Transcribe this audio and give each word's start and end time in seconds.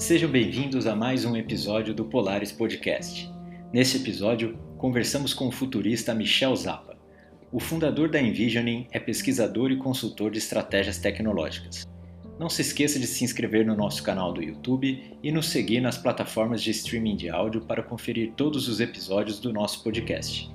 Sejam 0.00 0.30
bem-vindos 0.30 0.86
a 0.86 0.96
mais 0.96 1.26
um 1.26 1.36
episódio 1.36 1.92
do 1.92 2.06
Polaris 2.06 2.50
Podcast. 2.50 3.30
Nesse 3.70 3.98
episódio, 3.98 4.58
conversamos 4.78 5.34
com 5.34 5.46
o 5.46 5.52
futurista 5.52 6.14
Michel 6.14 6.56
Zappa. 6.56 6.96
O 7.52 7.60
fundador 7.60 8.08
da 8.08 8.18
Envisioning 8.18 8.86
é 8.92 8.98
pesquisador 8.98 9.70
e 9.70 9.76
consultor 9.76 10.30
de 10.30 10.38
estratégias 10.38 10.96
tecnológicas. 10.96 11.86
Não 12.38 12.48
se 12.48 12.62
esqueça 12.62 12.98
de 12.98 13.06
se 13.06 13.24
inscrever 13.24 13.66
no 13.66 13.76
nosso 13.76 14.02
canal 14.02 14.32
do 14.32 14.42
YouTube 14.42 15.18
e 15.22 15.30
nos 15.30 15.50
seguir 15.50 15.82
nas 15.82 15.98
plataformas 15.98 16.62
de 16.62 16.70
streaming 16.70 17.16
de 17.16 17.28
áudio 17.28 17.60
para 17.60 17.82
conferir 17.82 18.32
todos 18.34 18.68
os 18.68 18.80
episódios 18.80 19.38
do 19.38 19.52
nosso 19.52 19.84
podcast. 19.84 20.50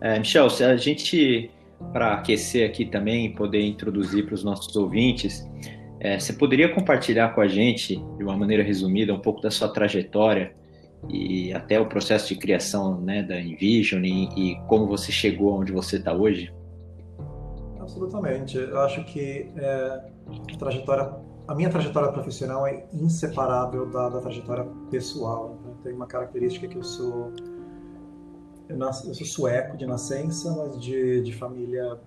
É, 0.00 0.18
Michel, 0.18 0.48
se 0.48 0.64
a 0.64 0.74
gente, 0.78 1.50
para 1.92 2.14
aquecer 2.14 2.66
aqui 2.66 2.86
também, 2.86 3.34
poder 3.34 3.60
introduzir 3.60 4.24
para 4.24 4.34
os 4.34 4.42
nossos 4.42 4.74
ouvintes, 4.74 5.46
é, 6.00 6.18
você 6.18 6.32
poderia 6.32 6.74
compartilhar 6.74 7.34
com 7.34 7.42
a 7.42 7.46
gente, 7.46 7.96
de 8.16 8.24
uma 8.24 8.34
maneira 8.34 8.62
resumida, 8.62 9.12
um 9.12 9.20
pouco 9.20 9.42
da 9.42 9.50
sua 9.50 9.68
trajetória 9.68 10.54
e 11.08 11.52
até 11.52 11.78
o 11.78 11.86
processo 11.86 12.28
de 12.28 12.36
criação 12.36 12.98
né, 13.00 13.22
da 13.22 13.38
Envision 13.38 14.02
e, 14.04 14.28
e 14.36 14.60
como 14.66 14.86
você 14.86 15.12
chegou 15.12 15.60
onde 15.60 15.72
você 15.72 15.96
está 15.96 16.14
hoje? 16.14 16.52
Absolutamente. 17.78 18.56
Eu 18.56 18.80
acho 18.80 19.04
que 19.04 19.50
é, 19.56 20.00
a 20.54 20.56
trajetória, 20.58 21.12
a 21.46 21.54
minha 21.54 21.68
trajetória 21.68 22.10
profissional 22.10 22.66
é 22.66 22.86
inseparável 22.94 23.86
da, 23.90 24.08
da 24.08 24.20
trajetória 24.20 24.66
pessoal. 24.90 25.58
Então, 25.60 25.74
tem 25.82 25.92
uma 25.92 26.06
característica 26.06 26.66
que 26.66 26.78
eu 26.78 26.82
sou 26.82 27.32
eu, 28.70 28.76
nasci, 28.78 29.08
eu 29.08 29.14
sou 29.14 29.26
sueco 29.26 29.76
de 29.76 29.84
nascença, 29.84 30.54
mas 30.56 30.80
de, 30.80 31.20
de 31.22 31.32
família 31.34 31.98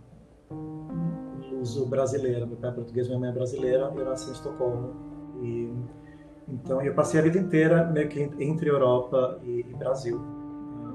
luso 1.64 1.86
brasileira. 1.86 2.46
Meu 2.46 2.58
pai 2.58 2.70
é 2.70 2.74
português, 2.74 3.08
minha 3.08 3.20
mãe 3.20 3.30
é 3.30 3.32
brasileira. 3.32 3.92
Eu 3.96 4.06
nasci 4.06 4.30
em 4.30 4.34
Estocolmo. 4.34 4.94
E, 5.42 5.74
então, 6.48 6.82
eu 6.82 6.94
passei 6.94 7.20
a 7.20 7.24
vida 7.24 7.40
inteira 7.40 7.86
meio 7.86 8.10
que 8.10 8.20
entre 8.40 8.70
Europa 8.70 9.40
e, 9.44 9.62
e 9.62 9.74
Brasil. 9.74 10.20
Ah, 10.20 10.94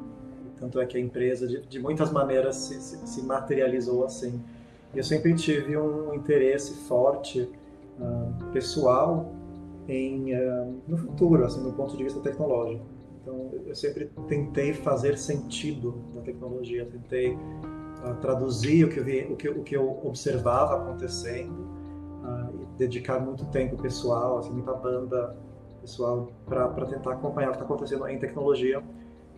tanto 0.61 0.79
é 0.79 0.87
que 0.87 0.99
a 0.99 1.01
empresa, 1.01 1.49
de, 1.49 1.63
de 1.63 1.81
muitas 1.81 2.13
maneiras, 2.13 2.57
se, 2.57 2.81
se, 2.81 3.07
se, 3.07 3.23
materializou 3.23 4.05
assim. 4.05 4.41
Eu 4.95 5.03
sempre 5.03 5.35
tive 5.35 5.77
um 5.77 6.15
interesse 6.15 6.87
forte, 6.87 7.51
uh, 7.99 8.53
pessoal, 8.53 9.33
em, 9.87 10.35
uh, 10.35 10.75
no 10.87 10.97
futuro, 10.97 11.45
assim, 11.45 11.63
do 11.63 11.73
ponto 11.73 11.97
de 11.97 12.05
vista 12.05 12.21
tecnológico. 12.21 12.85
Então, 13.21 13.51
eu 13.67 13.75
sempre 13.75 14.11
tentei 14.27 14.73
fazer 14.73 15.19
sentido 15.19 15.95
da 16.15 16.23
tecnologia, 16.23 16.87
tentei 16.87 17.37
uh, 18.05 18.15
traduzir 18.21 18.85
o 18.85 18.89
que, 18.89 18.99
eu 18.99 19.05
vi, 19.05 19.27
o, 19.31 19.37
que, 19.37 19.49
o 19.49 19.63
que 19.63 19.77
eu 19.77 20.01
observava 20.05 20.77
acontecendo 20.77 21.69
uh, 22.23 22.55
e 22.61 22.79
dedicar 22.79 23.21
muito 23.21 23.45
tempo 23.47 23.77
pessoal, 23.81 24.39
assim, 24.39 24.51
muita 24.51 24.75
banda 24.75 25.37
pessoal 25.81 26.29
para 26.47 26.87
tentar 26.87 27.13
acompanhar 27.13 27.49
o 27.49 27.53
que 27.53 27.59
está 27.59 27.65
acontecendo 27.65 28.07
em 28.09 28.19
tecnologia 28.19 28.83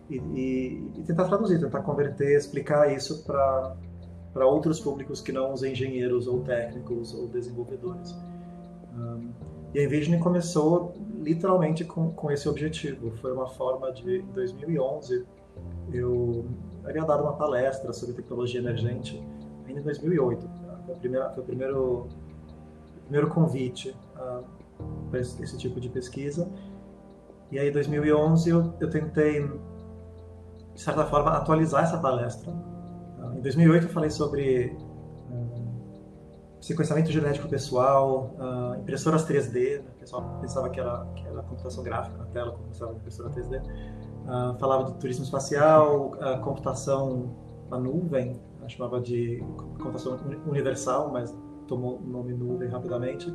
e, 0.09 0.17
e, 0.17 0.91
e, 0.97 1.03
tentar 1.03 1.25
traduzir, 1.25 1.59
tentar 1.59 1.81
converter, 1.81 2.35
explicar 2.35 2.91
isso 2.91 3.23
para 3.23 3.75
para 4.33 4.45
outros 4.45 4.79
públicos 4.79 5.21
que 5.21 5.31
não 5.31 5.53
os 5.53 5.63
engenheiros 5.63 6.27
ou 6.27 6.41
técnicos 6.41 7.13
ou 7.13 7.27
desenvolvedores. 7.27 8.15
Um, 8.95 9.29
e 9.73 9.79
a 9.79 9.83
Envision 9.83 10.19
começou 10.19 10.93
literalmente 11.19 11.85
com, 11.85 12.11
com 12.11 12.31
esse 12.31 12.47
objetivo. 12.47 13.11
Foi 13.17 13.31
uma 13.31 13.47
forma 13.47 13.91
de, 13.91 14.19
em 14.19 14.31
2011, 14.33 15.25
eu 15.93 16.45
havia 16.83 17.03
dado 17.03 17.23
uma 17.23 17.33
palestra 17.33 17.93
sobre 17.93 18.15
tecnologia 18.15 18.59
emergente 18.59 19.23
ainda 19.67 19.79
em 19.79 19.83
2008. 19.83 20.49
Foi, 20.85 20.95
foi 20.95 21.43
o 21.43 21.45
primeiro, 21.45 22.07
primeiro 23.03 23.29
convite 23.29 23.95
uh, 24.15 24.43
para 25.09 25.19
esse, 25.19 25.41
esse, 25.43 25.57
tipo 25.57 25.79
de 25.79 25.89
pesquisa. 25.89 26.49
E 27.51 27.59
aí, 27.59 27.69
em 27.69 27.71
2011, 27.71 28.49
eu, 28.49 28.73
eu 28.79 28.89
tentei, 28.89 29.47
de 30.73 30.81
certa 30.81 31.05
forma, 31.05 31.31
atualizar 31.31 31.83
essa 31.83 31.97
palestra. 31.97 32.51
Uh, 32.51 33.37
em 33.37 33.41
2008, 33.41 33.87
eu 33.87 33.89
falei 33.89 34.09
sobre 34.09 34.75
sequenciamento 36.61 37.11
genético 37.11 37.49
pessoal, 37.49 38.35
uh, 38.37 38.79
impressoras 38.79 39.27
3D, 39.27 39.81
né? 39.81 39.89
o 39.95 39.99
pessoal 39.99 40.37
pensava 40.39 40.69
que 40.69 40.79
era, 40.79 41.05
que 41.15 41.27
era 41.27 41.41
computação 41.41 41.83
gráfica 41.83 42.17
na 42.17 42.25
tela, 42.25 42.51
como 42.51 42.65
pensava 42.65 42.93
impressora 42.93 43.29
3D. 43.31 43.61
Uh, 44.25 44.29
ah, 44.29 44.55
falava 44.59 44.91
de 44.91 44.93
turismo 44.99 45.23
espacial, 45.23 46.11
uh, 46.13 46.41
computação 46.41 47.35
na 47.69 47.79
nuvem, 47.79 48.39
chamava 48.67 49.01
de 49.01 49.43
computação 49.77 50.17
universal, 50.47 51.11
mas 51.11 51.35
tomou 51.67 51.97
o 51.97 52.07
nome 52.07 52.33
nuvem 52.33 52.69
rapidamente, 52.69 53.33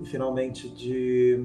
e 0.00 0.04
finalmente 0.06 0.68
de 0.68 1.44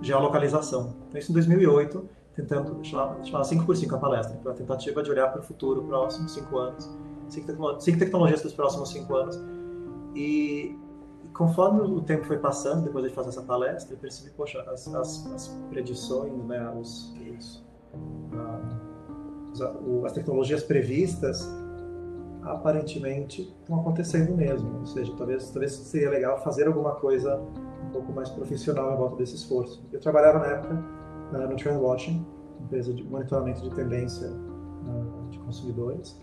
geolocalização. 0.00 0.94
Então, 1.08 1.18
isso 1.18 1.30
em 1.30 1.34
2008, 1.34 2.08
tentando, 2.34 2.84
chamava, 2.84 3.22
chamava 3.24 3.44
5 3.44 3.64
por 3.64 3.76
5 3.76 3.94
a 3.94 3.98
palestra, 3.98 4.36
para 4.38 4.52
a 4.52 4.54
tentativa 4.54 5.02
de 5.02 5.10
olhar 5.10 5.28
para 5.28 5.40
o 5.40 5.42
futuro, 5.42 5.82
próximos 5.84 6.32
5 6.32 6.58
anos, 6.58 6.90
5 7.28 7.98
tecnologias 7.98 8.40
para 8.40 8.48
os 8.48 8.54
próximos 8.54 8.90
5 8.90 9.14
anos, 9.14 9.40
e, 10.14 10.76
conforme 11.34 11.80
o 11.80 12.00
tempo 12.00 12.24
foi 12.24 12.38
passando, 12.38 12.84
depois 12.84 13.04
de 13.04 13.10
fazer 13.10 13.30
essa 13.30 13.42
palestra, 13.42 13.94
eu 13.94 13.98
percebi, 13.98 14.30
poxa, 14.30 14.60
as, 14.62 14.86
as, 14.94 15.26
as 15.32 15.48
predições, 15.70 16.32
né, 16.44 16.70
os, 16.78 17.14
os, 17.38 17.64
as 20.04 20.12
tecnologias 20.12 20.62
previstas 20.62 21.48
aparentemente 22.42 23.54
estão 23.60 23.80
acontecendo 23.80 24.34
mesmo. 24.36 24.80
Ou 24.80 24.86
seja, 24.86 25.12
talvez, 25.16 25.50
talvez 25.50 25.72
seria 25.72 26.10
legal 26.10 26.42
fazer 26.42 26.66
alguma 26.66 26.94
coisa 26.96 27.40
um 27.86 27.90
pouco 27.90 28.12
mais 28.12 28.28
profissional 28.30 28.92
em 28.92 28.96
volta 28.96 29.16
desse 29.16 29.36
esforço. 29.36 29.84
Eu 29.92 30.00
trabalhava 30.00 30.38
na 30.38 30.46
época 30.46 30.74
uh, 31.32 31.48
no 31.48 31.56
Trendwatching, 31.56 32.24
empresa 32.60 32.92
de 32.92 33.04
monitoramento 33.04 33.62
de 33.62 33.74
tendência 33.74 34.28
uh, 34.28 35.30
de 35.30 35.38
consumidores, 35.38 36.20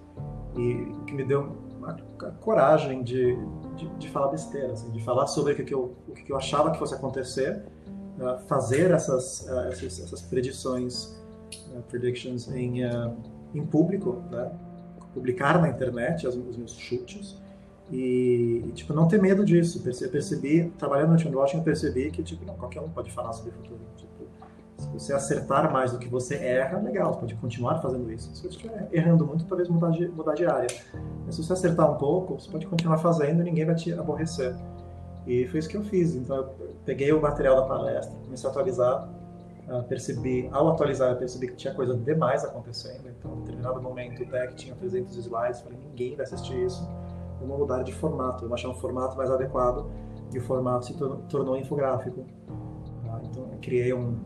e 0.57 0.73
o 0.83 1.05
que 1.05 1.13
me 1.13 1.23
deu 1.23 1.55
a, 1.83 2.31
coragem 2.41 3.03
de, 3.03 3.37
de, 3.75 3.87
de, 3.97 4.09
falar 4.09 4.29
besteira, 4.29 4.73
assim, 4.73 4.91
de 4.91 5.03
falar 5.03 5.27
sobre 5.27 5.53
o 5.53 5.65
que, 5.65 5.73
eu, 5.73 5.95
o 6.07 6.11
que 6.11 6.31
eu 6.31 6.35
achava 6.35 6.71
que 6.71 6.79
fosse 6.79 6.93
acontecer, 6.93 7.63
uh, 8.19 8.39
fazer 8.47 8.91
essas, 8.91 9.47
essas, 9.47 9.99
essas, 9.99 10.21
predições, 10.23 11.17
predictions 11.87 12.47
em, 12.49 12.81
em 13.53 13.65
público, 13.65 14.23
né? 14.31 14.51
publicar 15.13 15.59
na 15.59 15.69
internet 15.69 16.27
os, 16.27 16.35
os 16.35 16.57
meus 16.57 16.77
chutes 16.77 17.37
e, 17.91 18.63
e, 18.67 18.71
tipo, 18.71 18.93
não 18.93 19.07
ter 19.07 19.19
medo 19.21 19.43
disso. 19.43 19.81
Eu 20.01 20.09
percebi, 20.09 20.71
trabalhando 20.77 21.11
no 21.11 21.17
Team 21.17 21.33
Watching, 21.33 21.57
eu 21.57 21.63
percebi 21.63 22.11
que 22.11 22.21
tipo, 22.21 22.45
não, 22.45 22.55
qualquer 22.55 22.81
um 22.81 22.89
pode 22.89 23.11
falar 23.11 23.33
sobre 23.33 23.51
o 23.51 23.53
futuro. 23.53 23.79
Tipo, 23.97 24.09
se 24.77 24.87
você 24.87 25.13
acertar 25.13 25.71
mais 25.73 25.91
do 25.91 25.97
que 25.97 26.07
você 26.07 26.35
erra, 26.35 26.79
legal, 26.79 27.13
você 27.13 27.21
pode 27.21 27.35
continuar 27.35 27.81
fazendo 27.81 28.11
isso. 28.11 28.33
Se 28.35 28.41
você 28.41 28.47
estiver 28.47 28.87
errando 28.91 29.25
muito, 29.25 29.45
talvez 29.45 29.67
mudar 29.67 29.89
de, 29.89 30.07
mudar 30.07 30.35
de 30.35 30.45
área. 30.45 30.69
Mas 31.25 31.35
se 31.35 31.43
você 31.43 31.53
acertar 31.53 31.91
um 31.91 31.95
pouco, 31.95 32.39
você 32.39 32.49
pode 32.49 32.67
continuar 32.67 32.99
fazendo 32.99 33.41
e 33.41 33.43
ninguém 33.43 33.65
vai 33.65 33.75
te 33.75 33.91
aborrecer. 33.93 34.55
E 35.25 35.47
foi 35.47 35.59
isso 35.59 35.69
que 35.69 35.77
eu 35.77 35.83
fiz. 35.83 36.15
Então, 36.15 36.37
eu 36.37 36.75
peguei 36.85 37.11
o 37.11 37.21
material 37.21 37.55
da 37.55 37.63
palestra, 37.63 38.15
comecei 38.23 38.47
a 38.47 38.51
atualizar, 38.51 39.09
percebi, 39.87 40.49
ao 40.51 40.69
atualizar, 40.69 41.11
eu 41.11 41.17
percebi 41.17 41.47
que 41.47 41.55
tinha 41.55 41.73
coisa 41.73 41.95
demais 41.95 42.43
acontecendo. 42.43 43.07
Então, 43.07 43.35
em 43.35 43.39
determinado 43.41 43.81
momento, 43.81 44.23
o 44.23 44.25
deck 44.25 44.55
tinha 44.55 44.75
300 44.75 45.15
slides, 45.17 45.61
falei, 45.61 45.77
ninguém 45.77 46.15
vai 46.15 46.25
assistir 46.25 46.57
isso. 46.65 46.87
Vamos 47.39 47.59
mudar 47.59 47.83
de 47.83 47.93
formato, 47.93 48.41
vamos 48.41 48.53
achar 48.53 48.69
um 48.69 48.75
formato 48.75 49.15
mais 49.15 49.29
adequado. 49.29 49.85
E 50.33 50.37
o 50.37 50.41
formato 50.41 50.85
se 50.85 50.97
tornou 51.29 51.55
infográfico. 51.55 52.21
Uh, 52.21 53.25
então, 53.25 53.49
eu 53.51 53.57
criei 53.61 53.93
um, 53.93 54.19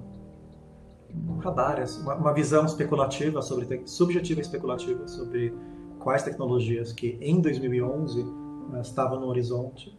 um 1.29 1.37
radar, 1.37 1.79
assim, 1.79 2.01
uma, 2.01 2.33
visão 2.33 2.65
especulativa 2.65 3.41
sobre 3.41 3.81
subjetiva 3.85 4.39
e 4.39 4.43
especulativa 4.43 5.07
sobre 5.07 5.53
quais 5.99 6.23
tecnologias 6.23 6.91
que 6.91 7.17
em 7.21 7.39
2011 7.39 8.21
uh, 8.21 8.75
eh, 8.75 8.81
estavam 8.81 9.19
no 9.19 9.27
horizonte. 9.27 9.97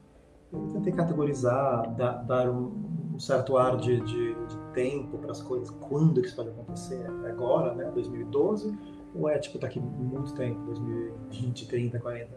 Eu 0.52 0.68
tentei 0.68 0.92
categorizar, 0.92 1.94
dar 1.94 2.48
um, 2.48 2.72
um, 3.14 3.18
certo 3.18 3.56
ar 3.56 3.76
de, 3.76 4.00
de, 4.00 4.34
de 4.34 4.56
tempo 4.72 5.18
para 5.18 5.30
as 5.30 5.40
coisas, 5.40 5.70
quando 5.70 6.20
que 6.20 6.26
isso 6.26 6.36
pode 6.36 6.50
acontecer? 6.50 7.04
É 7.24 7.30
agora, 7.30 7.74
né? 7.74 7.90
2012? 7.94 8.76
Ou 9.14 9.28
é 9.28 9.38
tipo 9.38 9.58
daqui 9.58 9.78
muito 9.80 10.34
tempo, 10.34 10.60
2020, 10.66 11.68
30, 11.68 11.98
40? 12.00 12.34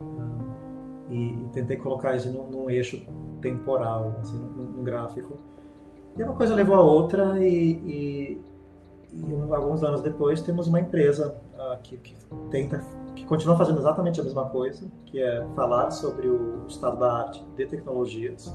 Uh, 0.00 0.04
e, 1.10 1.32
e, 1.32 1.48
tentei 1.52 1.76
colocar 1.76 2.16
isso 2.16 2.30
num, 2.30 2.48
num 2.48 2.70
eixo 2.70 3.04
temporal, 3.40 4.16
assim, 4.20 4.38
num, 4.38 4.64
num 4.64 4.84
gráfico 4.84 5.36
e 6.16 6.22
uma 6.22 6.34
coisa 6.34 6.54
levou 6.54 6.76
a 6.76 6.80
outra 6.80 7.38
e, 7.38 7.72
e, 7.72 8.44
e 9.12 9.52
alguns 9.54 9.82
anos 9.82 10.02
depois 10.02 10.42
temos 10.42 10.66
uma 10.66 10.80
empresa 10.80 11.36
uh, 11.54 11.80
que, 11.82 11.96
que, 11.98 12.14
tenta, 12.50 12.84
que 13.14 13.24
continua 13.24 13.56
fazendo 13.56 13.78
exatamente 13.78 14.20
a 14.20 14.24
mesma 14.24 14.46
coisa, 14.46 14.86
que 15.06 15.20
é 15.20 15.46
falar 15.54 15.90
sobre 15.90 16.28
o 16.28 16.66
estado 16.66 16.98
da 16.98 17.12
arte 17.12 17.44
de 17.56 17.66
tecnologias 17.66 18.54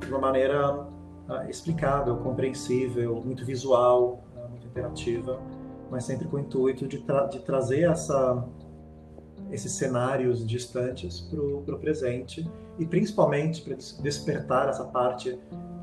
de 0.00 0.08
uma 0.08 0.18
maneira 0.18 0.74
uh, 0.74 1.48
explicável, 1.48 2.16
compreensível, 2.18 3.22
muito 3.24 3.44
visual, 3.44 4.22
muito 4.50 4.66
interativa, 4.66 5.40
mas 5.90 6.04
sempre 6.04 6.26
com 6.26 6.36
o 6.36 6.40
intuito 6.40 6.86
de, 6.86 6.98
tra 6.98 7.26
de 7.26 7.40
trazer 7.40 7.82
essa, 7.90 8.44
esses 9.50 9.72
cenários 9.72 10.46
distantes 10.46 11.20
para 11.20 11.40
o 11.74 11.78
presente 11.78 12.50
e 12.78 12.86
principalmente 12.86 13.62
para 13.62 13.76
despertar 14.02 14.68
essa 14.68 14.84
parte 14.84 15.38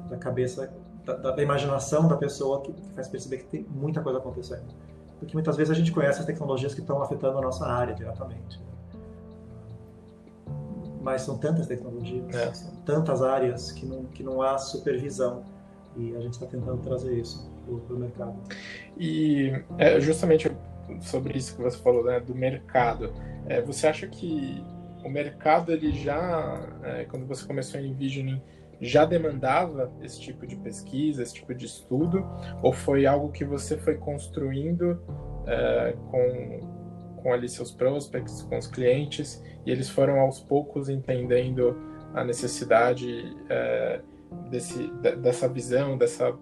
da 0.10 0.18
cabeça 0.18 0.74
da, 1.06 1.16
da, 1.31 1.42
imaginação 1.42 2.08
da 2.08 2.16
pessoa 2.16 2.62
que 2.62 2.74
faz 2.94 3.08
perceber 3.08 3.38
que 3.38 3.46
tem 3.46 3.66
muita 3.69 4.02
coisa 4.02 4.19
acontecendo. 4.19 4.68
Porque 5.19 5.34
muitas 5.34 5.56
vezes 5.56 5.72
a 5.72 5.75
gente 5.75 5.92
conhece 5.92 6.19
as 6.19 6.25
tecnologias 6.25 6.74
que 6.74 6.81
estão 6.81 7.02
afetando 7.02 7.38
a 7.38 7.42
nossa 7.42 7.66
área 7.66 7.94
diretamente. 7.94 8.60
Mas 11.01 11.24
são 11.24 11.38
tantas 11.38 11.68
tecnologias, 11.68 12.36
é. 12.36 12.53
são 12.53 12.71
tantas 12.86 13.21
áreas 13.24 13.71
que 13.71 13.86
não, 13.86 14.06
que 14.06 14.24
não 14.24 14.42
há 14.42 14.57
supervisão. 14.57 15.44
E 15.98 16.15
a 16.15 16.21
gente 16.21 16.33
está 16.33 16.45
tentando 16.45 16.77
trazer 16.81 17.18
isso 17.18 17.51
para 17.88 17.95
o 17.95 18.00
mercado. 18.00 18.36
E 18.98 19.51
é 19.77 20.00
justamente 20.00 20.50
sobre 21.01 21.38
isso 21.38 21.56
que 21.56 21.62
você 21.62 21.77
falou, 21.77 22.03
né, 22.03 22.19
do 22.19 22.36
mercado. 22.36 23.13
É, 23.48 23.62
você 23.62 23.88
acha 23.88 24.07
que 24.07 24.63
o 25.03 25.09
mercado 25.09 25.71
ele 25.71 25.92
já, 25.92 26.68
é, 26.83 27.06
quando 27.06 27.25
você 27.25 27.45
começou 27.45 27.80
em 27.80 27.89
Envisioning, 27.89 28.42
já 28.80 29.06
demandava 29.06 29.92
esse 30.01 30.19
tipo 30.19 30.45
de 30.48 30.56
pesquisa, 30.56 31.21
esse 31.21 31.36
tipo 31.36 31.53
de 31.53 31.65
estudo, 31.65 32.25
ou 32.63 32.74
foi 32.74 33.06
algo 33.06 33.31
que 33.31 33.45
você 33.45 33.77
foi 33.77 33.95
construindo 33.95 35.00
é, 35.45 35.95
com, 36.09 36.81
com 37.22 37.34
ali 37.34 37.48
seus 37.48 37.72
prospects, 37.72 38.42
com 38.44 38.58
os 38.58 38.68
clientes, 38.68 39.44
e 39.66 39.72
eles 39.72 39.90
foram 39.90 40.20
aos 40.20 40.40
poucos 40.40 40.90
entendendo 40.90 41.78
a 42.14 42.24
necessidade 42.24 43.36
é, 43.50 44.02
desse, 44.50 44.88
dessa 45.22 45.48
visão, 45.48 45.98
dessa 45.98 46.34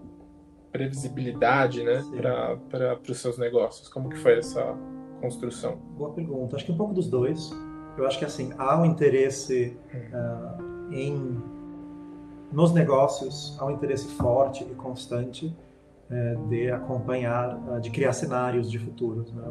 previsibilidade 0.72 1.84
né, 1.84 2.04
para 2.70 3.00
os 3.08 3.18
seus 3.18 3.38
negócios? 3.38 3.90
Como 3.90 4.10
que 4.10 4.18
foi 4.18 4.38
essa 4.38 4.76
construção? 5.22 5.78
Boa 5.98 6.12
pergunta. 6.12 6.56
Acho 6.56 6.66
que 6.66 6.72
um 6.72 6.78
pouco 6.78 6.94
dos 6.94 7.08
dois. 7.08 7.52
Eu 7.98 8.06
acho 8.06 8.18
que 8.20 8.26
assim 8.26 8.54
há 8.58 8.80
um 8.80 8.86
interesse 8.86 9.78
uh, 9.94 10.94
em 10.94 11.42
nos 12.52 12.74
negócios 12.74 13.56
há 13.60 13.66
um 13.66 13.72
interesse 13.72 14.08
forte 14.16 14.64
e 14.64 14.74
constante 14.74 15.56
uh, 16.10 16.48
de 16.48 16.72
acompanhar, 16.72 17.56
uh, 17.56 17.80
de 17.80 17.90
criar 17.90 18.14
cenários 18.14 18.70
de 18.70 18.80
futuros, 18.80 19.32
né? 19.34 19.44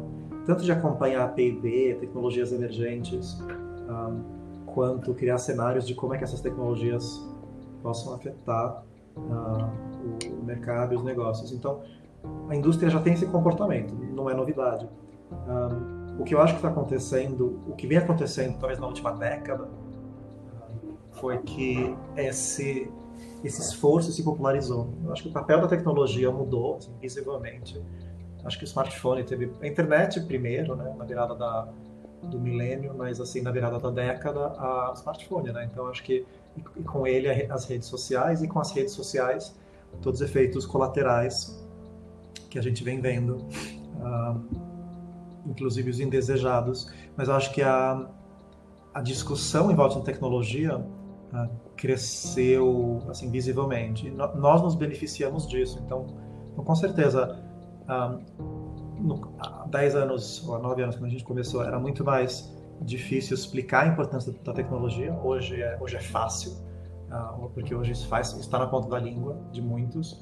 tanto 0.45 0.63
de 0.63 0.71
acompanhar 0.71 1.33
P&D, 1.33 1.97
tecnologias 1.99 2.51
emergentes, 2.51 3.41
quanto 4.67 5.13
criar 5.15 5.39
cenários 5.39 5.85
de 5.85 5.95
como 5.95 6.13
é 6.13 6.17
que 6.17 6.23
essas 6.23 6.41
tecnologias 6.41 7.27
possam 7.81 8.13
afetar 8.13 8.83
o 9.15 10.43
mercado 10.43 10.93
e 10.93 10.97
os 10.97 11.03
negócios. 11.03 11.51
Então, 11.51 11.81
a 12.47 12.55
indústria 12.55 12.89
já 12.89 13.01
tem 13.01 13.13
esse 13.13 13.25
comportamento, 13.25 13.93
não 13.93 14.29
é 14.29 14.33
novidade. 14.33 14.87
Um, 15.31 16.21
o 16.21 16.23
que 16.23 16.35
eu 16.35 16.41
acho 16.41 16.53
que 16.53 16.59
está 16.59 16.69
acontecendo, 16.69 17.61
o 17.67 17.73
que 17.75 17.87
vem 17.87 17.97
acontecendo, 17.97 18.57
talvez 18.59 18.79
na 18.79 18.87
última 18.87 19.11
década, 19.11 19.69
foi 21.11 21.37
que 21.39 21.95
esse, 22.15 22.91
esse 23.43 23.61
esforço 23.61 24.11
se 24.11 24.23
popularizou. 24.23 24.93
Eu 25.03 25.11
acho 25.11 25.23
que 25.23 25.29
o 25.29 25.31
papel 25.31 25.61
da 25.61 25.67
tecnologia 25.67 26.31
mudou 26.31 26.77
assim, 26.77 26.93
visivelmente. 26.99 27.81
Acho 28.43 28.57
que 28.57 28.63
o 28.63 28.67
smartphone 28.67 29.23
teve 29.23 29.51
a 29.61 29.67
internet 29.67 30.21
primeiro, 30.21 30.75
né, 30.75 30.93
na 30.97 31.05
virada 31.05 31.35
da, 31.35 31.67
do 32.23 32.39
milênio, 32.39 32.93
mas 32.97 33.19
assim 33.19 33.41
na 33.41 33.51
virada 33.51 33.79
da 33.79 33.89
década 33.89 34.47
a 34.57 34.93
smartphone, 34.95 35.51
né? 35.51 35.69
Então 35.71 35.87
acho 35.87 36.03
que 36.03 36.25
e 36.75 36.83
com 36.83 37.07
ele 37.07 37.29
as 37.29 37.65
redes 37.65 37.87
sociais 37.87 38.41
e 38.41 38.47
com 38.47 38.59
as 38.59 38.71
redes 38.71 38.93
sociais 38.93 39.55
todos 40.01 40.21
os 40.21 40.27
efeitos 40.27 40.65
colaterais 40.65 41.65
que 42.49 42.57
a 42.57 42.61
gente 42.61 42.83
vem 42.83 42.99
vendo, 42.99 43.37
uh, 43.37 44.41
inclusive 45.45 45.89
os 45.89 45.99
indesejados. 45.99 46.91
Mas 47.15 47.27
eu 47.27 47.35
acho 47.35 47.53
que 47.53 47.61
a, 47.61 48.07
a 48.93 49.01
discussão 49.01 49.71
em 49.71 49.75
volta 49.75 49.99
da 49.99 50.01
tecnologia 50.01 50.77
uh, 50.77 51.49
cresceu 51.79 53.01
assim 53.07 53.31
visivelmente. 53.31 54.09
No, 54.11 54.35
nós 54.35 54.61
nos 54.61 54.75
beneficiamos 54.75 55.47
disso. 55.47 55.81
Então, 55.85 56.07
então 56.51 56.63
com 56.63 56.75
certeza, 56.75 57.41
uh, 57.85 59.01
no, 59.01 59.33
há 59.39 59.65
10 59.67 59.95
anos 59.95 60.47
ou 60.47 60.55
há 60.55 60.59
9 60.59 60.83
anos 60.83 60.95
quando 60.97 61.05
a 61.05 61.09
gente 61.09 61.23
começou, 61.23 61.63
era 61.63 61.79
muito 61.79 62.03
mais 62.03 62.53
difícil 62.81 63.33
explicar 63.33 63.85
a 63.85 63.87
importância 63.87 64.33
da 64.43 64.53
tecnologia. 64.53 65.13
Hoje 65.23 65.61
é, 65.61 65.77
hoje 65.79 65.95
é 65.95 66.01
fácil, 66.01 66.51
uh, 67.11 67.49
porque 67.53 67.73
hoje 67.73 67.93
isso 67.93 68.07
faz, 68.07 68.33
está 68.33 68.59
na 68.59 68.67
ponta 68.67 68.89
da 68.89 68.99
língua 68.99 69.41
de 69.53 69.61
muitos. 69.61 70.21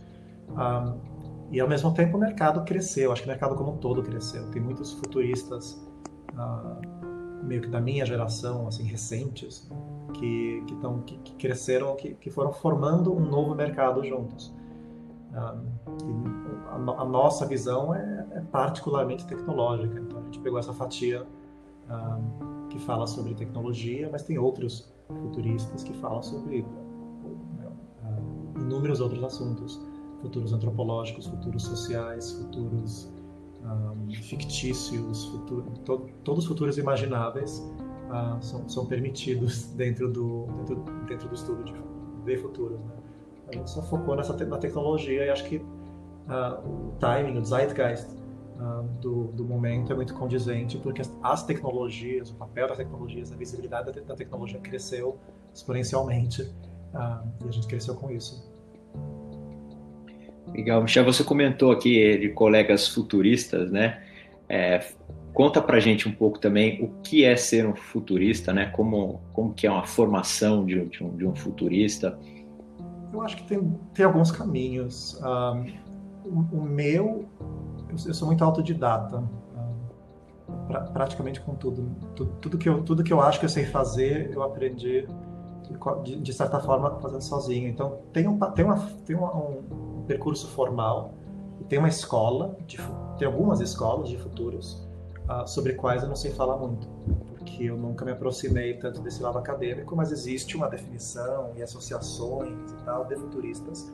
Um, 0.49 1.17
e 1.49 1.59
ao 1.59 1.67
mesmo 1.67 1.91
tempo 1.93 2.17
o 2.17 2.19
mercado 2.19 2.63
cresceu, 2.65 3.11
acho 3.11 3.23
que 3.23 3.27
o 3.27 3.31
mercado 3.31 3.55
como 3.55 3.71
um 3.71 3.77
todo 3.77 4.03
cresceu. 4.03 4.47
Tem 4.51 4.61
muitos 4.61 4.93
futuristas, 4.93 5.73
uh, 6.33 7.43
meio 7.43 7.61
que 7.61 7.67
da 7.67 7.81
minha 7.81 8.05
geração, 8.05 8.67
assim, 8.67 8.83
recentes, 8.83 9.67
que, 10.13 10.63
que, 10.65 10.75
tão, 10.75 11.01
que, 11.01 11.17
que 11.17 11.33
cresceram, 11.35 11.95
que, 11.95 12.13
que 12.15 12.29
foram 12.29 12.51
formando 12.51 13.13
um 13.13 13.19
novo 13.19 13.55
mercado 13.55 14.03
juntos. 14.03 14.53
a, 15.33 16.75
a, 16.75 17.05
nossa 17.05 17.45
visão 17.45 17.93
é, 17.93 18.27
é, 18.31 18.41
particularmente 18.51 19.25
tecnológica, 19.25 19.99
então 19.99 20.19
a 20.19 20.23
gente 20.23 20.39
pegou 20.39 20.59
essa 20.59 20.73
fatia 20.73 21.25
um, 21.89 22.67
que 22.69 22.79
fala 22.79 23.07
sobre 23.07 23.33
tecnologia, 23.33 24.09
mas 24.11 24.23
tem 24.23 24.37
outros 24.37 24.93
futuristas 25.07 25.83
que 25.83 25.93
falam 25.93 26.21
sobre 26.21 26.61
uh, 26.61 28.59
inúmeros 28.59 28.99
outros 28.99 29.23
assuntos, 29.23 29.79
futuros 30.21 30.51
antropológicos, 30.51 31.27
futuros 31.27 31.63
sociais, 31.63 32.31
futuros 32.33 33.09
um, 33.63 34.11
fictícios, 34.11 35.25
futuro, 35.25 35.63
to, 35.85 36.09
todos 36.23 36.43
os 36.43 36.47
futuros 36.49 36.77
imagináveis 36.77 37.63
uh, 38.09 38.41
são, 38.41 38.67
são, 38.67 38.85
permitidos 38.85 39.65
dentro 39.75 40.11
do, 40.11 40.45
dentro, 40.57 40.75
dentro 41.07 41.29
do 41.29 41.35
estudo 41.35 41.63
de 41.63 41.73
ver 42.23 42.41
futuros. 42.41 42.79
Né? 42.79 42.91
A 43.49 43.55
gente 43.55 43.69
só 43.69 43.81
focou 43.83 44.15
nessa 44.15 44.33
na 44.45 44.57
tecnologia 44.57 45.25
e 45.25 45.29
acho 45.29 45.45
que 45.45 45.57
uh, 45.57 46.67
o 46.67 46.95
timing, 46.99 47.37
o 47.37 47.45
zeitgeist 47.45 48.07
uh, 48.59 48.83
do, 49.01 49.25
do, 49.27 49.45
momento 49.45 49.93
é 49.93 49.95
muito 49.95 50.13
condizente, 50.13 50.77
porque 50.77 51.01
as, 51.01 51.15
as, 51.23 51.43
tecnologias, 51.43 52.29
o 52.29 52.35
papel 52.35 52.67
das 52.67 52.77
tecnologias, 52.77 53.31
a 53.31 53.35
visibilidade 53.35 53.91
da, 53.91 54.01
da 54.01 54.15
tecnologia 54.15 54.59
cresceu 54.59 55.17
exponencialmente 55.53 56.53
e 56.93 57.47
a 57.47 57.51
gente 57.51 57.67
cresceu 57.67 57.95
com 57.95 58.09
isso. 58.09 58.47
Legal, 60.53 60.81
Michel, 60.81 61.03
você 61.03 61.23
comentou 61.23 61.71
aqui 61.71 62.17
de 62.17 62.29
colegas 62.29 62.87
futuristas, 62.87 63.69
né? 63.69 64.01
É, 64.49 64.79
conta 65.37 65.61
pra 65.61 65.79
gente 65.79 66.09
um 66.09 66.11
pouco 66.11 66.39
também 66.39 66.83
o 66.83 66.99
que 67.03 67.23
é 67.23 67.35
ser 67.35 67.67
um 67.67 67.75
futurista, 67.75 68.51
né? 68.51 68.71
Como, 68.71 69.21
como 69.33 69.53
que 69.53 69.67
é 69.67 69.71
uma 69.71 69.85
formação 69.85 70.65
de, 70.65 70.83
de, 70.87 71.03
um, 71.03 71.15
de 71.15 71.27
um 71.27 71.35
futurista? 71.35 72.17
Eu 73.13 73.21
acho 73.21 73.37
que 73.37 73.43
tem, 73.43 73.79
tem 73.93 74.03
alguns 74.03 74.31
caminhos. 74.31 75.21
Um, 75.21 76.47
o 76.51 76.59
meu 76.63 77.25
eu, 77.91 78.13
sou 78.15 78.25
muito 78.25 78.43
autodidata, 78.43 79.23
pra, 80.65 80.81
praticamente 80.85 81.39
com 81.39 81.53
tudo. 81.53 81.87
tudo. 82.15 82.31
Tudo 82.41 82.57
que, 82.57 82.67
eu, 82.67 82.81
tudo 82.81 83.03
que 83.03 83.13
eu 83.13 83.21
acho 83.21 83.39
que 83.39 83.45
eu 83.45 83.49
sei 83.49 83.65
fazer, 83.65 84.31
eu 84.33 84.41
aprendi, 84.41 85.07
de, 86.03 86.15
de 86.19 86.33
certa 86.33 86.59
forma, 86.59 86.99
fazendo 86.99 87.21
sozinho. 87.21 87.69
Então, 87.69 87.99
tem 88.11 88.27
um, 88.27 88.39
tem 88.39 88.65
uma, 88.65 88.79
tem 89.05 89.15
uma, 89.15 89.37
um, 89.37 90.03
percurso 90.07 90.47
formal, 90.47 91.13
tem 91.69 91.77
uma 91.77 91.89
escola, 91.89 92.57
de, 92.65 92.79
tem 93.19 93.27
algumas 93.27 93.61
escolas 93.61 94.09
de 94.09 94.17
futuros, 94.17 94.86
sobre 95.45 95.73
quais 95.73 96.03
eu 96.03 96.09
não 96.09 96.15
sei 96.15 96.31
falar 96.31 96.57
muito, 96.57 96.87
porque 97.29 97.65
eu 97.65 97.77
nunca 97.77 98.05
me 98.05 98.11
aproximei 98.11 98.75
tanto 98.75 99.01
desse 99.01 99.21
lado 99.21 99.37
acadêmico, 99.37 99.95
mas 99.95 100.11
existe 100.11 100.55
uma 100.55 100.69
definição 100.69 101.51
e 101.55 101.61
associações 101.61 102.71
e 102.71 102.83
tal 102.85 103.05
de 103.05 103.15
futuristas 103.15 103.91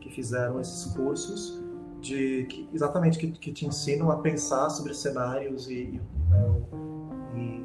que 0.00 0.10
fizeram 0.10 0.60
esses 0.60 0.92
cursos 0.92 1.62
de 2.00 2.44
que, 2.44 2.68
exatamente 2.72 3.18
que, 3.18 3.30
que, 3.30 3.52
te 3.52 3.66
ensinam 3.66 4.10
a 4.10 4.18
pensar 4.18 4.68
sobre 4.68 4.92
cenários 4.94 5.68
e, 5.68 5.74
e, 5.74 6.00
né, 6.28 6.62
e, 7.34 7.64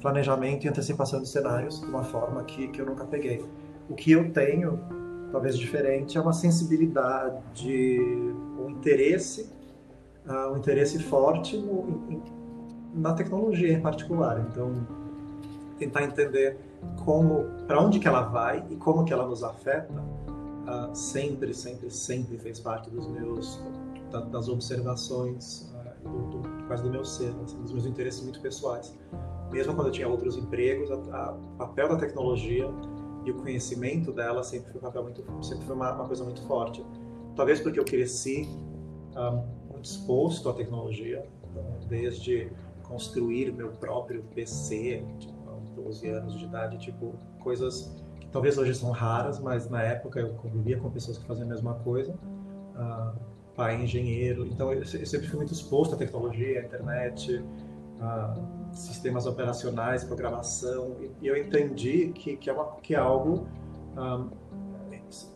planejamento 0.00 0.64
e 0.64 0.68
antecipação 0.68 1.20
de 1.20 1.28
cenários 1.28 1.80
de 1.80 1.86
uma 1.86 2.02
forma 2.02 2.44
que, 2.44 2.68
que 2.68 2.80
eu 2.80 2.86
nunca 2.86 3.04
peguei. 3.04 3.44
O 3.88 3.94
que 3.94 4.12
eu 4.12 4.32
tenho, 4.32 4.80
talvez 5.32 5.58
diferente, 5.58 6.16
é 6.16 6.20
uma 6.20 6.32
sensibilidade, 6.32 7.42
um 8.58 8.70
interesse, 8.70 9.50
uh, 10.28 10.52
um 10.52 10.58
interesse 10.58 10.98
forte 10.98 11.56
no, 11.56 12.22
na 12.94 13.12
tecnologia 13.14 13.72
em 13.72 13.80
particular. 13.80 14.46
Então, 14.50 14.72
tentar 15.78 16.04
entender 16.04 16.58
como, 17.04 17.44
para 17.66 17.80
onde 17.80 17.98
que 17.98 18.08
ela 18.08 18.22
vai 18.22 18.64
e 18.70 18.76
como 18.76 19.04
que 19.04 19.12
ela 19.12 19.26
nos 19.26 19.42
afeta 19.42 19.94
uh, 19.94 20.94
sempre, 20.94 21.54
sempre, 21.54 21.90
sempre 21.90 22.38
fez 22.38 22.60
parte 22.60 22.90
dos 22.90 23.06
meus, 23.06 23.60
da, 24.10 24.20
das 24.20 24.48
observações, 24.48 25.72
uh, 25.72 26.08
do, 26.08 26.38
do, 26.38 26.66
quase 26.66 26.82
do 26.82 26.90
meu 26.90 27.04
ser, 27.04 27.32
assim, 27.44 27.60
dos 27.62 27.72
meus 27.72 27.86
interesses 27.86 28.22
muito 28.22 28.40
pessoais. 28.40 28.96
Mesmo 29.50 29.74
quando 29.74 29.86
eu 29.86 29.92
tinha 29.92 30.06
outros 30.06 30.36
empregos, 30.36 30.90
o 30.90 31.56
papel 31.56 31.88
da 31.88 31.96
tecnologia 31.96 32.68
e 33.24 33.30
o 33.30 33.34
conhecimento 33.34 34.12
dela 34.12 34.42
sempre 34.42 34.70
foi, 34.70 34.78
um 34.78 34.84
papel 34.84 35.02
muito, 35.04 35.24
sempre 35.42 35.64
foi 35.64 35.74
uma, 35.74 35.92
uma 35.92 36.06
coisa 36.06 36.22
muito 36.22 36.42
forte. 36.42 36.84
Talvez 37.34 37.58
porque 37.60 37.80
eu 37.80 37.84
cresci 37.84 38.46
um, 39.16 39.58
exposto 39.82 40.48
à 40.48 40.52
tecnologia, 40.52 41.24
desde 41.88 42.50
construir 42.82 43.52
meu 43.52 43.70
próprio 43.72 44.22
PC, 44.34 45.04
tipo, 45.18 45.50
aos 45.50 45.68
12 45.70 46.08
anos 46.08 46.38
de 46.38 46.44
idade, 46.44 46.78
tipo, 46.78 47.14
coisas 47.40 47.94
talvez 48.30 48.58
hoje 48.58 48.74
são 48.74 48.90
raras, 48.90 49.40
mas 49.40 49.68
na 49.68 49.82
época 49.82 50.20
eu 50.20 50.34
convivia 50.34 50.78
com 50.78 50.90
pessoas 50.90 51.18
que 51.18 51.26
faziam 51.26 51.46
a 51.46 51.48
mesma 51.48 51.74
coisa. 51.74 52.12
Uh, 52.12 53.18
pai 53.54 53.82
engenheiro, 53.82 54.46
então 54.46 54.72
eu, 54.72 54.84
sempre 54.86 55.26
fui 55.26 55.36
muito 55.36 55.52
exposto 55.52 55.94
à 55.94 55.98
tecnologia, 55.98 56.60
à 56.60 56.64
internet, 56.64 57.44
a 58.00 58.36
sistemas 58.72 59.26
operacionais, 59.26 60.04
programação, 60.04 60.96
e, 61.20 61.26
eu 61.26 61.36
entendi 61.36 62.12
que, 62.14 62.36
que, 62.36 62.48
é, 62.48 62.52
uma, 62.52 62.76
que 62.80 62.94
é 62.94 62.98
algo 62.98 63.48
um, 63.96 64.30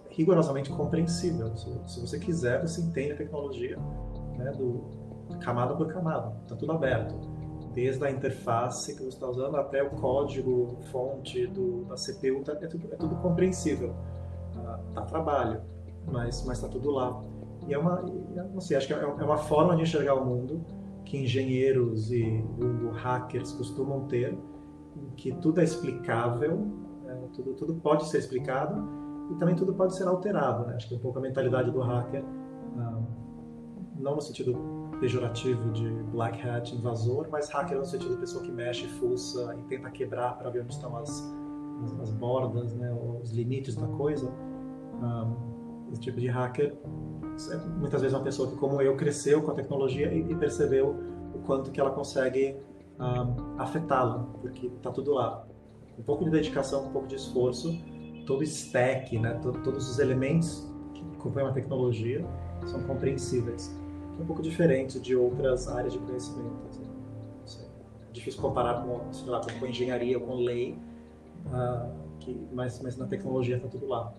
rigorosamente 0.09 0.71
compreensível. 0.71 1.57
Se, 1.57 1.69
se, 1.87 2.01
você 2.01 2.21
quiser, 2.21 2.61
você 2.61 2.81
entende 2.81 3.13
a 3.13 3.17
tecnologia 3.17 3.77
né, 4.37 4.51
do, 4.53 4.85
camada 5.41 5.75
por 5.75 5.87
camada, 5.89 6.37
está 6.43 6.57
tudo 6.57 6.73
aberto. 6.73 7.15
Desde 7.75 8.05
a 8.05 8.11
interface 8.11 8.95
que 8.95 9.03
você 9.03 9.09
está 9.09 9.27
usando 9.27 9.57
até 9.57 9.83
o 9.83 9.91
código 9.91 10.77
fonte 10.91 11.47
do, 11.47 11.85
da 11.85 11.95
CPU, 11.95 12.43
tá, 12.45 12.53
é, 12.53 12.67
tudo, 12.67 12.93
é 12.93 12.97
tudo 12.97 13.17
compreensível. 13.17 13.95
Uh, 14.55 14.93
dá 14.93 15.03
trabalho, 15.03 15.63
mas 16.07 16.47
está 16.47 16.69
tudo 16.69 16.91
lá. 16.91 17.23
E 17.67 17.73
é 17.73 17.79
uma, 17.79 18.03
não 18.53 18.61
sei, 18.61 18.77
acho 18.77 18.87
que 18.87 18.93
é, 18.93 19.01
é 19.01 19.07
uma 19.07 19.39
forma 19.39 19.75
de 19.77 19.83
enxergar 19.83 20.15
o 20.15 20.25
mundo 20.25 20.63
que 21.05 21.19
engenheiros 21.19 22.11
e 22.11 22.45
hackers 22.95 23.53
costumam 23.53 24.07
ter, 24.07 24.37
em 24.97 25.11
que 25.17 25.33
tudo 25.33 25.61
é 25.61 25.65
explicável, 25.65 26.67
né? 27.05 27.29
tudo, 27.35 27.55
tudo 27.55 27.75
pode 27.75 28.09
ser 28.09 28.19
explicado 28.19 28.83
e 29.31 29.35
também 29.37 29.55
tudo 29.55 29.75
pode 29.75 29.95
ser 29.95 30.07
alterado. 30.07 30.67
Né? 30.67 30.75
Acho 30.77 30.89
que 30.89 30.95
é 30.95 30.97
um 30.99 31.01
pouco 31.01 31.19
a 31.19 31.23
mentalidade 31.23 31.71
do 31.71 31.81
hacker, 31.81 32.25
não 34.03 34.17
no 34.17 34.21
sentido 34.21 34.55
pejorativo 35.01 35.71
de 35.73 35.89
black 36.13 36.47
hat, 36.47 36.75
invasor, 36.75 37.29
mas 37.31 37.49
hacker 37.49 37.79
no 37.79 37.85
sentido 37.85 38.15
de 38.15 38.21
pessoa 38.21 38.45
que 38.45 38.53
mexe, 38.53 38.87
fuça 38.87 39.55
e 39.59 39.63
tenta 39.65 39.91
quebrar 39.91 40.37
para 40.39 40.51
ver 40.51 40.63
onde 40.63 40.75
estão 40.75 40.97
as, 40.97 41.11
as, 41.85 42.01
as 42.01 42.11
bordas, 42.11 42.75
né? 42.75 42.93
os 43.23 43.33
limites 43.33 43.75
da 43.75 43.87
coisa. 43.87 44.29
Um, 44.29 45.91
esse 45.93 46.01
tipo 46.01 46.21
de 46.21 46.29
hacker 46.29 46.77
é 47.51 47.57
muitas 47.79 48.01
vezes 48.01 48.17
uma 48.17 48.23
pessoa 48.23 48.51
que, 48.51 48.57
como 48.57 48.81
eu, 48.81 48.97
cresceu 48.97 49.43
com 49.43 49.51
a 49.51 49.55
tecnologia 49.55 50.13
e, 50.13 50.21
e 50.31 50.35
percebeu 50.35 50.97
o 51.35 51.39
quanto 51.41 51.71
que 51.71 51.81
ela 51.81 51.91
consegue 51.91 52.57
um, 52.99 53.61
afetá-la, 53.61 54.27
porque 54.41 54.67
está 54.67 54.91
tudo 54.91 55.13
lá. 55.13 55.45
Um 55.99 56.03
pouco 56.03 56.25
de 56.25 56.31
dedicação, 56.31 56.87
um 56.87 56.93
pouco 56.93 57.09
de 57.09 57.17
esforço, 57.17 57.73
todo 58.27 58.43
stack, 58.43 59.19
né, 59.19 59.39
todo, 59.43 59.61
todos 59.63 59.91
os 59.91 59.99
elementos 59.99 60.71
que 60.95 61.05
compõem 61.19 61.45
uma 61.45 61.53
tecnologia 61.53 62.25
são 62.67 62.83
compreensíveis. 62.85 63.82
É 64.19 64.23
um 64.23 64.27
pouco 64.27 64.43
diferente 64.43 65.01
de 65.01 65.17
outras 65.17 65.69
áreas 65.69 65.93
de 65.93 65.99
conhecimento. 65.99 66.67
Assim. 66.69 67.67
É 68.09 68.13
difícil 68.13 68.41
comparar 68.41 68.83
com, 68.83 69.13
sei 69.13 69.29
lá, 69.29 69.41
com 69.41 69.67
engenharia 69.67 70.19
ou 70.19 70.27
com 70.27 70.37
lei, 70.37 70.79
uh, 71.47 71.91
que, 72.21 72.47
mas, 72.53 72.81
mas 72.81 72.97
na 72.97 73.07
tecnologia 73.07 73.57
está 73.57 73.69
tudo 73.69 73.87
lá 73.87 74.13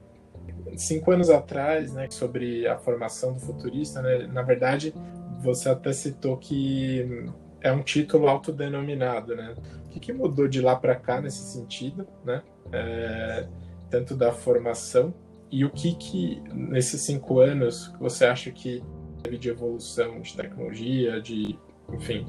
cinco 0.75 1.11
anos 1.11 1.29
atrás, 1.29 1.93
né, 1.93 2.07
sobre 2.09 2.67
a 2.67 2.77
formação 2.77 3.33
do 3.33 3.39
futurista, 3.39 4.01
né, 4.01 4.27
na 4.27 4.41
verdade, 4.41 4.93
você 5.41 5.69
até 5.69 5.91
citou 5.93 6.37
que 6.37 7.29
é 7.61 7.71
um 7.71 7.81
título 7.81 8.27
autodenominado, 8.27 9.35
né? 9.35 9.55
O 9.85 9.89
que, 9.89 9.99
que 9.99 10.13
mudou 10.13 10.47
de 10.47 10.61
lá 10.61 10.75
para 10.75 10.95
cá 10.95 11.21
nesse 11.21 11.53
sentido, 11.53 12.07
né? 12.25 12.41
É, 12.71 13.47
tanto 13.89 14.15
da 14.15 14.31
formação 14.31 15.13
e 15.51 15.63
o 15.63 15.69
que 15.69 15.95
que 15.95 16.41
nesses 16.53 17.01
cinco 17.01 17.39
anos 17.39 17.93
você 17.99 18.25
acha 18.25 18.51
que 18.51 18.83
de 19.23 19.49
evolução 19.49 20.21
de 20.21 20.35
tecnologia, 20.35 21.21
de, 21.21 21.57
enfim, 21.91 22.25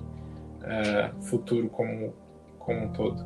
é, 0.63 1.11
futuro 1.21 1.69
como 1.69 2.15
como 2.65 2.87
um 2.87 2.93
todo? 2.93 3.25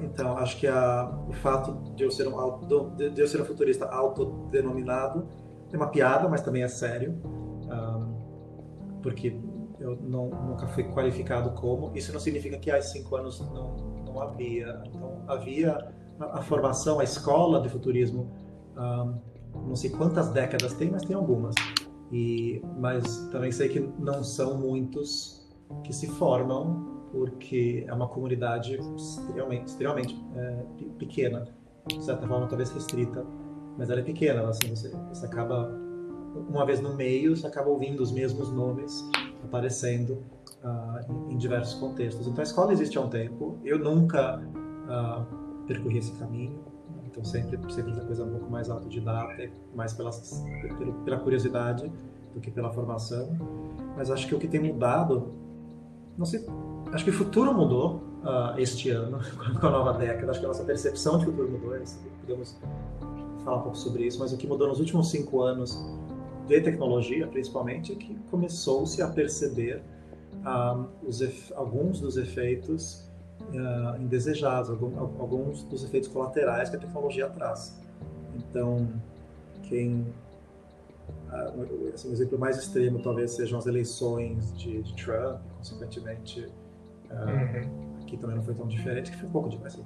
Então, 0.00 0.38
acho 0.38 0.56
que 0.56 0.66
a, 0.66 1.12
o 1.28 1.32
fato 1.32 1.72
de 1.94 2.04
eu 2.04 2.10
ser 2.10 2.26
um 2.26 2.38
auto, 2.38 2.90
de 2.96 3.20
eu 3.20 3.28
ser 3.28 3.40
um 3.40 3.44
futurista 3.44 3.86
autodenominado 3.86 5.26
é 5.70 5.76
uma 5.76 5.88
piada, 5.88 6.26
mas 6.28 6.40
também 6.40 6.62
é 6.62 6.68
sério, 6.68 7.20
um, 7.22 9.00
porque 9.02 9.38
eu 9.78 9.96
não, 9.96 10.30
nunca 10.30 10.66
fui 10.68 10.84
qualificado 10.84 11.50
como. 11.50 11.94
Isso 11.94 12.12
não 12.12 12.20
significa 12.20 12.56
que 12.56 12.70
há 12.70 12.80
cinco 12.80 13.16
anos 13.16 13.40
não, 13.40 13.76
não 14.06 14.20
havia. 14.20 14.82
Então, 14.86 15.22
havia 15.26 15.92
a, 16.18 16.38
a 16.38 16.42
formação, 16.42 16.98
a 16.98 17.04
escola 17.04 17.60
de 17.60 17.68
futurismo, 17.68 18.32
um, 18.74 19.18
não 19.66 19.76
sei 19.76 19.90
quantas 19.90 20.30
décadas 20.30 20.72
tem, 20.74 20.90
mas 20.90 21.02
tem 21.02 21.14
algumas. 21.14 21.54
E, 22.10 22.62
mas 22.78 23.28
também 23.30 23.52
sei 23.52 23.68
que 23.68 23.80
não 23.98 24.24
são 24.24 24.56
muitos 24.56 25.46
que 25.84 25.92
se 25.92 26.06
formam 26.06 26.98
porque 27.12 27.84
é 27.86 27.92
uma 27.92 28.08
comunidade 28.08 28.78
extremamente, 28.96 29.66
extremamente 29.66 30.24
é, 30.36 30.64
pequena, 30.98 31.46
de 31.86 32.04
certa 32.04 32.26
forma 32.26 32.46
talvez 32.46 32.70
restrita, 32.70 33.24
mas 33.76 33.90
ela 33.90 34.00
é 34.00 34.02
pequena, 34.02 34.46
assim, 34.48 34.68
você, 34.68 34.90
você 35.08 35.26
acaba, 35.26 35.70
uma 36.48 36.66
vez 36.66 36.80
no 36.80 36.94
meio, 36.94 37.36
você 37.36 37.46
acaba 37.46 37.68
ouvindo 37.70 38.02
os 38.02 38.12
mesmos 38.12 38.50
nomes 38.52 39.08
aparecendo 39.44 40.22
uh, 40.64 41.28
em, 41.28 41.34
em, 41.34 41.38
diversos 41.38 41.74
contextos. 41.74 42.26
Então 42.26 42.40
a 42.40 42.42
escola 42.42 42.72
existe 42.72 42.98
há 42.98 43.00
um 43.00 43.08
tempo, 43.08 43.56
eu 43.64 43.78
nunca 43.78 44.38
uh, 44.38 45.64
percorri 45.66 45.98
esse 45.98 46.12
caminho, 46.18 46.58
então 47.18 47.24
sempre, 47.24 47.58
essa 47.90 48.04
coisa 48.04 48.24
um 48.24 48.30
pouco 48.30 48.50
mais 48.50 48.70
autodidata, 48.70 49.50
mais 49.74 49.92
pela, 49.92 50.10
pela 51.04 51.18
curiosidade 51.18 51.90
do 52.34 52.40
que 52.40 52.50
pela 52.50 52.70
formação, 52.70 53.36
mas 53.96 54.10
acho 54.10 54.26
que 54.26 54.34
o 54.34 54.38
que 54.38 54.46
tem 54.46 54.60
mudado, 54.60 55.32
não 56.16 56.24
sei 56.24 56.46
acho 56.92 57.04
que 57.04 57.10
o 57.10 57.12
futuro 57.12 57.52
mudou 57.52 57.96
uh, 58.22 58.58
este 58.58 58.90
ano, 58.90 59.18
com 59.60 59.66
a 59.66 59.70
nova 59.70 59.92
década. 59.92 60.30
Acho 60.30 60.40
que 60.40 60.46
a 60.46 60.48
nossa 60.48 60.64
percepção 60.64 61.18
de 61.18 61.26
futuro 61.26 61.50
mudou. 61.50 61.76
Podemos 62.20 62.58
falar 63.44 63.58
um 63.58 63.62
pouco 63.62 63.78
sobre 63.78 64.06
isso, 64.06 64.18
mas 64.18 64.32
o 64.32 64.36
que 64.36 64.46
mudou 64.46 64.68
nos 64.68 64.80
últimos 64.80 65.10
cinco 65.10 65.42
anos 65.42 65.78
de 66.46 66.60
tecnologia, 66.60 67.26
principalmente, 67.26 67.92
é 67.92 67.94
que 67.94 68.14
começou-se 68.30 69.02
a 69.02 69.08
perceber 69.08 69.82
uh, 70.44 70.88
alguns 71.54 72.00
dos 72.00 72.16
efeitos 72.16 73.07
uh, 73.50 74.00
indesejados, 74.00 74.70
alguns 74.70 75.64
dos 75.64 75.84
efeitos 75.84 76.08
colaterais 76.08 76.70
que 76.70 76.76
a 76.76 76.78
tecnologia 76.78 77.28
traz. 77.28 77.78
Então, 78.36 78.88
quem 79.62 80.06
assim, 81.92 82.10
o 82.10 82.12
exemplo 82.12 82.38
mais 82.38 82.58
extremo 82.58 83.00
talvez 83.00 83.32
sejam 83.32 83.58
as 83.58 83.66
eleições 83.66 84.56
de, 84.56 84.82
de 84.82 84.94
Trump, 84.94 85.40
consequentemente 85.56 86.48
Uhum. 87.10 88.02
Aqui 88.02 88.16
também 88.16 88.36
não 88.36 88.42
foi 88.42 88.54
tão 88.54 88.66
diferente, 88.66 89.10
que 89.10 89.16
foi 89.18 89.28
um 89.28 89.32
pouco 89.32 89.48
de 89.48 89.56
assim, 89.66 89.84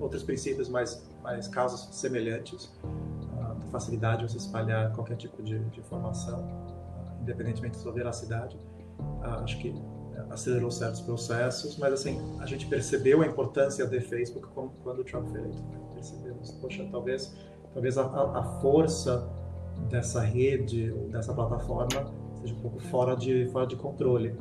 outros 0.00 0.22
princípios, 0.22 0.68
mais, 0.68 1.06
mais 1.22 1.48
casos 1.48 1.88
semelhantes, 1.94 2.72
uh, 2.84 3.54
da 3.54 3.66
facilidade 3.70 4.24
de 4.24 4.32
você 4.32 4.38
espalhar 4.38 4.92
qualquer 4.92 5.16
tipo 5.16 5.42
de, 5.42 5.58
de 5.58 5.80
informação, 5.80 6.40
uh, 6.40 7.22
independentemente 7.22 7.76
da 7.76 7.82
sua 7.82 7.92
veracidade. 7.92 8.56
Uh, 8.98 9.42
acho 9.42 9.58
que 9.58 9.74
acelerou 10.30 10.70
certos 10.70 11.00
processos, 11.00 11.76
mas 11.78 11.92
assim, 11.92 12.18
a 12.40 12.46
gente 12.46 12.66
percebeu 12.66 13.22
a 13.22 13.26
importância 13.26 13.86
de 13.86 14.00
Facebook 14.00 14.48
quando 14.82 15.00
o 15.00 15.04
Trump 15.04 15.28
foi 15.28 15.40
eleito. 15.40 15.62
Né? 15.62 15.80
Percebemos, 15.94 16.50
poxa, 16.52 16.88
talvez, 16.90 17.34
talvez 17.72 17.98
a, 17.98 18.04
a 18.04 18.42
força 18.60 19.28
dessa 19.88 20.20
rede, 20.20 20.92
dessa 21.10 21.32
plataforma, 21.32 22.12
seja 22.40 22.54
um 22.54 22.60
pouco 22.60 22.80
fora 22.80 23.14
de, 23.14 23.46
fora 23.48 23.66
de 23.66 23.76
controle. 23.76 24.34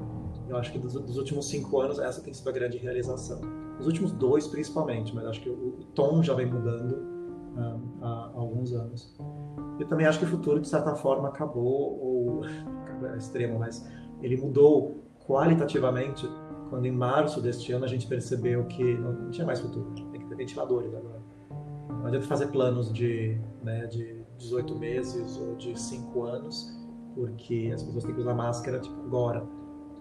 Eu 0.48 0.58
acho 0.58 0.72
que 0.72 0.80
dos, 0.80 0.94
dos, 0.94 1.18
últimos 1.18 1.48
cinco 1.48 1.80
anos 1.80 2.00
essa 2.00 2.22
tem 2.22 2.34
sido 2.34 2.50
a 2.50 2.52
grande 2.52 2.78
realização. 2.78 3.40
Os 3.80 3.88
últimos 3.88 4.12
dois, 4.12 4.48
principalmente, 4.48 5.14
mas 5.16 5.26
acho 5.26 5.42
que 5.42 5.50
o, 5.50 5.80
o 5.80 5.86
tom 5.96 6.22
já 6.22 6.34
vem 6.34 6.46
mudando 6.46 6.98
há, 7.58 8.06
há, 8.06 8.32
alguns 8.36 8.74
anos. 8.74 9.16
Eu 9.80 9.88
também 9.88 10.06
acho 10.06 10.20
que 10.20 10.26
o 10.26 10.28
futuro, 10.28 10.60
de 10.60 10.68
certa 10.68 10.96
forma, 10.96 11.30
acabou, 11.30 12.00
ou 12.00 12.46
é 13.14 13.18
extremo, 13.18 13.60
mas 13.60 13.88
ele 14.22 14.38
mudou 14.38 15.11
qualitativamente 15.32 16.30
quando 16.70 16.86
em 16.86 16.92
março 16.92 17.42
deste 17.42 17.72
ano 17.72 17.86
a 17.86 17.88
gente 17.88 18.06
percebeu 18.06 18.66
que 18.66 18.84
não, 18.96 19.32
tinha 19.32 19.48
mais 19.48 19.62
futuro, 19.62 19.90
tem 20.12 20.20
que 20.20 20.26
ter 20.26 20.36
ventiladores 20.36 20.94
agora. 20.94 21.22
Não 21.90 22.06
adianta 22.06 22.28
fazer 22.28 22.48
planos 22.48 22.92
de, 22.92 23.40
né, 23.64 23.88
de 23.88 24.22
18 24.38 24.78
meses 24.78 25.38
ou 25.38 25.56
de 25.56 25.80
5 25.80 26.24
anos, 26.24 26.78
porque 27.16 27.72
as 27.74 27.82
pessoas 27.82 28.04
têm 28.04 28.14
que 28.14 28.20
usar 28.20 28.34
máscara 28.34 28.80
tipo, 28.80 29.00
agora 29.02 29.46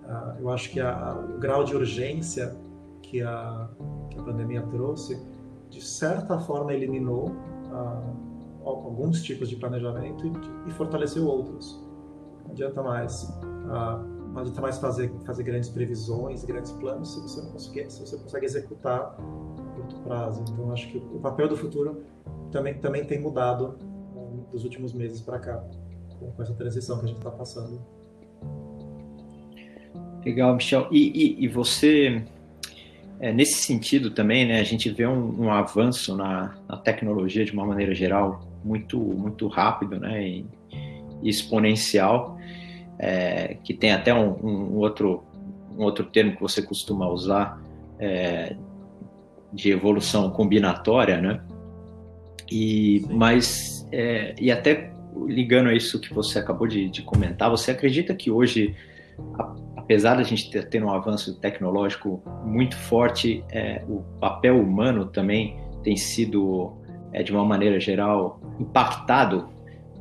ah, 0.05 0.37
eu 0.41 0.51
acho 0.51 0.71
que 0.71 0.81
a, 0.81 1.17
o 1.17 1.39
grau 1.39 1.63
de 1.63 1.77
urgência 1.77 2.57
que 3.01 3.23
a, 3.23 3.69
que 4.11 4.19
a 4.19 4.23
pandemia 4.23 4.63
trouxe, 4.63 5.21
de 5.69 5.81
certa 5.81 6.41
forma, 6.41 6.75
eliminou 6.75 7.29
uh, 7.29 8.69
alguns 8.69 9.23
tipos 9.23 9.49
de 9.49 9.55
planejamento 9.55 10.27
e, 10.27 10.33
e, 10.69 10.71
fortaleceu 10.73 11.25
outros. 11.25 11.81
Não 12.45 12.51
adianta 12.51 12.83
mais, 12.83 13.23
uh, 13.23 14.10
não 14.33 14.41
adianta 14.41 14.61
mais 14.61 14.79
fazer, 14.79 15.11
fazer 15.27 15.43
grandes 15.43 15.69
previsões, 15.69 16.45
grandes 16.45 16.73
planos, 16.73 17.15
se 17.15 17.21
você 17.21 17.43
não 17.43 17.51
conseguir, 17.51 17.91
se 17.91 18.01
você 18.01 18.17
consegue 18.17 18.47
executar 18.47 19.01
a 19.01 19.75
curto 19.75 19.97
prazo. 20.03 20.45
Então, 20.49 20.73
acho 20.73 20.89
que 20.89 20.99
o 20.99 21.19
papel 21.21 21.49
do 21.49 21.57
futuro 21.57 22.03
também, 22.51 22.75
também 22.75 23.05
tem 23.05 23.21
mudado 23.21 23.77
dos 24.53 24.65
últimos 24.65 24.93
meses 24.93 25.21
para 25.21 25.39
cá, 25.39 25.65
com, 26.19 26.31
com 26.31 26.43
essa 26.43 26.55
transição 26.55 26.99
que 26.99 27.05
a 27.05 27.09
gente 27.09 27.19
está 27.19 27.31
passando. 27.31 27.81
Legal, 30.25 30.55
Michel. 30.55 30.89
E, 30.91 31.39
e, 31.41 31.45
e, 31.45 31.49
você, 31.49 32.23
É, 33.19 33.33
nesse 33.33 33.63
sentido 33.63 34.11
também, 34.11 34.47
né, 34.47 34.61
a 34.61 34.65
gente 34.65 34.91
vê 34.91 35.07
um, 35.07 35.45
um 35.45 35.51
avanço 35.51 36.17
na, 36.17 36.55
na, 36.69 36.77
tecnologia 36.77 37.45
de 37.45 37.53
uma 37.53 37.67
maneira 37.67 37.95
geral 37.95 38.41
muito, 38.65 38.99
muito 38.99 39.47
rápido 39.47 39.99
né, 39.99 40.27
e, 40.27 40.47
e 41.23 41.29
exponencial, 41.29 42.39
é, 43.01 43.57
que 43.65 43.73
tem 43.73 43.93
até 43.93 44.13
um, 44.13 44.31
um, 44.45 44.77
outro, 44.77 45.25
um 45.77 45.83
outro 45.83 46.05
termo 46.05 46.37
que 46.37 46.41
você 46.41 46.61
costuma 46.61 47.09
usar 47.09 47.61
é, 47.99 48.55
de 49.53 49.71
evolução 49.71 50.31
combinatória, 50.31 51.21
né? 51.21 51.41
E, 52.51 53.05
mas, 53.11 53.89
é, 53.91 54.35
e 54.39 54.53
até 54.53 54.93
ligando 55.27 55.69
a 55.69 55.75
isso 55.75 55.99
que 55.99 56.13
você 56.13 56.39
acabou 56.39 56.67
de, 56.67 56.89
de 56.89 57.03
comentar, 57.03 57.51
você 57.51 57.71
acredita 57.71 58.15
que 58.15 58.31
hoje 58.31 58.77
apesar 59.91 60.15
da 60.15 60.23
gente 60.23 60.51
ter, 60.51 60.69
ter 60.69 60.85
um 60.85 60.91
avanço 60.91 61.35
tecnológico 61.41 62.23
muito 62.45 62.77
forte, 62.77 63.45
é, 63.51 63.83
o 63.89 64.03
papel 64.21 64.61
humano 64.61 65.07
também 65.07 65.59
tem 65.83 65.97
sido, 65.97 66.73
é, 67.13 67.25
de 67.25 67.33
uma 67.33 67.45
maneira 67.45 67.81
geral, 67.81 68.41
impactado. 68.61 69.49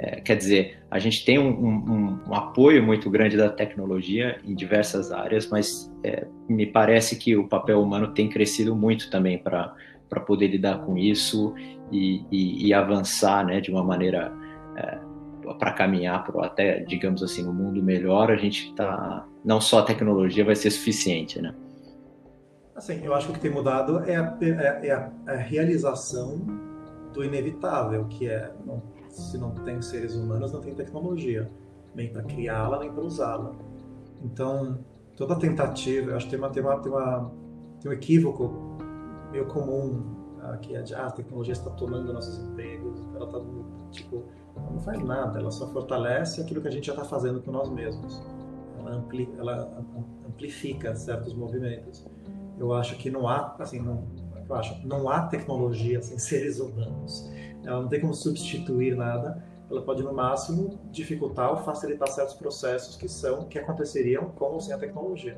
É, 0.02 0.22
quer 0.22 0.38
dizer, 0.38 0.78
a 0.90 0.98
gente 0.98 1.26
tem 1.26 1.38
um, 1.38 1.50
um, 1.50 2.20
um, 2.30 2.34
apoio 2.34 2.82
muito 2.82 3.10
grande 3.10 3.36
da 3.36 3.50
tecnologia 3.50 4.40
em 4.46 4.56
diversas 4.56 5.12
áreas, 5.12 5.50
mas 5.50 5.94
é, 6.06 6.26
me 6.48 6.66
parece 6.66 7.18
que 7.18 7.36
o 7.36 7.50
papel 7.50 7.82
humano 7.82 8.14
tem 8.14 8.30
crescido 8.30 8.74
muito 8.74 9.10
também 9.10 9.38
para 9.38 9.76
poder 10.26 10.48
lidar 10.48 10.80
com 10.86 10.98
isso 10.98 11.54
e, 11.92 12.24
e, 12.32 12.68
e 12.68 12.74
avançar 12.74 13.46
né, 13.46 13.60
de 13.60 13.70
uma 13.70 13.84
maneira 13.84 14.32
é, 14.78 15.00
para 15.60 15.74
caminhar 15.74 16.24
para 16.24 16.46
até, 16.46 16.80
digamos 16.80 17.22
assim, 17.22 17.46
um 17.46 17.54
mundo 17.54 17.84
melhor, 17.84 18.32
a 18.32 18.38
gente 18.38 18.70
está 18.70 19.28
não 19.44 19.60
só 19.60 19.80
a 19.80 19.84
tecnologia 19.84 20.46
vai 20.46 20.56
ser 20.56 20.72
suficiente, 20.72 21.42
né? 21.42 21.54
Assim, 22.74 23.04
eu 23.04 23.14
acho 23.14 23.26
que 23.26 23.32
o 23.32 23.36
que 23.36 23.42
tem 23.42 23.52
mudado 23.52 24.00
é 24.06 24.16
a, 24.16 24.38
é, 24.42 24.88
é 24.88 24.92
a, 24.92 25.12
a 25.28 25.36
realização 25.36 26.40
do 27.14 27.22
inevitável, 27.22 28.06
que 28.06 28.30
é 28.30 28.50
não, 28.66 28.82
se 29.10 29.38
não 29.38 29.52
tem 29.52 29.82
seres 29.82 30.16
humanos, 30.16 30.52
não 30.52 30.62
tem 30.62 30.74
tecnologia, 30.74 31.50
nem 31.96 32.12
para 32.12 32.24
criá-la, 32.24 32.80
nem 32.80 32.92
para 32.92 33.04
usá-la. 33.04 33.52
Então, 34.24 34.80
toda 35.16 35.36
tentativa, 35.36 36.16
acho 36.16 36.26
que 36.26 36.32
tem, 36.32 36.40
uma, 36.40 36.50
tem, 36.50 36.64
uma, 36.64 36.80
tem, 36.80 36.92
uma, 36.92 37.32
tem 37.82 37.92
um 37.92 37.94
equívoco 37.94 38.78
meio 39.32 39.46
comum, 39.48 40.04
uh, 40.38 40.58
que 40.60 40.76
é 40.76 40.82
de, 40.82 40.94
ah, 40.94 41.08
a 41.08 41.12
tecnologia 41.12 41.54
está 41.54 41.70
tomando 41.72 42.12
nossos 42.14 42.38
empregos, 42.40 43.00
ela 43.16 43.26
está, 43.26 43.40
tipo, 43.92 44.24
não 44.56 44.80
faz 44.80 45.02
nada, 45.04 45.40
ela 45.40 45.52
só 45.52 45.68
fortalece 45.68 46.42
aquilo 46.42 46.62
que 46.62 46.68
a 46.68 46.72
gente 46.72 46.88
já 46.88 46.94
está 46.94 47.06
fazendo 47.06 47.42
com 47.42 47.52
nós 47.52 47.70
mesmos. 47.70 48.22
Ela, 48.78 48.96
ampli, 48.96 49.30
ela 49.38 49.84
amplifica 50.28 50.96
certos 50.96 51.34
movimentos. 51.34 52.06
Eu 52.58 52.74
acho 52.74 52.98
que 52.98 53.10
não 53.10 53.28
há, 53.28 53.56
assim, 53.60 53.80
não, 53.80 54.04
eu 54.48 54.56
acho, 54.56 54.88
não 54.88 55.10
há 55.10 55.28
tecnologia 55.28 56.02
sem 56.02 56.18
seres 56.18 56.60
humanos. 56.60 57.30
Ela 57.64 57.82
não 57.82 57.90
tem 57.90 58.00
como 58.00 58.14
substituir 58.14 58.96
nada. 58.96 59.44
Ela 59.70 59.82
pode 59.82 60.02
no 60.02 60.14
máximo 60.14 60.80
dificultar 60.92 61.52
ou 61.52 61.58
facilitar 61.58 62.08
certos 62.08 62.36
processos 62.36 62.96
que 62.96 63.08
são 63.08 63.44
que 63.46 63.60
aconteceriam 63.60 64.30
com 64.32 64.46
ou 64.46 64.62
sem 64.62 64.74
a 64.74 64.78
tecnologia. 64.78 65.38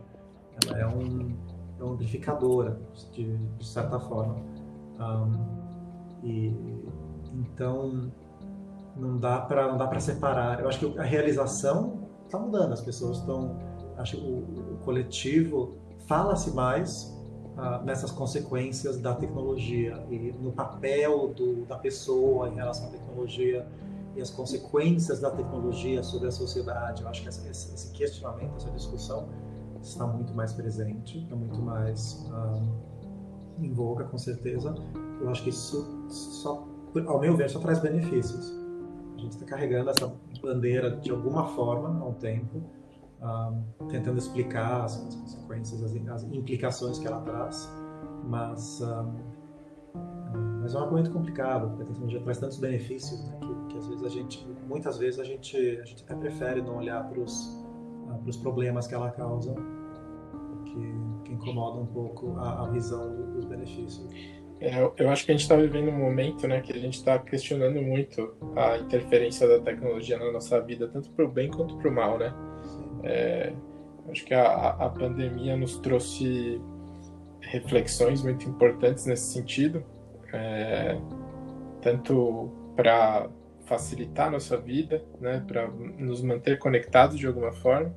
Ela 0.68 0.80
é 0.80 0.88
um, 0.88 1.36
é 1.80 1.84
um 1.84 1.94
amplificadora 1.94 2.80
de, 3.12 3.36
de 3.36 3.66
certa 3.66 4.00
forma. 4.00 4.36
Um, 5.00 5.62
e 6.24 6.54
então 7.34 8.12
não 8.96 9.18
dá 9.18 9.40
para 9.42 9.68
não 9.68 9.78
dá 9.78 9.88
para 9.88 10.00
separar. 10.00 10.60
Eu 10.60 10.68
acho 10.68 10.80
que 10.80 11.00
a 11.00 11.04
realização 11.04 12.08
está 12.26 12.40
mudando. 12.40 12.74
As 12.74 12.82
pessoas 12.82 13.18
estão, 13.18 13.58
acho 13.98 14.18
que 14.18 14.24
o, 14.24 14.74
o 14.74 14.78
coletivo 14.84 15.76
fala-se 16.08 16.52
mais 16.52 17.21
ah, 17.58 17.82
nessas 17.84 18.12
consequências 18.12 19.00
da 19.00 19.14
tecnologia 19.14 20.04
e 20.10 20.34
no 20.40 20.52
papel 20.52 21.34
do, 21.34 21.66
da 21.66 21.78
pessoa 21.78 22.50
em 22.50 22.56
relação 22.56 22.88
à 22.88 22.92
tecnologia 22.92 23.68
e 24.16 24.22
as 24.22 24.30
consequências 24.30 25.20
da 25.20 25.32
tecnologia 25.32 26.04
sobre 26.04 26.28
a 26.28 26.32
sociedade. 26.32 27.02
Eu 27.02 27.08
acho 27.08 27.22
que 27.22 27.28
essa, 27.28 27.48
esse 27.50 27.92
questionamento, 27.92 28.56
essa 28.58 28.72
discussão 28.72 29.30
está 29.82 30.06
muito 30.06 30.34
mais 30.34 30.54
presente, 30.54 31.20
está 31.20 31.36
muito 31.36 31.62
mais 31.62 32.26
ah, 32.32 32.62
em 33.60 33.72
voga, 33.72 34.06
com 34.06 34.18
certeza. 34.18 34.76
Eu 35.20 35.30
acho 35.30 35.44
que 35.44 35.50
isso 35.50 35.88
só, 36.10 36.68
ao 37.06 37.20
meu 37.20 37.36
ver, 37.36 37.50
só 37.50 37.60
traz 37.60 37.80
benefícios 37.80 38.62
a 39.22 39.24
gente 39.24 39.34
está 39.34 39.46
carregando 39.46 39.90
essa 39.92 40.12
bandeira 40.42 40.98
de 40.98 41.12
alguma 41.12 41.46
forma 41.50 41.90
há 42.02 42.08
um 42.08 42.14
tempo, 42.14 42.64
um, 43.22 43.88
tentando 43.88 44.18
explicar 44.18 44.84
as, 44.84 45.06
as 45.06 45.16
consequências, 45.16 45.84
as, 45.84 45.96
as, 46.10 46.24
implicações 46.24 46.98
que 46.98 47.08
ela 47.08 47.22
traz, 47.22 47.70
mas, 48.24 48.82
um, 48.82 49.14
mas 50.62 50.74
é 50.74 50.78
um 50.78 50.82
argumento 50.82 51.12
complicado, 51.12 51.70
porque 51.70 51.84
a 51.84 51.86
tecnologia 51.86 52.22
traz 52.22 52.40
tantos 52.40 52.60
benefícios 52.60 53.24
né, 53.28 53.38
que, 53.40 53.74
que, 53.74 53.78
às 53.78 53.88
vezes 53.88 54.04
a 54.04 54.10
gente, 54.10 54.48
muitas 54.68 54.98
vezes 54.98 55.20
a 55.20 55.24
gente, 55.24 55.56
a 55.56 55.86
gente 55.86 56.04
até 56.04 56.16
prefere 56.16 56.62
não 56.62 56.78
olhar 56.78 57.08
para 57.08 57.20
os 57.20 57.64
uh, 58.08 58.42
problemas 58.42 58.88
que 58.88 58.96
ela 58.96 59.12
causa, 59.12 59.54
que, 60.66 61.26
que 61.26 61.34
incomoda 61.34 61.80
um 61.80 61.86
pouco 61.86 62.38
a, 62.38 62.66
a 62.66 62.70
visão 62.70 63.16
do, 63.16 63.34
dos 63.34 63.46
benefícios. 63.46 64.08
É, 64.60 64.80
eu 64.98 65.10
acho 65.10 65.26
que 65.26 65.32
a 65.32 65.34
gente 65.34 65.42
está 65.42 65.56
vivendo 65.56 65.90
um 65.90 65.98
momento 65.98 66.48
né, 66.48 66.62
que 66.62 66.72
a 66.72 66.78
gente 66.78 66.94
está 66.94 67.18
questionando 67.18 67.82
muito 67.82 68.36
a 68.56 68.78
interferência 68.78 69.48
da 69.48 69.60
tecnologia 69.60 70.20
na 70.20 70.32
nossa 70.32 70.62
vida, 70.62 70.88
tanto 70.88 71.10
para 71.12 71.26
o 71.26 71.28
bem 71.28 71.50
quanto 71.50 71.76
para 71.78 71.90
o 71.90 71.92
mal. 71.92 72.20
Né? 72.20 72.32
É, 73.04 73.54
acho 74.10 74.26
que 74.26 74.34
a, 74.34 74.70
a 74.70 74.90
pandemia 74.90 75.56
nos 75.56 75.78
trouxe 75.80 76.62
reflexões 77.42 78.24
muito 78.24 78.48
importantes 78.48 79.06
nesse 79.06 79.34
sentido, 79.34 79.84
é, 80.34 80.98
tanto 81.82 82.52
para 82.76 83.30
facilitar 83.66 84.28
a 84.28 84.32
nossa 84.32 84.58
vida, 84.58 85.04
né, 85.20 85.44
para 85.46 85.68
nos 85.68 86.22
manter 86.22 86.58
conectados 86.60 87.18
de 87.18 87.28
alguma 87.28 87.52
forma, 87.52 87.94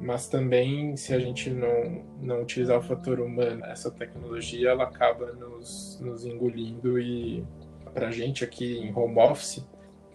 mas 0.00 0.28
também 0.28 0.96
se 0.96 1.14
a 1.14 1.18
gente 1.18 1.50
não, 1.50 2.04
não 2.20 2.42
utilizar 2.42 2.78
o 2.78 2.82
fator 2.82 3.20
humano, 3.20 3.64
essa 3.64 3.90
tecnologia 3.90 4.70
ela 4.70 4.84
acaba 4.84 5.32
nos, 5.32 5.98
nos 6.00 6.26
engolindo 6.26 6.98
e 6.98 7.44
para 7.92 8.08
a 8.08 8.10
gente 8.10 8.44
aqui 8.44 8.78
em 8.78 8.94
home 8.94 9.18
office, 9.18 9.64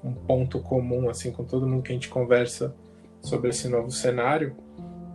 um 0.03 0.13
ponto 0.13 0.59
comum 0.59 1.09
assim 1.09 1.31
com 1.31 1.43
todo 1.43 1.67
mundo 1.67 1.81
que 1.81 1.91
a 1.91 1.95
gente 1.95 2.09
conversa 2.09 2.75
sobre 3.21 3.49
esse 3.49 3.67
novo 3.67 3.91
cenário 3.91 4.55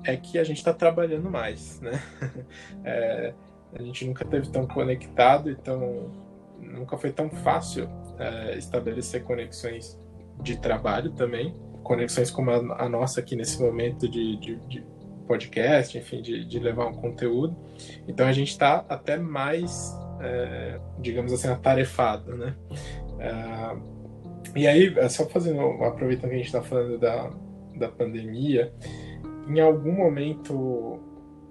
é 0.05 0.17
que 0.17 0.38
a 0.38 0.45
gente 0.45 0.59
está 0.59 0.73
trabalhando 0.73 1.31
mais, 1.31 1.81
né? 1.81 2.03
É, 2.85 3.33
a 3.73 3.83
gente 3.83 4.05
nunca 4.05 4.25
teve 4.25 4.49
tão 4.51 4.67
conectado 4.67 5.51
e 5.51 5.57
tão, 5.57 6.12
nunca 6.61 6.99
foi 6.99 7.11
tão 7.11 7.31
fácil 7.31 7.88
é, 8.19 8.57
estabelecer 8.57 9.25
conexões 9.25 9.99
de 10.43 10.59
trabalho 10.59 11.11
também 11.12 11.57
conexões 11.85 12.31
como 12.31 12.51
a, 12.51 12.85
a 12.85 12.88
nossa 12.88 13.21
aqui 13.21 13.37
nesse 13.37 13.62
momento 13.62 14.09
de, 14.09 14.37
de, 14.38 14.57
de 14.67 14.85
podcast, 15.29 15.97
enfim, 15.97 16.21
de, 16.21 16.45
de, 16.45 16.59
levar 16.59 16.87
um 16.87 16.95
conteúdo. 16.95 17.57
Então 18.09 18.27
a 18.27 18.33
gente 18.33 18.51
está 18.51 18.85
até 18.88 19.17
mais, 19.17 19.97
é, 20.21 20.81
digamos 20.99 21.33
assim, 21.33 21.49
atarefado, 21.49 22.37
né? 22.37 22.57
É, 23.21 23.95
e 24.57 24.67
aí, 24.67 24.99
é 24.99 25.09
só 25.09 25.27
fazendo, 25.27 25.61
aproveitando 25.85 26.31
que 26.31 26.35
a 26.35 26.38
gente 26.38 26.47
está 26.47 26.62
falando 26.62 26.99
da, 26.99 27.31
da 27.77 27.89
pandemia, 27.89 28.73
em 29.49 29.61
algum 29.61 29.93
momento, 29.93 30.99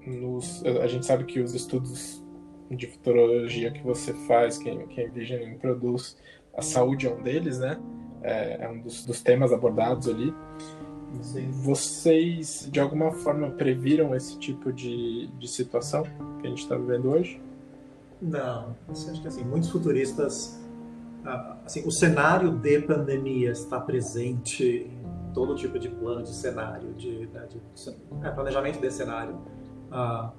nos, 0.05 0.63
a 0.65 0.87
gente 0.87 1.05
sabe 1.05 1.25
que 1.25 1.39
os 1.39 1.53
estudos 1.53 2.23
de 2.71 2.87
futurologia 2.87 3.71
que 3.71 3.83
você 3.83 4.13
faz, 4.27 4.57
que, 4.57 4.75
que 4.87 5.01
a 5.01 5.05
Envisioning 5.05 5.57
produz, 5.57 6.17
a 6.55 6.61
saúde 6.61 7.07
é 7.07 7.13
um 7.13 7.21
deles, 7.21 7.59
né? 7.59 7.79
é, 8.23 8.65
é 8.65 8.69
um 8.69 8.79
dos, 8.79 9.05
dos, 9.05 9.21
temas 9.21 9.51
abordados 9.51 10.07
ali. 10.07 10.33
Sim. 11.21 11.51
Vocês, 11.51 12.67
de 12.71 12.79
alguma 12.79 13.11
forma, 13.11 13.51
previram 13.51 14.15
esse 14.15 14.39
tipo 14.39 14.71
de, 14.71 15.27
de 15.37 15.47
situação 15.47 16.03
que 16.39 16.47
a 16.47 16.49
gente 16.49 16.63
está 16.63 16.75
vivendo 16.75 17.09
hoje? 17.09 17.39
Não, 18.19 18.75
acho 18.89 19.21
que 19.21 19.27
assim, 19.27 19.43
muitos 19.43 19.69
futuristas, 19.69 20.59
ah, 21.25 21.57
assim, 21.65 21.85
o 21.85 21.91
cenário 21.91 22.51
de 22.51 22.79
pandemia 22.79 23.51
está 23.51 23.79
presente 23.79 24.89
todo 25.33 25.55
tipo 25.55 25.79
de 25.79 25.89
plano 25.89 26.23
de 26.23 26.33
cenário, 26.33 26.93
de, 26.93 27.27
né, 27.27 27.47
de 27.47 27.61
é, 28.21 28.29
planejamento 28.31 28.79
de 28.79 28.91
cenário 28.91 29.35
uh, 29.91 30.31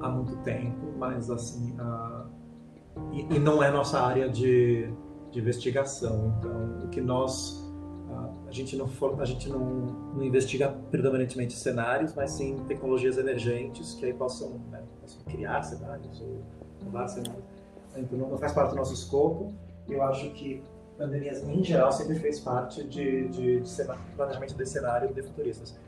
há 0.00 0.08
muito 0.08 0.36
tempo, 0.42 0.92
mas 0.98 1.30
assim, 1.30 1.74
uh, 1.78 2.26
e, 3.12 3.36
e, 3.36 3.38
não 3.38 3.62
é 3.62 3.70
nossa 3.70 4.00
área 4.00 4.28
de 4.28 4.92
de 5.32 5.40
investigação. 5.40 6.34
Então, 6.38 6.84
o 6.84 6.88
que 6.88 7.00
nós 7.00 7.60
a 8.46 8.54
gente 8.54 8.76
não 8.76 8.86
for, 8.86 9.18
a 9.18 9.24
gente 9.24 9.48
não, 9.48 9.58
não, 10.14 10.22
investiga 10.22 10.68
predominantemente 10.90 11.54
cenários, 11.54 12.12
mas 12.14 12.32
sim 12.32 12.58
tecnologias 12.68 13.16
emergentes 13.16 13.94
que 13.94 14.04
aí 14.04 14.12
possam, 14.12 14.60
né, 14.70 14.82
possam 15.00 15.22
criar 15.22 15.62
cenários 15.62 16.20
ou 16.20 16.42
mudar 16.84 17.08
cenários. 17.08 17.42
Então 17.96 18.18
não 18.18 18.36
faz 18.36 18.52
parte 18.52 18.70
do 18.72 18.76
nosso 18.76 18.92
escopo. 18.92 19.54
Eu 19.88 20.02
acho 20.02 20.28
que 20.34 20.62
pandemias 20.98 21.42
em 21.42 21.62
geral 21.64 21.92
sempre 21.92 22.18
fez 22.18 22.40
parte 22.40 22.84
de, 22.84 23.28
de, 23.28 23.60
de 23.60 23.84
planejamento 24.16 24.54
de 24.54 24.66
cenário 24.66 25.12
de 25.12 25.22
futuristas. 25.22 25.78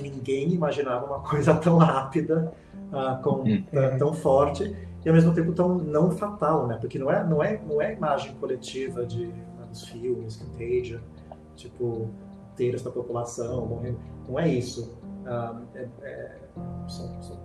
ninguém 0.00 0.52
imaginava 0.52 1.06
uma 1.06 1.20
coisa 1.20 1.54
tão 1.54 1.78
rápida, 1.78 2.52
uh, 2.92 3.22
com, 3.22 3.40
uhum. 3.40 3.64
tão 3.98 4.12
forte 4.12 4.76
e 5.04 5.08
ao 5.08 5.14
mesmo 5.14 5.34
tempo 5.34 5.52
tão 5.52 5.78
não 5.78 6.10
fatal, 6.10 6.66
né? 6.66 6.76
Porque 6.80 6.98
não 6.98 7.10
é 7.10 7.24
não 7.24 7.42
é 7.42 7.60
não 7.66 7.82
é 7.82 7.92
imagem 7.92 8.34
coletiva 8.36 9.04
de 9.04 9.26
né, 9.26 9.66
dos 9.68 9.88
filmes, 9.88 10.36
Contagion, 10.36 11.00
tipo 11.56 12.08
terço 12.56 12.84
da 12.84 12.90
população 12.90 13.66
morrendo, 13.66 13.98
não 14.28 14.38
é 14.38 14.48
isso. 14.48 14.96
Uh, 15.24 15.62
é, 15.74 15.88
é, 16.02 16.38
são, 16.88 17.22
são, 17.22 17.40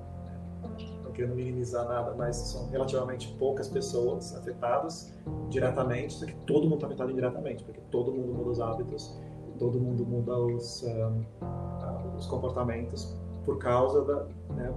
querendo 1.18 1.36
minimizar 1.36 1.88
nada, 1.88 2.14
mas 2.16 2.36
são 2.36 2.70
relativamente 2.70 3.36
poucas 3.40 3.68
pessoas 3.68 4.36
afetadas 4.36 5.12
diretamente, 5.50 6.14
só 6.14 6.28
que 6.28 6.36
todo 6.46 6.64
mundo 6.64 6.76
está 6.76 6.86
afetado 6.88 7.12
indiretamente, 7.12 7.64
porque 7.64 7.82
todo 7.92 8.14
mundo 8.14 8.34
muda 8.36 8.52
os 8.52 8.62
hábitos, 8.62 9.20
todo 9.58 9.80
mundo 9.80 10.06
muda 10.06 10.38
os, 10.38 10.84
um, 10.84 11.22
uh, 11.42 12.16
os 12.16 12.28
comportamentos 12.28 13.20
por 13.44 13.58
causa 13.58 14.06
da, 14.06 14.26
né, 14.54 14.72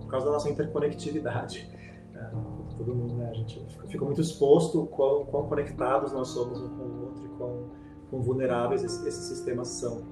por 0.00 0.08
causa 0.08 0.26
da 0.26 0.32
nossa 0.32 0.48
interconectividade 0.48 1.70
todo 2.78 2.94
mundo, 2.94 3.14
né? 3.14 3.28
A 3.30 3.34
gente 3.34 3.62
fica 3.88 4.04
muito 4.04 4.20
exposto 4.20 4.86
quão, 4.86 5.26
quão 5.26 5.46
conectados 5.46 6.12
nós 6.12 6.28
somos 6.28 6.58
um 6.60 6.68
com 6.68 6.82
o 6.84 7.04
outro 7.04 7.24
e 7.24 7.28
quão, 7.36 7.64
quão 8.08 8.22
vulneráveis 8.22 8.82
esses, 8.82 9.04
esses, 9.04 9.24
sistemas 9.24 9.68
são. 9.68 10.02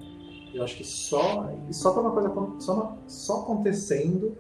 Eu 0.53 0.65
acho 0.65 0.77
que 0.77 0.85
só 0.85 1.49
só 1.71 2.01
uma 2.01 2.11
coisa 2.11 2.33
só, 2.59 2.99
só 3.07 3.41
acontecendo 3.43 4.37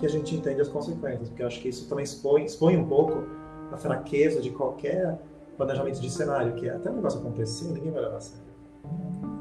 que 0.00 0.06
a 0.06 0.08
gente 0.08 0.34
entende 0.34 0.60
as 0.60 0.68
consequências, 0.68 1.28
porque 1.28 1.42
eu 1.42 1.46
acho 1.46 1.60
que 1.60 1.68
isso 1.68 1.88
também 1.88 2.04
expõe, 2.04 2.44
expõe 2.44 2.76
um 2.76 2.88
pouco 2.88 3.22
a 3.70 3.76
fraqueza 3.76 4.40
de 4.40 4.50
qualquer 4.50 5.20
planejamento 5.56 6.00
de 6.00 6.10
cenário, 6.10 6.54
que 6.54 6.66
é 6.66 6.74
até 6.74 6.90
o 6.90 6.94
negócio 6.94 7.20
acontecer, 7.20 7.68
ninguém 7.68 7.92
vai 7.92 8.02
levar 8.02 8.16
a 8.16 8.20
sério. 8.20 8.42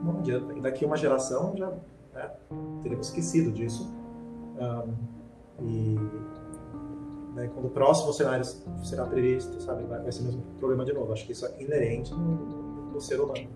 Não 0.04 0.20
adianta. 0.20 0.54
E 0.54 0.62
daqui 0.62 0.86
uma 0.86 0.98
geração 0.98 1.56
já 1.56 1.72
né, 2.14 2.30
teremos 2.84 3.08
esquecido 3.08 3.52
disso. 3.52 3.90
Um, 4.60 4.94
e 5.62 5.98
né? 7.40 7.50
Quando 7.54 7.68
o 7.68 7.70
próximo 7.70 8.12
cenário 8.12 8.44
será 8.84 9.06
previsto, 9.06 9.62
sabe, 9.62 9.84
vai, 9.84 10.02
vai 10.02 10.12
ser 10.12 10.22
o 10.22 10.26
mesmo 10.26 10.42
problema 10.60 10.84
de 10.84 10.94
novo. 10.94 11.14
Acho 11.14 11.26
que 11.26 11.32
isso 11.32 11.46
é 11.46 11.54
inerente 11.60 12.14
no, 12.14 12.92
no 12.92 13.00
ser 13.00 13.20
humano. 13.20 13.48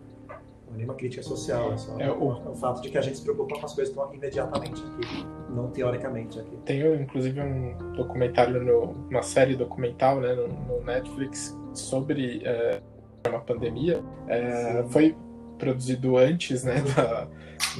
Não 0.74 0.76
é 0.76 0.78
nenhuma 0.78 0.96
crítica 0.96 1.22
social, 1.24 1.74
é 1.74 1.78
só 1.78 2.00
é 2.00 2.12
o... 2.12 2.32
É 2.32 2.50
o 2.50 2.56
fato 2.56 2.82
de 2.82 2.90
que 2.90 2.98
a 2.98 3.02
gente 3.02 3.18
se 3.18 3.24
preocupa 3.24 3.60
com 3.60 3.66
as 3.66 3.74
coisas 3.74 3.94
que 3.94 4.00
estão 4.00 4.14
imediatamente 4.14 4.84
aqui, 4.84 5.26
não 5.50 5.70
teoricamente 5.70 6.40
aqui. 6.40 6.58
Tem 6.66 6.82
inclusive 7.02 7.40
um 7.40 7.94
documentário, 7.96 8.64
no, 8.64 9.08
uma 9.10 9.22
série 9.22 9.56
documental 9.56 10.20
né, 10.20 10.34
no, 10.34 10.48
no 10.48 10.84
Netflix 10.84 11.58
sobre 11.74 12.42
é, 12.44 12.82
uma 13.28 13.40
pandemia. 13.40 14.04
É, 14.28 14.84
foi 14.90 15.16
produzido 15.58 16.18
antes 16.18 16.64
né, 16.64 16.76
da, 16.96 17.28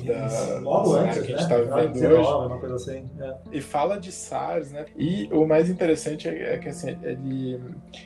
da, 0.06 0.60
Logo 0.60 0.96
antes, 0.96 1.22
que 1.22 1.34
a 1.34 1.38
gente 1.38 1.50
né? 1.50 1.82
vendo 1.82 1.94
19, 1.94 2.16
hoje. 2.16 2.30
Uma 2.30 2.60
coisa 2.60 2.76
assim. 2.76 3.10
É. 3.20 3.36
E 3.52 3.62
fala 3.62 4.00
de 4.00 4.12
SARS, 4.12 4.72
né? 4.72 4.86
E 4.96 5.28
o 5.32 5.46
mais 5.46 5.70
interessante 5.70 6.28
é, 6.28 6.54
é 6.54 6.58
que 6.58 6.70
assim, 6.70 6.98
ele, 7.04 7.60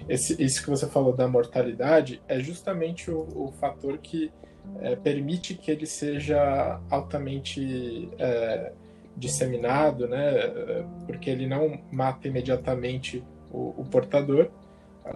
esse, 0.07 0.41
isso 0.41 0.63
que 0.63 0.69
você 0.69 0.87
falou 0.87 1.13
da 1.13 1.27
mortalidade 1.27 2.21
é 2.27 2.39
justamente 2.39 3.11
o, 3.11 3.27
o 3.35 3.51
fator 3.59 3.97
que 3.97 4.31
é, 4.79 4.95
permite 4.95 5.53
que 5.55 5.71
ele 5.71 5.85
seja 5.85 6.79
altamente 6.89 8.09
é, 8.17 8.71
disseminado, 9.15 10.07
né? 10.07 10.85
Porque 11.05 11.29
ele 11.29 11.47
não 11.47 11.79
mata 11.91 12.27
imediatamente 12.27 13.23
o, 13.51 13.81
o 13.81 13.85
portador, 13.85 14.49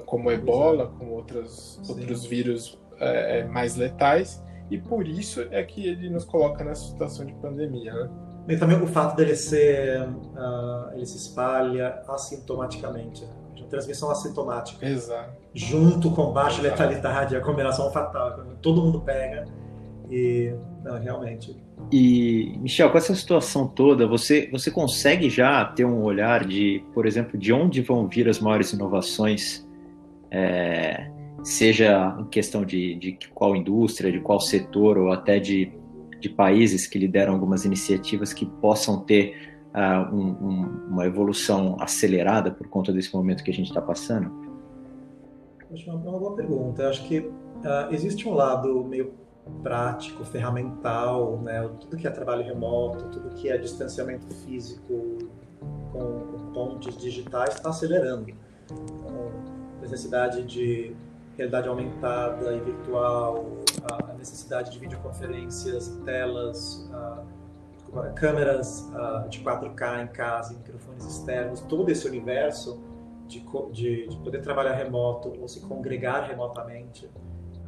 como 0.06 0.30
o 0.30 0.32
ebola, 0.32 0.88
como 0.98 1.12
outros, 1.12 1.80
outros 1.88 2.26
vírus 2.26 2.80
é, 3.00 3.40
é, 3.40 3.44
mais 3.46 3.76
letais 3.76 4.44
e 4.70 4.78
por 4.78 5.06
isso 5.08 5.46
é 5.52 5.64
que 5.64 5.86
ele 5.86 6.10
nos 6.10 6.24
coloca 6.24 6.64
nessa 6.64 6.86
situação 6.86 7.26
de 7.26 7.34
pandemia, 7.34 7.94
né? 7.94 8.10
E 8.48 8.58
também 8.58 8.82
o 8.82 8.88
fato 8.88 9.16
dele 9.16 9.36
ser, 9.36 10.02
uh, 10.02 10.94
ele 10.94 11.06
se 11.06 11.18
espalha 11.18 12.02
assintomaticamente, 12.08 13.26
né? 13.26 13.32
Transmissão 13.72 14.12
assintomática. 14.12 14.86
Exato. 14.86 15.32
Junto 15.54 16.12
com 16.12 16.32
baixa 16.32 16.62
Exato. 16.62 16.82
letalidade, 16.84 17.36
a 17.36 17.42
combinação 17.42 17.90
fatal, 17.92 18.46
todo 18.62 18.82
mundo 18.82 19.02
pega 19.02 19.46
e, 20.12 20.54
não, 20.84 21.00
realmente. 21.00 21.56
E, 21.92 22.58
Michel, 22.60 22.92
com 22.92 22.98
essa 22.98 23.16
situação 23.16 23.66
toda, 23.68 24.06
você, 24.06 24.50
você 24.52 24.70
consegue 24.70 25.30
já 25.30 25.66
ter 25.66 25.86
um 25.86 26.04
olhar 26.04 26.46
de, 26.46 26.84
por 26.94 27.08
exemplo, 27.08 27.40
de 27.40 27.52
onde 27.54 27.82
vão 27.82 28.08
vir 28.08 28.28
as 28.28 28.40
maiores 28.40 28.72
inovações 28.74 29.66
é, 30.30 31.10
seja 31.44 32.16
em 32.20 32.26
questão 32.26 32.64
de, 32.64 32.96
de 32.96 33.18
qual 33.34 33.56
indústria, 33.56 34.12
de 34.12 34.20
qual 34.20 34.40
setor, 34.40 34.98
ou 34.98 35.12
até 35.12 35.40
de, 35.40 35.72
de 36.20 36.30
países 36.30 36.86
que 36.86 37.00
lideram 37.00 37.34
algumas 37.34 37.66
iniciativas 37.66 38.34
que 38.34 38.46
possam 38.46 39.00
ter 39.00 39.51
uh, 39.74 40.16
um, 40.16 40.28
um, 40.30 40.88
uma 40.90 41.06
evolução 41.06 41.78
acelerada 41.80 42.52
por 42.52 42.68
conta 42.68 42.92
desse 42.92 43.14
momento 43.14 43.44
que 43.44 43.52
a 43.52 43.54
gente 43.54 43.68
está 43.68 43.82
passando? 43.82 44.32
Acho 45.74 45.90
uma, 45.90 46.00
uma 46.00 46.20
boa 46.20 46.36
pergunta. 46.36 46.84
Eu 46.84 46.90
acho 46.90 47.08
que 47.08 47.20
uh, 47.20 47.32
existe 47.92 48.28
um 48.28 48.34
lado 48.34 48.84
meio 48.84 49.14
prático, 49.64 50.24
ferramental, 50.24 51.40
né? 51.42 51.70
tudo 51.80 51.98
que 51.98 52.08
é 52.08 52.12
trabalho 52.12 52.44
remoto, 52.44 53.06
tudo 53.06 53.30
que 53.36 53.50
é 53.50 53.58
distanciamento 53.58 54.28
físico 54.46 55.18
com, 55.92 56.00
com 56.00 56.52
pontes 56.54 56.98
digitais 56.98 57.56
está 57.56 57.70
acelerando. 57.70 58.34
Então, 58.72 59.32
necessidade 59.82 60.44
de 60.44 60.96
realidade 61.38 61.68
aumentada 61.68 62.54
e 62.54 62.60
virtual, 62.60 63.46
a 63.84 64.14
necessidade 64.14 64.72
de 64.72 64.80
videoconferências, 64.80 65.88
telas, 66.06 66.90
câmeras 68.16 68.90
de 69.30 69.40
4K 69.42 70.04
em 70.04 70.08
casa, 70.08 70.54
microfones 70.54 71.06
externos, 71.06 71.62
todo 71.62 71.90
esse 71.92 72.08
universo 72.08 72.82
de, 73.28 73.44
de, 73.72 74.08
de 74.08 74.18
poder 74.18 74.42
trabalhar 74.42 74.74
remoto 74.74 75.34
ou 75.40 75.48
se 75.48 75.62
congregar 75.62 76.28
remotamente, 76.28 77.10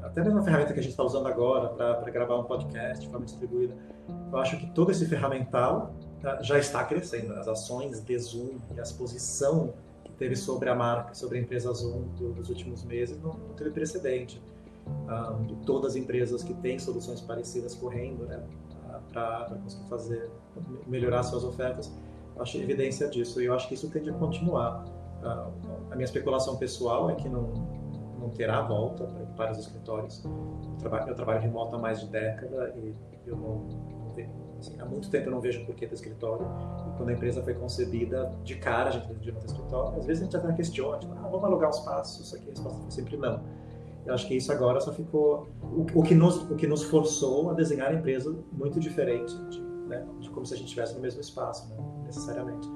até 0.02 0.22
mesmo 0.22 0.40
a 0.40 0.44
ferramenta 0.44 0.74
que 0.74 0.80
a 0.80 0.84
gente 0.84 0.92
está 0.92 1.04
usando 1.04 1.28
agora 1.28 1.70
para 1.70 2.12
gravar 2.12 2.38
um 2.38 2.44
podcast 2.44 3.04
de 3.04 3.10
forma 3.10 3.26
distribuída, 3.26 3.74
eu 4.32 4.38
acho 4.38 4.58
que 4.58 4.68
todo 4.72 4.92
esse 4.92 5.06
ferramental 5.06 5.94
tá, 6.22 6.42
já 6.42 6.60
está 6.60 6.84
crescendo. 6.84 7.34
As 7.36 7.48
ações 7.48 8.02
de 8.02 8.20
Zoom 8.20 8.58
e 8.76 8.80
a 8.80 8.84
exposição 8.84 9.74
teve 10.18 10.36
sobre 10.36 10.70
a 10.70 10.76
marca, 10.76 11.14
sobre 11.14 11.38
a 11.38 11.42
empresa 11.42 11.72
Zoom 11.74 12.08
dos 12.36 12.50
últimos 12.50 12.84
meses, 12.84 13.18
não, 13.22 13.32
não 13.32 13.56
teve 13.56 13.72
precedente. 13.72 14.42
Um, 14.86 15.44
de 15.44 15.56
todas 15.66 15.92
as 15.92 15.96
empresas 15.96 16.44
que 16.44 16.54
têm 16.56 16.78
soluções 16.78 17.22
parecidas 17.22 17.74
correndo, 17.74 18.26
né, 18.26 18.44
para 19.14 19.56
conseguir 19.64 19.88
fazer, 19.88 20.30
melhorar 20.88 21.24
suas 21.24 21.44
ofertas, 21.44 21.94
acho 22.40 22.58
evidência 22.58 23.08
disso 23.08 23.42
e 23.42 23.46
eu 23.46 23.54
acho 23.54 23.68
que 23.68 23.76
isso 23.76 23.90
tende 23.90 24.10
a 24.10 24.14
continuar. 24.14 24.84
Uh, 25.22 25.52
a 25.92 25.96
minha 25.96 26.06
especulação 26.06 26.58
pessoal 26.58 27.10
é 27.10 27.16
que 27.16 27.30
não, 27.30 27.54
não 28.20 28.30
terá 28.30 28.62
volta 28.62 29.06
para 29.38 29.52
os 29.52 29.60
escritórios. 29.60 30.24
Eu 30.26 30.78
trabalho, 30.80 31.10
eu 31.10 31.16
trabalho 31.16 31.42
remoto 31.42 31.76
há 31.76 31.80
mais 31.80 32.02
de 32.02 32.08
década 32.08 32.74
e 32.76 32.94
eu 33.26 33.38
não, 33.38 33.68
Assim, 34.64 34.80
há 34.80 34.86
muito 34.86 35.10
tempo 35.10 35.28
eu 35.28 35.32
não 35.32 35.42
vejo 35.42 35.66
porquê 35.66 35.86
do 35.86 35.94
escritório. 35.94 36.46
E 36.88 36.98
quando 36.98 37.10
a 37.10 37.14
empresa 37.14 37.44
foi 37.44 37.54
concebida, 37.54 38.34
de 38.44 38.56
cara 38.56 38.90
a 38.90 38.92
gente 38.94 39.08
não 39.10 39.40
ter 39.40 39.46
escritório. 39.46 40.00
Às 40.00 40.06
vezes 40.06 40.24
a 40.24 40.26
gente 40.26 40.38
até 40.38 40.54
questiona, 40.54 40.98
tipo, 41.00 41.14
ah, 41.14 41.28
vamos 41.28 41.44
alugar 41.44 41.70
um 41.70 41.74
espaço, 41.74 42.22
isso 42.22 42.36
aqui. 42.36 42.52
Foi 42.56 42.72
sempre 42.90 43.18
não. 43.18 43.42
Eu 44.06 44.14
acho 44.14 44.28
que 44.28 44.36
isso 44.36 44.52
agora 44.52 44.80
só 44.80 44.92
ficou... 44.92 45.48
O, 45.62 45.86
o, 46.00 46.04
que, 46.04 46.14
nos, 46.14 46.38
o 46.50 46.56
que 46.56 46.68
nos 46.68 46.84
forçou 46.84 47.50
a 47.50 47.54
desenhar 47.54 47.92
a 47.92 47.94
empresa 47.94 48.36
muito 48.52 48.80
diferente 48.80 49.34
de, 49.50 49.62
né, 49.88 50.06
de 50.20 50.30
como 50.30 50.46
se 50.46 50.54
a 50.54 50.58
gente 50.58 50.68
estivesse 50.68 50.94
no 50.96 51.02
mesmo 51.02 51.22
espaço, 51.22 51.70
né, 51.70 51.78
necessariamente. 52.06 52.68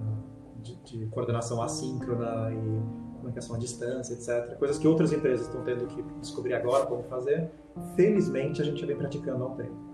Ah, 0.00 0.62
de, 0.62 0.76
de 0.84 1.06
coordenação 1.06 1.62
assíncrona 1.62 2.52
e 2.52 3.18
comunicação 3.18 3.56
à 3.56 3.58
distância, 3.58 4.14
etc. 4.14 4.56
Coisas 4.58 4.78
que 4.78 4.86
outras 4.86 5.12
empresas 5.12 5.46
estão 5.46 5.62
tendo 5.62 5.86
que 5.86 6.02
descobrir 6.20 6.54
agora 6.54 6.86
como 6.86 7.02
fazer. 7.04 7.50
Felizmente, 7.94 8.62
a 8.62 8.64
gente 8.64 8.84
vem 8.84 8.96
praticando 8.96 9.44
há 9.44 9.46
um 9.46 9.54
tempo. 9.56 9.88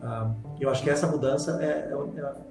Ah, 0.00 0.32
eu 0.60 0.70
acho 0.70 0.82
que 0.82 0.90
essa 0.90 1.06
mudança 1.06 1.62
é, 1.62 1.90
é, 1.90 1.96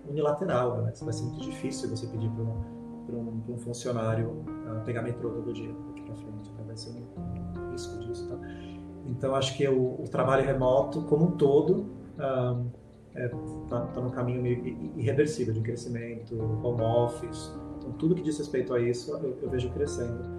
unilateral, 0.10 0.82
né? 0.82 0.94
vai 1.02 1.14
ser 1.14 1.24
muito 1.24 1.40
difícil 1.40 1.90
você 1.90 2.06
pedir 2.08 2.30
para 2.30 2.44
um, 2.44 2.77
um, 3.10 3.42
um, 3.50 3.58
funcionário 3.58 4.30
uh, 4.30 4.84
pegar 4.86 5.02
metrô 5.02 5.30
todo 5.30 5.54
dia 5.54 5.72
daqui 5.88 6.02
para 6.02 6.16
frente, 6.16 6.52
né? 6.52 6.64
vai 6.66 6.78
ser 6.78 6.92
um 6.92 7.72
risco 7.72 8.00
disso. 8.00 8.28
Tá? 8.28 8.38
Então 9.08 9.36
acho 9.36 9.56
que 9.56 9.68
o, 9.68 10.02
o, 10.02 10.06
trabalho 10.10 10.46
remoto 10.46 11.02
como 11.04 11.26
um 11.26 11.32
todo 11.32 11.88
está 12.14 12.56
é, 13.16 13.30
tá, 13.70 13.82
tá 13.88 14.10
caminho 14.10 14.46
irreversível 14.98 15.54
de 15.54 15.62
crescimento, 15.62 16.36
home 16.64 16.82
office, 16.82 17.54
então 17.78 17.92
tudo 17.94 18.16
que 18.16 18.22
diz 18.22 18.38
respeito 18.38 18.74
a 18.74 18.80
isso 18.80 19.12
eu, 19.12 19.38
eu 19.42 19.50
vejo 19.50 19.70
crescendo. 19.70 20.38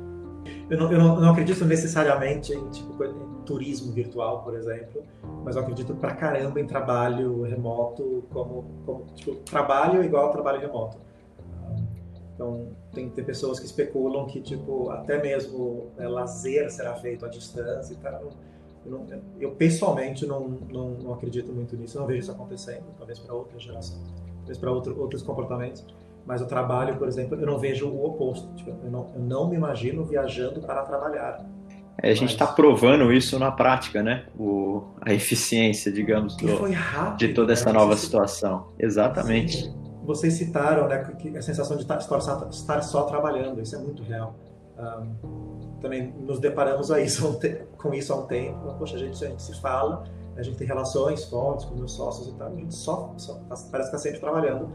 Eu 0.70 0.78
não, 0.78 0.92
eu 0.92 0.98
não 0.98 1.30
acredito 1.30 1.64
necessariamente 1.64 2.54
em, 2.54 2.70
tipo, 2.70 3.02
em 3.04 3.42
turismo 3.44 3.92
virtual, 3.92 4.42
por 4.42 4.54
exemplo, 4.54 5.02
mas 5.44 5.56
eu 5.56 5.62
acredito 5.62 5.94
pra 5.94 6.14
caramba 6.14 6.60
em 6.60 6.66
trabalho 6.66 7.42
remoto 7.42 8.24
como, 8.30 8.64
como 8.84 9.06
tipo, 9.14 9.34
trabalho 9.36 10.04
igual 10.04 10.30
trabalho 10.30 10.60
remoto. 10.60 10.98
Então, 12.38 12.68
tem, 12.94 13.08
tem 13.08 13.24
pessoas 13.24 13.58
que 13.58 13.66
especulam 13.66 14.24
que, 14.26 14.40
tipo, 14.40 14.88
até 14.90 15.20
mesmo 15.20 15.90
é, 15.98 16.06
lazer 16.06 16.70
será 16.70 16.94
feito 16.94 17.26
à 17.26 17.28
distância 17.28 17.92
e 17.92 17.96
tal. 17.96 18.30
Eu, 18.86 18.92
não, 18.92 19.06
eu 19.40 19.50
pessoalmente 19.50 20.24
não, 20.24 20.48
não, 20.48 20.90
não, 20.90 21.12
acredito 21.14 21.52
muito 21.52 21.76
nisso, 21.76 21.98
eu 21.98 22.02
não 22.02 22.06
vejo 22.06 22.20
isso 22.20 22.30
acontecendo, 22.30 22.84
talvez 22.96 23.18
para 23.18 23.34
outra 23.34 23.58
geração, 23.58 23.98
talvez 24.36 24.56
para 24.56 24.70
outro, 24.70 25.00
outros 25.00 25.20
comportamentos. 25.20 25.84
Mas 26.24 26.40
o 26.40 26.46
trabalho, 26.46 26.96
por 26.96 27.08
exemplo, 27.08 27.36
eu 27.36 27.44
não 27.44 27.58
vejo 27.58 27.88
o 27.88 28.06
oposto. 28.06 28.54
Tipo, 28.54 28.70
eu, 28.84 28.90
não, 28.90 29.10
eu 29.16 29.20
não 29.20 29.48
me 29.48 29.56
imagino 29.56 30.04
viajando 30.04 30.60
para 30.60 30.84
trabalhar. 30.84 31.44
É, 32.00 32.10
a 32.10 32.14
gente 32.14 32.30
está 32.30 32.46
provando 32.46 33.12
isso 33.12 33.36
na 33.36 33.50
prática, 33.50 34.00
né? 34.00 34.26
O, 34.38 34.84
a 35.00 35.12
eficiência, 35.12 35.90
digamos, 35.90 36.36
do, 36.36 36.70
rápido, 36.70 37.16
de 37.16 37.34
toda 37.34 37.52
essa 37.52 37.72
nova 37.72 37.96
situação. 37.96 38.68
Exatamente. 38.78 39.64
Sim. 39.64 39.77
Vocês 40.08 40.32
citaram 40.32 40.88
né, 40.88 41.06
a 41.36 41.42
sensação 41.42 41.76
de 41.76 41.82
estar, 41.82 41.98
estar 41.98 42.80
só 42.80 43.02
trabalhando, 43.02 43.60
isso 43.60 43.76
é 43.76 43.78
muito 43.78 44.02
real. 44.02 44.34
Um, 44.78 45.78
também 45.82 46.10
nos 46.12 46.40
deparamos 46.40 46.90
a 46.90 46.98
isso, 46.98 47.38
com 47.76 47.92
isso 47.92 48.14
há 48.14 48.16
um 48.16 48.26
tempo. 48.26 48.74
Poxa, 48.78 48.96
a 48.96 48.98
gente, 48.98 49.22
a 49.22 49.28
gente 49.28 49.42
se 49.42 49.60
fala, 49.60 50.04
a 50.34 50.42
gente 50.42 50.56
tem 50.56 50.66
relações 50.66 51.26
fortes 51.26 51.66
com 51.66 51.74
meus 51.74 51.92
sócios 51.92 52.26
e 52.26 52.32
tal, 52.32 52.48
a 52.48 52.54
gente 52.54 52.74
só, 52.74 53.12
só 53.18 53.34
tá, 53.34 53.42
parece 53.48 53.68
que 53.68 53.96
está 53.96 53.98
sempre 53.98 54.18
trabalhando, 54.18 54.70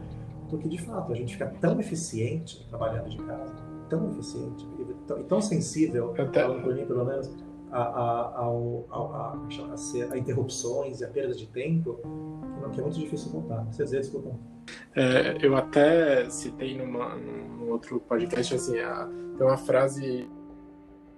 porque 0.48 0.68
de 0.68 0.80
fato 0.80 1.12
a 1.12 1.16
gente 1.16 1.32
fica 1.32 1.52
tão 1.60 1.80
eficiente 1.80 2.64
trabalhando 2.68 3.08
de 3.08 3.16
casa, 3.16 3.52
tão 3.90 4.08
eficiente 4.12 4.64
e 4.78 4.84
tão, 5.04 5.18
e 5.18 5.24
tão 5.24 5.40
sensível, 5.40 6.14
Até... 6.16 6.46
por 6.46 6.72
mim 6.72 6.86
pelo 6.86 7.04
menos, 7.04 7.28
a, 7.72 7.82
a, 7.82 8.20
a, 8.38 8.46
a, 8.92 10.12
a, 10.12 10.16
interrupções 10.16 11.00
e 11.00 11.04
a 11.04 11.08
perda 11.08 11.34
de 11.34 11.48
tempo, 11.48 11.98
que 12.70 12.80
é 12.80 12.82
muito 12.82 12.98
difícil 12.98 13.30
contar. 13.32 13.64
Vocês 13.64 13.90
desculpam. 13.90 14.38
É, 14.94 15.36
eu 15.40 15.56
até 15.56 16.28
citei 16.30 16.76
numa, 16.76 17.16
num 17.16 17.70
outro 17.70 18.00
podcast 18.00 18.54
assim, 18.54 18.78
a, 18.78 19.08
tem 19.36 19.46
uma 19.46 19.56
frase 19.56 20.28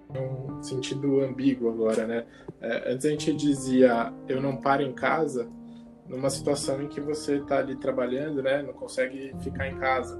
um 0.09 0.63
sentido 0.63 1.21
ambíguo 1.21 1.69
agora, 1.69 2.07
né? 2.07 2.25
É, 2.61 2.93
antes 2.93 3.05
a 3.05 3.09
gente 3.09 3.33
dizia 3.33 4.13
eu 4.27 4.41
não 4.41 4.57
paro 4.57 4.81
em 4.81 4.93
casa 4.93 5.49
numa 6.07 6.29
situação 6.29 6.81
em 6.81 6.87
que 6.87 7.01
você 7.01 7.37
está 7.37 7.57
ali 7.57 7.75
trabalhando, 7.75 8.41
né? 8.41 8.61
Não 8.61 8.73
consegue 8.73 9.35
ficar 9.41 9.67
em 9.67 9.75
casa. 9.77 10.19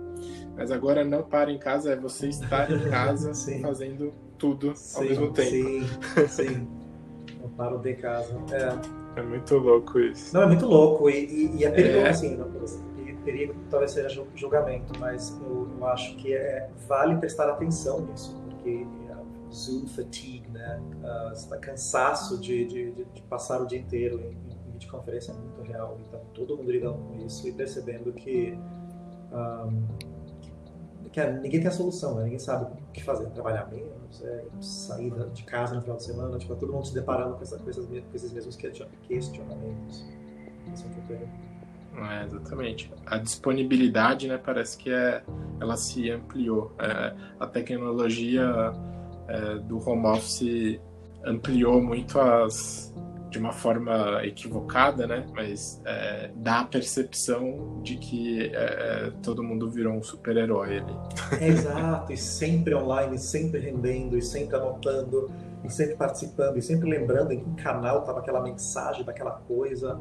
Mas 0.56 0.72
agora 0.72 1.04
não 1.04 1.24
para 1.24 1.52
em 1.52 1.58
casa 1.58 1.94
é 1.94 1.96
você 1.96 2.28
estar 2.28 2.70
em 2.70 2.90
casa 2.90 3.32
fazendo 3.62 4.14
tudo 4.38 4.74
sim, 4.76 4.98
ao 4.98 5.04
mesmo 5.04 5.32
tempo. 5.32 5.50
Sim, 5.50 6.28
sim. 6.28 6.68
Não 7.42 7.50
paro 7.52 7.78
de 7.78 7.94
casa. 7.94 8.36
É. 8.52 8.97
é 9.20 9.24
muito 9.24 9.58
louco 9.58 10.00
isso. 10.00 10.34
Não, 10.34 10.44
é 10.44 10.48
muito 10.48 10.66
louco 10.66 11.10
e, 11.10 11.26
e, 11.26 11.58
e 11.58 11.66
é 11.66 11.72
perigoso, 11.72 12.06
é. 12.06 12.10
assim, 12.10 12.36
não, 12.36 12.48
perigo 13.28 13.54
talvez 13.70 13.92
seja 13.92 14.26
julgamento, 14.36 14.98
mas 15.00 15.38
eu, 15.42 15.68
eu 15.78 15.88
acho 15.88 16.16
que 16.16 16.34
é, 16.34 16.70
vale 16.88 17.18
prestar 17.18 17.50
atenção 17.50 18.00
nisso, 18.06 18.34
porque 18.46 18.86
uh, 18.86 19.54
Zoom 19.54 19.86
fatigue, 19.88 20.50
né? 20.50 20.82
Uh, 21.04 21.60
cansaço 21.60 22.40
de, 22.40 22.66
de, 22.66 22.92
de, 22.92 23.22
passar 23.24 23.62
o 23.62 23.66
dia 23.66 23.80
inteiro 23.80 24.22
em, 24.22 24.70
em 24.70 24.72
videoconferência 24.72 25.34
é 25.34 25.36
muito 25.36 25.62
real, 25.62 25.98
então 26.08 26.22
todo 26.34 26.56
mundo 26.56 26.72
lidando 26.72 27.00
com 27.00 27.26
isso 27.26 27.46
e 27.50 27.52
percebendo 27.52 28.14
que, 28.14 28.58
um, 29.34 29.84
é, 31.20 31.32
ninguém 31.34 31.60
tem 31.60 31.68
a 31.68 31.72
solução, 31.72 32.16
né? 32.16 32.24
ninguém 32.24 32.40
sabe 32.40 32.66
o 32.66 32.92
que 32.92 33.04
fazer, 33.04 33.28
trabalhar 33.32 33.70
menos, 33.72 34.24
é, 34.24 34.46
sair 34.62 35.12
de 35.34 35.44
casa 35.44 35.76
no 35.76 35.82
final 35.82 35.98
de 35.98 36.04
semana, 36.04 36.38
tipo, 36.38 36.56
todo 36.56 36.72
mundo 36.72 36.86
se 36.86 36.94
deparando 36.94 37.34
com, 37.34 37.38
com, 37.38 37.44
essas, 37.44 37.62
com 37.62 38.16
esses 38.16 38.32
mesmos 38.32 38.56
questionamentos. 38.56 40.06
É 40.68 40.70
o 40.70 40.74
que 40.74 41.14
eu 41.14 41.18
tenho. 41.18 41.48
É, 42.10 42.26
exatamente. 42.26 42.94
A 43.06 43.18
disponibilidade, 43.18 44.28
né, 44.28 44.38
parece 44.38 44.78
que 44.78 44.92
é, 44.92 45.24
ela 45.60 45.76
se 45.76 46.12
ampliou. 46.12 46.72
É, 46.80 47.16
a 47.40 47.48
tecnologia 47.48 48.72
é, 49.28 49.56
do 49.60 49.78
home 49.78 50.06
office 50.06 50.80
ampliou 51.26 51.82
muito 51.82 52.20
as 52.20 52.87
de 53.30 53.38
uma 53.38 53.52
forma 53.52 54.24
equivocada, 54.24 55.06
né? 55.06 55.26
Mas 55.34 55.82
é, 55.86 56.32
dá 56.36 56.62
a 56.62 56.66
percepção 56.66 57.82
de 57.84 57.98
que 57.98 58.52
é, 58.54 59.08
é 59.08 59.14
todo 59.22 59.44
mundo 59.44 59.70
virou 59.70 59.94
um 59.94 60.04
super-herói 60.04 60.78
ali. 60.78 60.96
exato, 61.42 62.12
e 62.14 62.18
sempre 62.18 62.74
online, 62.76 63.18
sempre 63.18 63.60
rendendo, 63.60 64.18
e 64.18 64.22
sempre 64.22 64.56
anotando, 64.56 65.32
e 65.64 65.70
sempre 65.70 65.96
participando, 65.96 66.58
e 66.58 66.62
sempre 66.62 66.90
lembrando 66.90 67.32
em 67.32 67.40
que 67.40 67.64
canal 67.64 68.00
estava 68.00 68.20
aquela 68.20 68.42
mensagem 68.42 69.04
daquela 69.04 69.32
coisa. 69.32 70.00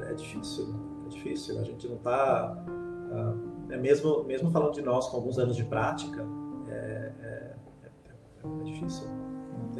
É, 0.00 0.10
é 0.10 0.14
difícil 0.14 0.98
difícil. 1.08 1.58
A 1.58 1.64
gente 1.64 1.86
não 1.88 1.96
está. 1.96 2.56
Ah, 3.12 3.34
é 3.70 3.76
mesmo, 3.76 4.24
mesmo 4.24 4.50
falando 4.50 4.72
de 4.72 4.82
nós 4.82 5.08
com 5.08 5.16
alguns 5.16 5.38
anos 5.38 5.56
de 5.56 5.64
prática, 5.64 6.24
é, 6.68 7.12
é, 7.22 7.54
é, 8.44 8.64
difícil. 8.64 9.08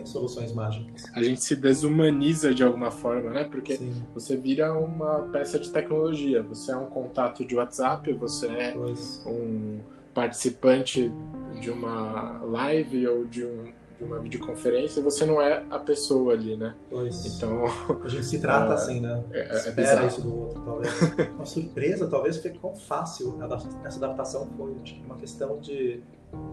Soluções 0.08 0.52
mágicas. 0.52 1.04
A 1.14 1.22
gente 1.22 1.42
se 1.42 1.54
desumaniza 1.54 2.54
de 2.54 2.62
alguma 2.62 2.90
forma, 2.90 3.30
né? 3.30 3.44
Porque 3.44 3.76
Sim. 3.76 4.02
você 4.14 4.36
vira 4.36 4.72
uma 4.72 5.28
peça 5.32 5.58
de 5.58 5.70
tecnologia. 5.70 6.42
Você 6.42 6.72
é 6.72 6.76
um 6.76 6.86
contato 6.86 7.44
de 7.44 7.54
WhatsApp, 7.54 8.12
você 8.14 8.46
é 8.46 8.72
pois. 8.72 9.22
um 9.26 9.78
participante 10.14 11.12
de 11.60 11.70
uma 11.70 12.40
live 12.42 13.06
ou 13.06 13.24
de 13.24 13.44
um 13.44 13.78
de 13.98 14.04
uma 14.04 14.20
videoconferência, 14.20 15.02
você 15.02 15.26
não 15.26 15.42
é 15.42 15.64
a 15.68 15.78
pessoa 15.78 16.32
ali, 16.32 16.56
né? 16.56 16.74
Pois. 16.88 17.26
Então. 17.26 17.64
A 18.02 18.08
gente 18.08 18.24
se 18.24 18.38
trata 18.38 18.70
é, 18.72 18.74
assim, 18.74 19.00
né? 19.00 19.24
É, 19.32 19.40
é 19.40 19.56
Espera 19.56 20.06
isso 20.06 20.22
do 20.22 20.38
outro, 20.38 20.62
talvez. 20.62 20.92
uma 21.34 21.44
surpresa, 21.44 22.06
talvez 22.06 22.36
foi 22.36 22.52
quão 22.52 22.76
fácil 22.76 23.36
essa 23.84 23.98
adaptação 23.98 24.48
foi. 24.56 24.72
Acho 24.82 24.94
que 24.94 25.04
uma 25.04 25.16
questão 25.16 25.58
de, 25.58 26.00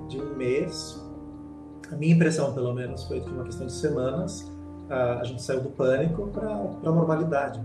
de 0.08 0.20
um 0.20 0.36
mês. 0.36 1.00
A 1.96 1.98
minha 1.98 2.14
impressão, 2.14 2.54
pelo 2.54 2.74
menos, 2.74 3.06
foi 3.06 3.22
que 3.22 3.30
uma 3.30 3.46
questão 3.46 3.66
de 3.66 3.72
semanas 3.72 4.52
a 4.90 5.24
gente 5.24 5.42
saiu 5.42 5.62
do 5.62 5.70
pânico 5.70 6.28
para 6.28 6.52
a 6.52 6.92
normalidade. 6.92 7.64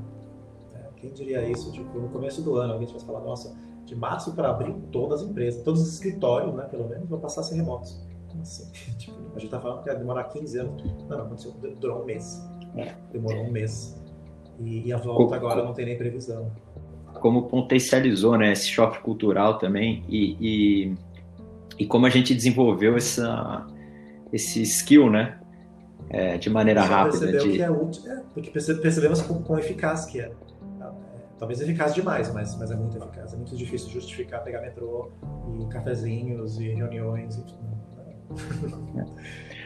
É, 0.73 0.79
quem 0.97 1.13
diria 1.13 1.45
isso? 1.51 1.73
Tipo, 1.73 1.99
no 1.99 2.09
começo 2.11 2.41
do 2.41 2.55
ano, 2.57 2.75
alguém 2.75 2.87
tivesse 2.87 3.05
falar, 3.05 3.21
nossa, 3.23 3.53
de 3.85 3.97
março 3.97 4.33
para 4.33 4.51
abril, 4.51 4.81
todas 4.93 5.21
as 5.21 5.29
empresas, 5.29 5.65
todos 5.65 5.83
os 5.83 5.93
escritórios, 5.93 6.55
né, 6.55 6.63
pelo 6.71 6.89
menos, 6.89 7.09
vão 7.09 7.19
passar 7.19 7.41
a 7.41 7.45
ser 7.45 7.57
remotos. 7.57 8.01
Como 8.29 8.41
assim? 8.41 8.71
Tipo, 8.99 9.19
a 9.35 9.39
gente 9.41 9.51
tá 9.51 9.59
falando 9.59 9.83
que 9.83 9.89
ia 9.89 9.97
demorar 9.97 10.25
15 10.25 10.59
anos. 10.59 10.85
Não, 11.09 11.09
não, 11.09 11.25
aconteceu, 11.27 11.53
durou 11.81 12.03
um 12.03 12.05
mês. 12.05 12.41
É. 12.77 12.95
Demorou 13.13 13.43
um 13.43 13.51
mês. 13.51 14.01
E, 14.61 14.87
e 14.87 14.93
a 14.93 14.97
volta 14.97 15.25
como, 15.25 15.35
agora 15.35 15.65
não 15.65 15.75
tem 15.75 15.87
nem 15.87 15.99
previsão. 15.99 16.53
Como 17.15 17.49
potencializou 17.49 18.39
né, 18.39 18.53
esse 18.53 18.69
choque 18.69 19.01
cultural 19.01 19.59
também 19.59 20.05
e, 20.09 20.37
e, 20.41 20.95
e 21.81 21.87
como 21.87 22.07
a 22.07 22.11
gente 22.11 22.33
desenvolveu 22.33 22.97
essa, 22.97 23.67
esse 24.33 24.63
skill, 24.63 25.11
né? 25.11 25.39
É, 26.09 26.39
de 26.39 26.51
maneira 26.51 26.83
rápida. 26.83 27.19
Percebeu 27.19 27.45
de... 27.45 27.57
que 27.57 27.63
é 27.63 27.71
útil, 27.71 28.11
é, 28.11 28.23
porque 28.35 28.51
percebemos 28.51 29.23
quão, 29.23 29.59
eficaz 29.59 30.07
que 30.07 30.21
é. 30.21 30.25
é. 30.25 30.91
Talvez 31.39 31.61
eficaz 31.61 31.95
demais, 31.95 32.33
mas, 32.33 32.57
mas 32.59 32.71
é 32.71 32.75
muito 32.75 32.97
eficaz. 32.97 33.33
É 33.33 33.37
muito 33.37 33.57
difícil 33.57 33.89
justificar 33.91 34.43
pegar 34.43 34.61
metrô 34.61 35.11
e 35.61 35.67
cafezinhos 35.67 36.59
e 36.59 36.69
reuniões 36.71 37.37
e 37.37 37.45
tudo. 37.45 37.71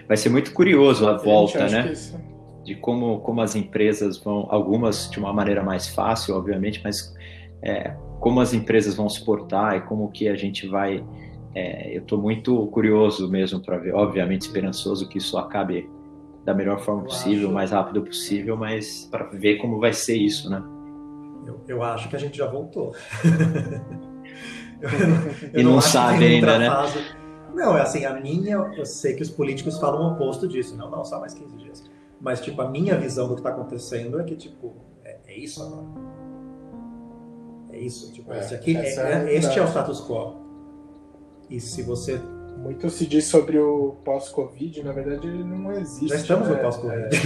Vai 0.07 0.17
ser 0.17 0.29
muito 0.29 0.53
curioso 0.53 1.09
a 1.09 1.17
volta, 1.17 1.69
né? 1.69 1.93
De 2.63 2.75
como, 2.75 3.21
como 3.21 3.41
as 3.41 3.55
empresas 3.55 4.19
vão, 4.19 4.47
algumas 4.51 5.11
de 5.11 5.19
uma 5.19 5.33
maneira 5.33 5.63
mais 5.63 5.89
fácil, 5.89 6.35
obviamente, 6.35 6.81
mas 6.83 7.15
é, 7.63 7.95
como 8.21 8.41
as 8.41 8.55
empresas 8.55 8.95
vão 8.95 9.09
se 9.09 9.25
portar 9.25 9.77
e 9.77 9.81
como 9.83 10.11
que 10.11 10.29
a 10.29 10.37
gente 10.37 10.67
vai. 10.67 11.05
É, 11.55 11.97
eu 11.97 12.03
estou 12.03 12.21
muito 12.21 12.67
curioso 12.69 13.29
mesmo 13.31 13.61
para 13.61 13.77
ver, 13.79 13.95
obviamente 13.95 14.43
esperançoso 14.43 15.09
que 15.09 15.19
isso 15.19 15.39
acabe 15.39 15.89
da 16.45 16.53
melhor 16.53 16.81
forma 16.81 17.05
possível, 17.05 17.49
o 17.49 17.53
mais 17.53 17.71
rápido 17.71 18.03
possível, 18.03 18.57
mas 18.57 19.09
para 19.11 19.25
ver 19.25 19.57
como 19.57 19.79
vai 19.79 19.93
ser 19.93 20.17
isso, 20.17 20.51
né? 20.51 20.63
Eu, 21.47 21.61
eu 21.69 21.83
acho 21.83 22.09
que 22.09 22.17
a 22.17 22.19
gente 22.19 22.37
já 22.37 22.47
voltou. 22.47 22.95
eu, 24.81 24.91
eu 25.53 25.61
e 25.61 25.63
não, 25.63 25.73
não 25.73 25.81
sabe 25.81 26.25
ainda, 26.25 26.59
né? 26.59 26.69
Fase 26.69 26.99
não, 27.55 27.79
é 27.79 27.83
assim, 27.83 28.05
a 28.05 28.13
minha, 28.13 28.57
eu 28.77 28.85
sei 28.85 29.15
que 29.15 29.23
os 29.23 29.31
políticos 29.31 29.79
falam 29.79 30.03
o 30.03 30.13
oposto 30.15 30.49
disso. 30.49 30.77
Não, 30.77 30.91
não, 30.91 31.05
só 31.05 31.21
mais 31.21 31.33
15 31.35 31.57
dias. 31.57 31.85
Mas, 32.21 32.41
tipo, 32.41 32.61
a 32.61 32.69
minha 32.69 32.99
visão 32.99 33.29
do 33.29 33.35
que 33.35 33.41
está 33.41 33.51
acontecendo 33.51 34.21
é 34.21 34.25
que, 34.25 34.35
tipo, 34.35 34.75
é, 35.05 35.19
é, 35.27 35.39
isso 35.39 35.63
agora. 35.63 35.87
É 37.71 37.79
isso. 37.79 38.13
Tipo, 38.13 38.33
é, 38.33 38.41
esse 38.41 38.55
aqui, 38.55 38.77
é, 38.77 38.81
é, 38.81 39.35
este 39.35 39.59
é 39.59 39.63
o 39.63 39.69
status 39.69 40.01
quo. 40.01 40.44
E 41.51 41.61
se 41.61 41.83
você 41.83 42.21
muito 42.57 42.89
se 42.89 43.07
diz 43.07 43.27
sobre 43.27 43.59
o 43.59 43.97
pós-Covid, 44.05 44.83
na 44.83 44.93
verdade 44.93 45.27
ele 45.27 45.45
não 45.45 45.73
existe. 45.73 46.09
Já 46.09 46.17
estamos 46.17 46.49
né? 46.49 46.55
no 46.55 46.61
pós-Covid. 46.61 47.17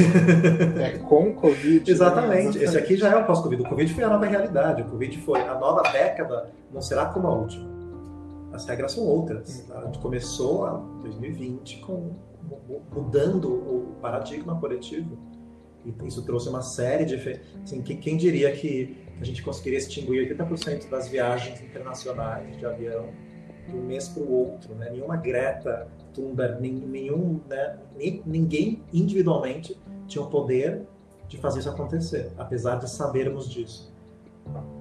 É, 0.81 0.83
é, 0.83 0.99
com 0.99 1.35
Covid. 1.35 1.79
Né? 1.79 1.85
Exatamente. 1.87 2.59
Né? 2.59 2.65
Esse 2.65 2.77
aqui 2.77 2.97
já 2.97 3.11
é 3.11 3.17
o 3.17 3.27
pós-Covid. 3.27 3.63
O 3.63 3.69
Covid 3.69 3.93
foi 3.95 4.05
a 4.05 4.09
nova 4.09 4.27
realidade. 4.27 4.83
O 4.83 4.87
Covid 4.87 5.19
foi 5.19 5.41
a 5.41 5.55
nova 5.59 5.83
década, 5.91 6.51
não 6.73 6.81
será 6.81 7.07
como 7.07 7.29
a 7.29 7.35
última 7.35 7.79
as 8.53 8.67
regras 8.67 8.93
são 8.93 9.05
outras. 9.05 9.61
Tá? 9.67 9.81
A 9.81 9.87
gente 9.87 9.99
começou 9.99 10.69
em 10.99 11.03
2020 11.03 11.79
com, 11.81 12.13
mudando 12.93 13.53
o 13.53 13.97
paradigma 14.01 14.59
coletivo. 14.59 15.17
E 15.85 16.07
isso 16.07 16.23
trouxe 16.23 16.49
uma 16.49 16.63
série 16.63 17.05
de 17.05 17.15
assim, 17.63 17.81
que, 17.83 17.95
quem 17.97 18.17
diria 18.17 18.51
que 18.53 18.97
a 19.21 19.25
gente 19.25 19.43
conseguiria 19.43 19.79
extinguir 19.79 20.37
80% 20.37 20.89
das 20.89 21.09
viagens 21.09 21.61
internacionais 21.63 22.57
de 22.59 22.67
avião 22.67 23.09
de 23.69 23.77
um 23.77 23.83
mês 23.83 24.09
para 24.09 24.23
o 24.23 24.33
outro, 24.33 24.75
né? 24.75 24.91
Nenhuma 24.91 25.17
Greta 25.17 25.89
Thunberg, 26.13 26.61
nenhum, 26.61 27.41
né? 27.49 27.79
ninguém 28.27 28.83
individualmente 28.93 29.79
tinha 30.07 30.25
o 30.25 30.29
poder 30.29 30.87
de 31.29 31.37
fazer 31.37 31.61
isso 31.61 31.69
acontecer, 31.69 32.33
apesar 32.39 32.77
de 32.77 32.89
sabermos 32.89 33.49
disso. 33.49 33.93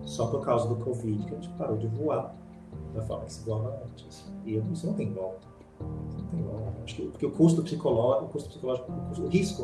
Só 0.03 0.27
por 0.27 0.43
causa 0.45 0.67
do 0.67 0.77
Covid 0.77 1.25
que 1.25 1.31
a 1.31 1.35
gente 1.35 1.49
parou 1.57 1.77
de 1.77 1.87
voar 1.87 2.33
da 2.93 3.01
forma 3.01 3.25
que 3.25 3.33
se 3.33 3.45
voava 3.45 3.81
antes. 3.85 4.31
E 4.45 4.55
isso 4.55 4.87
não 4.87 4.93
tem 4.93 5.11
volta. 5.11 5.45
Não 5.79 6.25
tem 6.27 6.41
volta. 6.41 6.73
Acho 6.83 6.95
que, 6.95 7.05
porque 7.07 7.25
o 7.25 7.31
custo 7.31 7.61
psicológico, 7.61 8.25
o 8.25 8.29
custo 8.29 8.49
psicológico, 8.49 8.91
o, 8.91 9.09
custo, 9.09 9.25
o 9.25 9.27
risco 9.27 9.63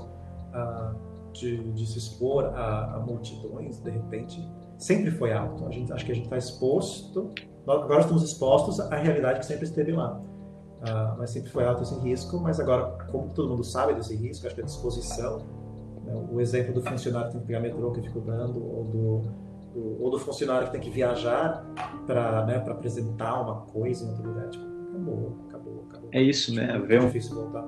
uh, 0.54 0.96
de, 1.32 1.58
de, 1.72 1.88
se 1.88 1.98
expor 1.98 2.46
a, 2.46 2.96
a, 2.96 3.00
multidões, 3.00 3.80
de 3.80 3.90
repente, 3.90 4.46
sempre 4.78 5.10
foi 5.10 5.32
alto. 5.32 5.66
A 5.66 5.72
gente, 5.72 5.92
acho 5.94 6.06
que 6.06 6.12
a 6.12 6.16
gente 6.16 6.26
está 6.26 6.38
exposto, 6.38 7.32
agora 7.68 8.02
estamos 8.02 8.24
expostos 8.24 8.80
à 8.80 8.96
realidade 8.96 9.40
que 9.40 9.46
sempre 9.46 9.66
esteve 9.66 9.92
lá. 9.92 10.20
Uh, 10.82 11.18
mas 11.18 11.30
sempre 11.30 11.50
foi 11.50 11.64
alto 11.64 11.84
esse 11.84 11.98
risco, 12.02 12.40
mas 12.42 12.60
agora, 12.60 12.98
como 13.10 13.30
todo 13.30 13.50
mundo 13.50 13.64
sabe 13.64 13.94
desse 13.94 14.16
risco, 14.16 14.46
acho 14.46 14.56
que 14.56 14.62
a 14.62 14.66
disposição, 14.66 15.46
né, 16.04 16.14
o 16.30 16.42
exemplo 16.42 16.74
do 16.74 16.82
funcionário 16.82 17.28
que 17.28 17.34
tem 17.34 17.42
que 17.42 17.48
pegar 17.48 17.62
metrô 17.62 17.92
que 17.92 18.00
eu 18.00 18.04
fico 18.04 18.20
dando, 18.20 18.62
ou 18.62 18.84
do, 18.84 19.22
do, 19.74 20.04
ou 20.04 20.12
do 20.12 20.20
funcionário 20.20 20.68
que 20.68 20.74
tem 20.74 20.82
que 20.82 20.90
viajar 20.90 21.66
para 22.06 22.46
né, 22.46 22.58
apresentar 22.58 23.42
uma 23.42 23.62
coisa 23.62 24.04
em 24.04 24.10
outro 24.10 24.28
lugar, 24.28 24.50
tipo, 24.50 24.66
acabou, 24.90 25.38
acabou, 25.48 25.86
acabou. 25.90 26.10
É 26.12 26.22
isso, 26.22 26.54
né? 26.54 26.78
Ver 26.86 27.02
um... 27.02 27.06
difícil 27.06 27.36
voltar. 27.36 27.64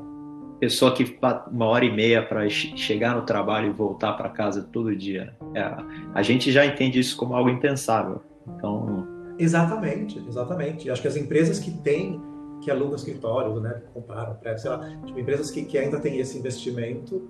Pessoa 0.60 0.94
que 0.94 1.18
uma 1.52 1.68
hora 1.68 1.86
e 1.86 1.94
meia 1.94 2.26
para 2.26 2.50
chegar 2.50 3.16
no 3.16 3.22
trabalho 3.22 3.68
e 3.68 3.72
voltar 3.72 4.14
para 4.14 4.30
casa 4.30 4.62
todo 4.62 4.94
dia. 4.96 5.34
É, 5.54 5.62
a 6.14 6.22
gente 6.22 6.52
já 6.52 6.66
entende 6.66 7.00
isso 7.00 7.16
como 7.16 7.34
algo 7.34 7.50
impensável. 7.50 8.22
Então. 8.48 9.15
Exatamente, 9.38 10.24
exatamente. 10.28 10.90
Acho 10.90 11.02
que 11.02 11.08
as 11.08 11.16
empresas 11.16 11.60
que 11.60 11.72
têm 11.72 12.22
que 12.62 12.72
alugam 12.72 12.96
escritórios, 12.96 13.62
né, 13.62 13.82
prédio, 14.40 14.62
sei 14.62 14.72
lá, 14.72 14.90
tipo, 15.06 15.20
empresas 15.20 15.52
que, 15.52 15.64
que 15.64 15.78
ainda 15.78 16.00
têm 16.00 16.20
esse 16.20 16.38
investimento, 16.38 17.30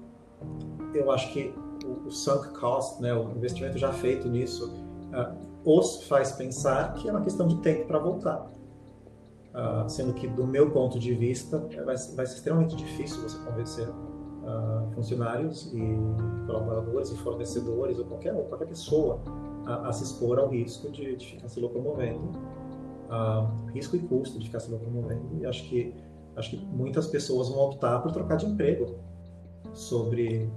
eu 0.93 1.11
acho 1.11 1.31
que 1.33 1.53
o, 1.85 2.07
o 2.07 2.11
sunk 2.11 2.49
cost, 2.59 3.01
né, 3.01 3.13
o 3.13 3.31
investimento 3.31 3.77
já 3.77 3.91
feito 3.91 4.29
nisso, 4.29 4.71
uh, 5.11 5.45
os 5.65 6.03
faz 6.03 6.31
pensar 6.31 6.93
que 6.93 7.09
é 7.09 7.11
uma 7.11 7.21
questão 7.21 7.47
de 7.47 7.57
tempo 7.57 7.85
para 7.85 7.99
voltar. 7.99 8.49
Uh, 9.53 9.89
sendo 9.89 10.13
que, 10.13 10.27
do 10.27 10.45
meu 10.45 10.69
ponto 10.71 10.99
de 10.99 11.13
vista, 11.13 11.59
vai, 11.85 11.95
vai 11.95 12.25
ser 12.25 12.35
extremamente 12.35 12.75
difícil 12.75 13.21
você 13.21 13.37
convencer 13.39 13.87
uh, 13.87 14.91
funcionários 14.93 15.71
e 15.73 15.97
colaboradores 16.45 17.09
e 17.11 17.17
fornecedores 17.17 17.97
ou 17.97 18.05
qualquer, 18.05 18.33
qualquer 18.47 18.67
pessoa 18.67 19.21
a, 19.65 19.89
a 19.89 19.93
se 19.93 20.03
expor 20.03 20.39
ao 20.39 20.49
risco 20.49 20.89
de, 20.91 21.15
de 21.15 21.25
ficar 21.25 21.47
se 21.47 21.59
locomovendo 21.59 22.31
risco 23.73 23.95
e 23.95 23.99
custo 23.99 24.39
de 24.39 24.45
ficar 24.45 24.59
se 24.59 24.71
locomovendo. 24.71 25.39
E 25.39 25.45
acho 25.45 25.63
que, 25.63 25.93
acho 26.35 26.49
que 26.51 26.57
muitas 26.57 27.07
pessoas 27.07 27.49
vão 27.49 27.59
optar 27.59 27.99
por 27.99 28.11
trocar 28.11 28.37
de 28.37 28.45
emprego. 28.45 28.95
Sobre. 29.73 30.49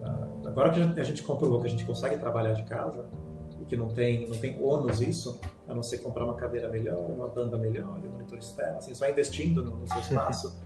Uh, 0.00 0.48
agora 0.48 0.70
que 0.70 1.00
a 1.00 1.04
gente 1.04 1.22
comprovou 1.22 1.60
que 1.60 1.66
a 1.66 1.70
gente 1.70 1.84
consegue 1.84 2.16
trabalhar 2.16 2.52
de 2.52 2.62
casa, 2.64 3.04
e 3.60 3.64
que 3.64 3.76
não 3.76 3.88
tem, 3.88 4.28
não 4.28 4.36
tem 4.36 4.60
ônus 4.62 5.00
isso, 5.00 5.40
a 5.68 5.74
não 5.74 5.82
ser 5.82 5.98
comprar 5.98 6.24
uma 6.24 6.34
cadeira 6.34 6.68
melhor, 6.68 6.98
uma 6.98 7.28
banda 7.28 7.56
melhor, 7.56 7.98
um 7.98 8.10
monitor 8.10 8.38
externo, 8.38 8.78
assim, 8.78 8.94
só 8.94 9.08
investindo 9.08 9.64
no, 9.64 9.76
no 9.76 9.88
seu 9.88 9.98
espaço. 10.00 10.56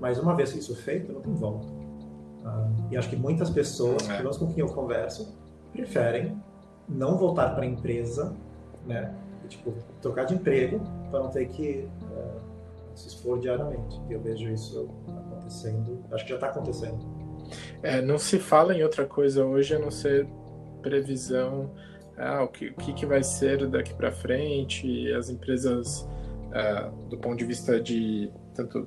Mas 0.00 0.18
uma 0.18 0.34
vez 0.34 0.54
isso 0.54 0.72
é 0.72 0.76
feito, 0.76 1.12
não 1.12 1.20
tem 1.20 1.34
volta. 1.34 1.66
Uh, 1.66 2.92
e 2.92 2.96
acho 2.96 3.10
que 3.10 3.16
muitas 3.16 3.50
pessoas, 3.50 4.04
é. 4.04 4.12
pelo 4.12 4.22
menos 4.24 4.38
com 4.38 4.46
quem 4.46 4.60
eu 4.60 4.68
converso, 4.68 5.36
preferem 5.72 6.40
não 6.90 7.16
voltar 7.16 7.54
para 7.54 7.64
a 7.64 7.66
empresa, 7.66 8.34
né? 8.86 9.14
tipo, 9.48 9.74
trocar 10.00 10.24
de 10.24 10.34
emprego 10.34 10.80
para 11.10 11.20
não 11.20 11.28
ter 11.28 11.48
que 11.48 11.88
uh, 12.02 12.40
se 12.94 13.08
expor 13.08 13.38
diariamente. 13.40 14.00
Eu 14.08 14.20
vejo 14.20 14.48
isso 14.48 14.88
acontecendo, 15.08 16.02
acho 16.12 16.24
que 16.24 16.30
já 16.30 16.36
está 16.36 16.48
acontecendo. 16.48 16.98
É, 17.82 18.00
não 18.00 18.18
se 18.18 18.38
fala 18.38 18.74
em 18.74 18.82
outra 18.82 19.04
coisa 19.04 19.44
hoje 19.44 19.74
a 19.74 19.78
não 19.78 19.90
ser 19.90 20.26
previsão, 20.80 21.70
ah, 22.16 22.44
o, 22.44 22.48
que, 22.48 22.68
o 22.68 22.74
que, 22.74 22.92
que 22.92 23.06
vai 23.06 23.22
ser 23.22 23.66
daqui 23.68 23.94
para 23.94 24.12
frente, 24.12 25.10
as 25.12 25.30
empresas, 25.30 26.08
uh, 26.48 27.08
do 27.08 27.18
ponto 27.18 27.38
de 27.38 27.44
vista 27.44 27.80
de 27.80 28.30
tanto 28.54 28.86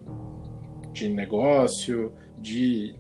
de 0.92 1.10
negócio, 1.10 2.14
de 2.38 2.96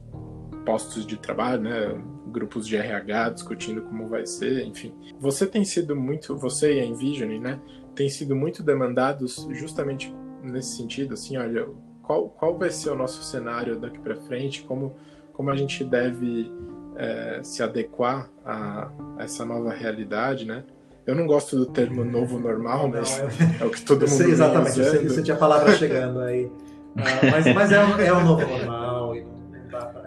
postos 0.65 1.05
de 1.05 1.17
trabalho, 1.17 1.61
né? 1.61 2.03
Grupos 2.33 2.67
de 2.67 2.75
RH 2.75 3.29
discutindo 3.29 3.81
como 3.83 4.09
vai 4.09 4.25
ser, 4.25 4.65
enfim. 4.65 4.93
Você 5.19 5.45
tem 5.45 5.63
sido 5.63 5.95
muito, 5.95 6.35
você 6.35 6.73
e 6.73 6.79
a 6.81 6.85
Envision, 6.85 7.29
né, 7.39 7.59
tem 7.95 8.09
sido 8.09 8.35
muito 8.35 8.63
demandados 8.63 9.47
justamente 9.51 10.13
nesse 10.43 10.75
sentido, 10.75 11.13
assim, 11.13 11.37
olha, 11.37 11.67
qual, 12.01 12.27
qual 12.29 12.57
vai 12.57 12.69
ser 12.69 12.89
o 12.89 12.95
nosso 12.95 13.23
cenário 13.23 13.79
daqui 13.79 13.99
para 13.99 14.15
frente, 14.15 14.63
como, 14.63 14.95
como 15.31 15.49
a 15.49 15.55
gente 15.55 15.83
deve 15.83 16.51
é, 16.97 17.39
se 17.43 17.63
adequar 17.63 18.29
a, 18.45 18.89
a, 19.17 19.23
essa 19.23 19.45
nova 19.45 19.71
realidade, 19.71 20.45
né? 20.45 20.63
Eu 21.05 21.15
não 21.15 21.27
gosto 21.27 21.57
do 21.57 21.65
termo 21.65 22.03
novo 22.03 22.39
normal, 22.39 22.87
mas 22.87 23.19
não, 23.19 23.27
é 23.59 23.65
o 23.65 23.69
que 23.69 23.81
todo 23.81 24.01
mundo 24.01 24.09
sei, 24.09 24.31
Exatamente, 24.31 24.79
eu 24.79 24.85
sei, 24.85 25.07
você 25.07 25.23
tinha 25.23 25.35
a 25.35 25.39
palavra 25.39 25.73
chegando 25.75 26.19
aí. 26.19 26.49
Ah, 26.97 27.31
mas, 27.31 27.53
mas 27.53 27.71
é, 27.71 27.75
é 28.05 28.13
o 28.13 28.23
novo 28.23 28.45
normal, 28.45 28.92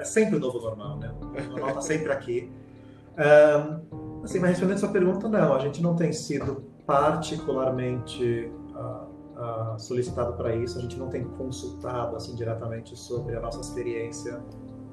sempre 0.07 0.37
o 0.37 0.41
novo 0.41 0.61
normal, 0.61 0.97
né? 0.99 1.13
O 1.21 1.51
normal 1.51 1.69
está 1.71 1.81
sempre 1.83 2.13
aqui. 2.13 2.51
Um, 3.17 4.25
assim, 4.25 4.39
mas 4.39 4.51
respondendo 4.51 4.79
sua 4.79 4.89
pergunta, 4.91 5.29
não, 5.29 5.55
a 5.55 5.59
gente 5.59 5.83
não 5.83 5.95
tem 5.95 6.13
sido 6.13 6.65
particularmente 6.87 8.51
uh, 8.75 9.75
uh, 9.75 9.79
solicitado 9.79 10.35
para 10.35 10.55
isso, 10.55 10.79
a 10.79 10.81
gente 10.81 10.97
não 10.99 11.09
tem 11.09 11.25
consultado 11.25 12.17
assim 12.17 12.35
diretamente 12.35 12.97
sobre 12.97 13.37
a 13.37 13.41
nossa 13.41 13.61
experiência 13.61 14.41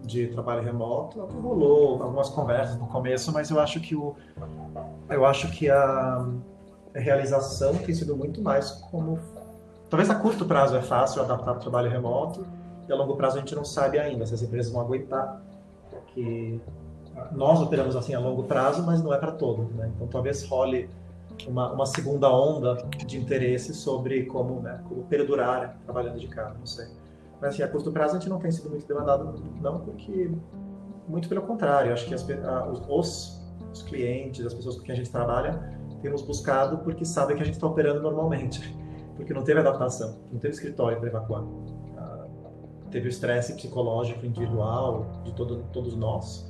de 0.03 0.27
trabalho 0.27 0.63
remoto. 0.63 1.19
Rolou 1.19 2.01
algumas 2.01 2.29
conversas 2.29 2.77
no 2.77 2.87
começo, 2.87 3.31
mas 3.31 3.49
eu 3.49 3.59
acho 3.59 3.79
que 3.79 3.95
o, 3.95 4.15
eu 5.09 5.25
acho 5.25 5.49
que 5.51 5.69
a 5.69 6.27
realização 6.93 7.75
tem 7.75 7.93
sido 7.93 8.15
muito 8.15 8.41
mais 8.41 8.71
como 8.71 9.19
talvez 9.89 10.09
a 10.09 10.15
curto 10.15 10.45
prazo 10.45 10.75
é 10.75 10.81
fácil 10.81 11.21
adaptar 11.21 11.53
para 11.53 11.59
o 11.59 11.61
trabalho 11.61 11.89
remoto 11.89 12.45
e 12.87 12.91
a 12.91 12.95
longo 12.95 13.15
prazo 13.15 13.37
a 13.37 13.39
gente 13.39 13.55
não 13.55 13.65
sabe 13.65 13.99
ainda 13.99 14.25
se 14.25 14.33
as 14.33 14.41
empresas 14.41 14.71
vão 14.71 14.81
aguentar, 14.81 15.41
porque 15.89 16.59
nós 17.31 17.61
operamos 17.61 17.95
assim 17.95 18.13
a 18.13 18.19
longo 18.19 18.43
prazo, 18.43 18.83
mas 18.83 19.01
não 19.01 19.13
é 19.13 19.17
para 19.17 19.31
todos, 19.31 19.69
né? 19.71 19.91
Então 19.95 20.07
talvez 20.07 20.43
role 20.43 20.89
uma, 21.47 21.71
uma, 21.71 21.85
segunda 21.85 22.29
onda 22.29 22.75
de 23.05 23.17
interesse 23.17 23.73
sobre 23.73 24.25
como, 24.25 24.59
né, 24.61 24.81
como 24.87 25.03
perdurar 25.03 25.77
trabalhando 25.83 26.19
de 26.19 26.27
casa, 26.27 26.55
não 26.57 26.65
sei. 26.65 26.87
Mas 27.41 27.55
assim, 27.55 27.63
a 27.63 27.67
curto 27.67 27.91
prazo 27.91 28.15
a 28.15 28.19
gente 28.19 28.29
não 28.29 28.39
tem 28.39 28.51
sido 28.51 28.69
muito 28.69 28.87
demandado, 28.87 29.33
não, 29.59 29.79
porque 29.79 30.31
muito 31.07 31.27
pelo 31.27 31.41
contrário, 31.41 31.91
acho 31.91 32.05
que 32.05 32.13
as, 32.13 32.29
a, 32.29 32.67
os, 32.67 33.41
os 33.71 33.81
clientes, 33.83 34.45
as 34.45 34.53
pessoas 34.53 34.77
com 34.77 34.83
quem 34.83 34.93
a 34.93 34.97
gente 34.97 35.09
trabalha, 35.09 35.73
temos 36.01 36.21
buscado 36.21 36.77
porque 36.79 37.03
sabem 37.03 37.35
que 37.35 37.41
a 37.41 37.45
gente 37.45 37.55
está 37.55 37.67
operando 37.67 38.01
normalmente, 38.01 38.75
porque 39.17 39.33
não 39.33 39.43
teve 39.43 39.59
adaptação, 39.59 40.19
não 40.31 40.39
teve 40.39 40.53
escritório 40.53 40.99
para 40.99 41.09
evacuar 41.09 41.43
teve 42.93 43.07
o 43.07 43.09
estresse 43.09 43.55
psicológico 43.55 44.23
individual 44.23 45.07
de 45.25 45.33
todo, 45.33 45.65
todos 45.73 45.95
nós, 45.95 46.47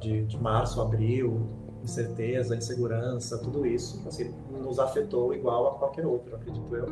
de, 0.00 0.24
de 0.24 0.40
março, 0.40 0.80
abril, 0.80 1.48
incerteza, 1.82 2.56
insegurança, 2.56 3.36
tudo 3.38 3.66
isso, 3.66 4.00
assim, 4.06 4.32
nos 4.52 4.78
afetou 4.78 5.34
igual 5.34 5.66
a 5.66 5.74
qualquer 5.74 6.06
outro, 6.06 6.36
acredito 6.36 6.74
eu. 6.76 6.86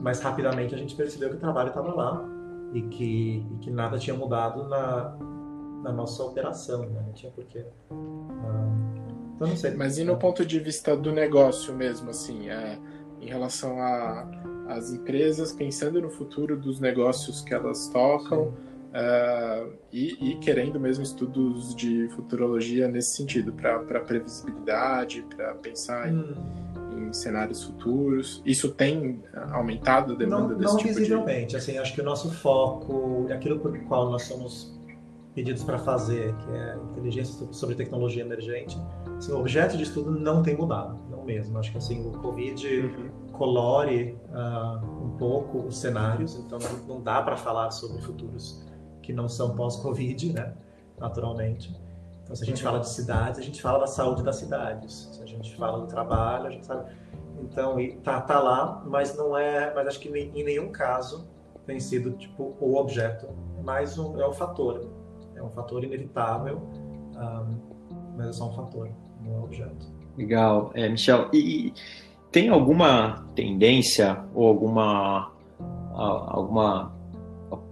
Mas 0.00 0.18
rapidamente 0.20 0.74
a 0.74 0.78
gente 0.78 0.96
percebeu 0.96 1.28
que 1.28 1.36
o 1.36 1.38
trabalho 1.38 1.68
estava 1.68 1.94
lá 1.94 2.24
e 2.72 2.80
que, 2.82 3.46
e 3.52 3.58
que 3.58 3.70
nada 3.70 3.98
tinha 3.98 4.16
mudado 4.16 4.64
na, 4.66 5.14
na 5.82 5.92
nossa 5.92 6.22
operação, 6.24 6.86
né? 6.86 7.02
não 7.06 7.12
tinha 7.12 7.30
porquê. 7.30 7.66
Ah, 7.90 8.70
então 9.34 9.46
não 9.46 9.56
sei. 9.56 9.74
Mas 9.74 9.98
e 9.98 10.04
no 10.04 10.16
ponto 10.16 10.46
de 10.46 10.58
vista 10.58 10.96
do 10.96 11.12
negócio 11.12 11.74
mesmo, 11.74 12.08
assim, 12.08 12.48
é, 12.48 12.78
em 13.20 13.26
relação 13.26 13.78
a 13.78 14.26
as 14.70 14.92
empresas 14.92 15.52
pensando 15.52 16.00
no 16.00 16.10
futuro 16.10 16.56
dos 16.56 16.80
negócios 16.80 17.40
que 17.40 17.52
elas 17.52 17.88
tocam 17.88 18.54
uh, 18.90 19.72
e, 19.92 20.30
e, 20.30 20.36
querendo 20.36 20.78
mesmo 20.78 21.02
estudos 21.02 21.74
de 21.74 22.08
futurologia 22.10 22.88
nesse 22.88 23.16
sentido, 23.16 23.52
para 23.52 24.00
previsibilidade, 24.00 25.24
para 25.34 25.54
pensar 25.54 26.08
em, 26.08 26.18
hum. 26.18 27.08
em, 27.08 27.12
cenários 27.12 27.64
futuros. 27.64 28.42
Isso 28.44 28.70
tem 28.70 29.22
aumentado 29.50 30.12
a 30.12 30.16
demanda 30.16 30.54
não, 30.54 30.58
desse 30.58 30.72
não 30.72 30.76
tipo 30.78 30.94
visivelmente. 30.94 31.50
De... 31.50 31.56
Assim, 31.56 31.78
acho 31.78 31.92
que 31.94 32.00
o 32.00 32.04
nosso 32.04 32.30
foco, 32.30 33.26
aquilo 33.32 33.58
por 33.58 33.76
qual 33.80 34.10
nós 34.10 34.22
somos 34.22 34.78
pedidos 35.34 35.62
para 35.62 35.78
fazer, 35.78 36.34
que 36.34 36.50
é 36.52 36.76
inteligência 36.90 37.46
sobre 37.52 37.74
tecnologia 37.74 38.22
emergente, 38.22 38.76
assim, 39.20 39.32
o 39.32 39.38
objeto 39.38 39.76
de 39.76 39.84
estudo 39.84 40.10
não 40.10 40.42
tem 40.42 40.56
mudado, 40.56 40.98
não 41.10 41.24
mesmo. 41.24 41.58
Acho 41.58 41.70
que 41.72 41.78
assim 41.78 42.06
o 42.06 42.12
Covid 42.18 42.66
uhum 42.68 43.20
colore 43.40 44.20
uh, 44.28 44.84
um 45.02 45.16
pouco 45.16 45.60
os 45.60 45.78
cenários, 45.78 46.36
então 46.36 46.58
não 46.86 47.00
dá 47.00 47.22
para 47.22 47.38
falar 47.38 47.70
sobre 47.70 47.98
futuros 48.02 48.62
que 49.00 49.14
não 49.14 49.30
são 49.30 49.56
pós-Covid, 49.56 50.34
né? 50.34 50.52
naturalmente. 50.98 51.74
Então, 52.22 52.36
se 52.36 52.42
a 52.42 52.46
gente 52.46 52.62
fala 52.62 52.80
de 52.80 52.88
cidades, 52.90 53.40
a 53.40 53.42
gente 53.42 53.62
fala 53.62 53.78
da 53.78 53.86
saúde 53.86 54.22
das 54.22 54.36
cidades. 54.36 55.08
Se 55.10 55.22
a 55.22 55.26
gente 55.26 55.56
fala 55.56 55.80
do 55.80 55.86
trabalho, 55.86 56.48
a 56.48 56.50
gente 56.50 56.66
sabe. 56.66 56.92
Então, 57.40 57.76
tá, 58.04 58.20
tá 58.20 58.38
lá, 58.38 58.82
mas 58.86 59.16
não 59.16 59.34
é. 59.34 59.72
Mas 59.74 59.86
acho 59.88 60.00
que 60.00 60.10
em 60.10 60.44
nenhum 60.44 60.70
caso 60.70 61.26
tem 61.64 61.80
sido 61.80 62.10
tipo 62.12 62.54
o 62.60 62.76
objeto, 62.76 63.26
é 63.58 63.62
mais 63.62 63.98
um 63.98 64.20
é 64.20 64.28
um 64.28 64.34
fator. 64.34 64.86
É 65.34 65.42
um 65.42 65.48
fator 65.48 65.82
inevitável 65.82 66.60
um, 67.16 67.70
mas 68.18 68.26
é 68.26 68.32
só 68.34 68.50
um 68.50 68.52
fator, 68.52 68.90
é 69.34 69.38
um 69.38 69.44
objeto. 69.44 69.86
Legal. 70.16 70.70
É, 70.74 70.88
Michel, 70.88 71.28
e 71.32 71.72
tem 72.30 72.48
alguma 72.48 73.26
tendência 73.34 74.22
ou 74.34 74.46
alguma, 74.46 75.32
alguma 75.92 76.92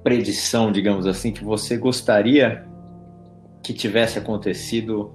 predição, 0.02 0.72
digamos 0.72 1.06
assim, 1.06 1.32
que 1.32 1.44
você 1.44 1.76
gostaria 1.76 2.66
que 3.62 3.72
tivesse 3.72 4.18
acontecido, 4.18 5.12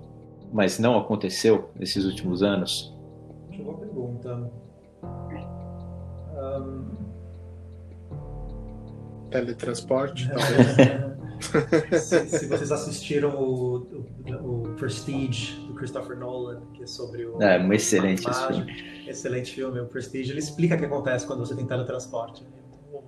mas 0.52 0.78
não 0.78 0.98
aconteceu 0.98 1.72
nesses 1.76 2.06
últimos 2.06 2.44
anos? 2.44 2.94
Boa 3.58 3.78
pergunta. 3.78 4.52
Um... 6.36 7.04
Teletransporte, 9.32 10.30
se, 12.00 12.28
se, 12.28 12.48
vocês 12.48 12.72
assistiram 12.72 13.36
o, 13.36 13.78
o, 13.78 14.64
o, 14.64 14.74
Prestige 14.76 15.63
Christopher 15.84 16.18
Nolan, 16.18 16.62
que 16.74 16.84
é 16.84 16.88
sobre 16.88 17.26
o. 17.26 17.42
É, 17.42 17.60
um 17.60 17.74
excelente 17.74 18.24
filme. 18.48 19.06
Excelente 19.06 19.54
filme. 19.54 19.82
O 19.82 19.86
Prestige 19.86 20.32
ele 20.32 20.40
explica 20.40 20.76
o 20.76 20.78
que 20.78 20.86
acontece 20.86 21.28
quando 21.28 21.46
você 21.46 21.54
tem 21.54 21.66
teletransporte. 21.66 22.48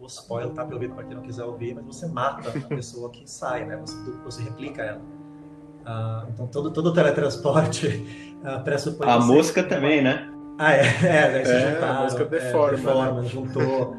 O 0.01 0.05
spoiler 0.07 0.51
tá 0.51 0.63
pelo 0.63 0.75
ouvido 0.75 0.93
para 0.93 1.05
quem 1.05 1.15
não 1.15 1.23
quiser 1.23 1.45
ouvir, 1.45 1.73
mas 1.73 1.85
você 1.85 2.05
mata 2.05 2.49
a 2.49 2.67
pessoa 2.67 3.09
que 3.09 3.29
sai, 3.29 3.65
né? 3.65 3.77
Você, 3.77 3.95
você 4.23 4.43
replica 4.43 4.81
ela. 4.81 4.99
Uh, 4.99 6.29
então 6.33 6.47
todo, 6.47 6.71
todo 6.71 6.93
teletransporte 6.93 8.05
uh, 8.43 8.61
pressupõe. 8.65 9.07
A 9.07 9.19
mosca 9.19 9.63
também, 9.63 10.03
né? 10.03 10.29
Ah, 10.57 10.73
é, 10.73 10.81
é, 10.81 11.31
daí 11.31 11.45
se 11.45 11.51
é, 11.51 11.73
juntaram, 11.73 11.97
a 11.97 12.01
mosca 12.01 12.25
deforma. 12.25 12.67
É, 12.67 12.75
deforma 12.75 13.21
né? 13.21 13.27
juntou. 13.29 13.91
uh, 13.91 13.97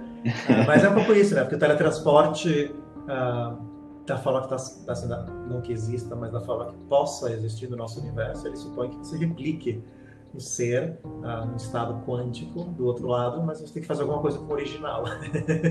mas 0.66 0.84
é 0.84 0.88
um 0.90 0.94
pouco 0.94 1.14
isso, 1.14 1.34
né? 1.34 1.40
Porque 1.40 1.56
o 1.56 1.58
teletransporte, 1.58 2.74
da 4.06 4.16
forma 4.16 4.46
que 4.46 4.54
está 4.54 4.84
tá 4.86 4.94
sendo, 4.94 5.16
não 5.48 5.60
que 5.60 5.72
exista, 5.72 6.14
mas 6.14 6.32
da 6.32 6.40
forma 6.40 6.66
que 6.66 6.76
possa 6.88 7.32
existir 7.32 7.68
no 7.68 7.76
nosso 7.76 8.00
universo, 8.00 8.46
ele 8.46 8.56
supõe 8.56 8.90
que 8.90 8.96
você 8.96 9.16
replique 9.16 9.82
o 10.32 10.40
ser 10.40 10.98
uh, 11.04 11.46
no 11.46 11.56
estado 11.56 12.04
quântico 12.06 12.64
do 12.64 12.86
outro 12.86 13.08
lado, 13.08 13.42
mas 13.42 13.60
você 13.60 13.72
tem 13.72 13.82
que 13.82 13.88
fazer 13.88 14.02
alguma 14.02 14.20
coisa 14.20 14.38
com 14.38 14.44
o 14.44 14.52
original. 14.52 15.04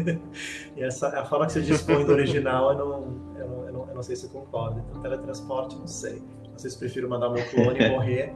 e 0.76 0.84
essa 0.84 1.08
a 1.20 1.26
forma 1.26 1.46
que 1.46 1.54
você 1.54 1.62
dispõe 1.62 2.04
do 2.04 2.12
original, 2.12 2.72
eu 2.72 2.78
não, 2.78 3.38
eu 3.40 3.48
não, 3.48 3.66
eu 3.68 3.74
não, 3.74 3.90
eu 3.90 3.96
não 3.96 4.04
sei 4.04 4.16
se 4.16 4.26
eu 4.26 4.32
concordo. 4.32 4.80
Então, 4.80 5.02
teletransporte, 5.02 5.78
não 5.78 5.88
sei. 5.88 6.22
Não 6.50 6.58
sei 6.58 6.72
se 6.72 6.80
prefiro 6.80 7.10
mandar 7.10 7.30
meu 7.30 7.46
clone 7.50 7.88
morrer 7.90 8.34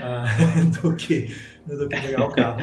uh, 0.00 0.70
do, 0.80 0.94
que, 0.94 1.34
do 1.66 1.88
que 1.88 2.00
pegar 2.00 2.24
o 2.24 2.30
carro. 2.30 2.60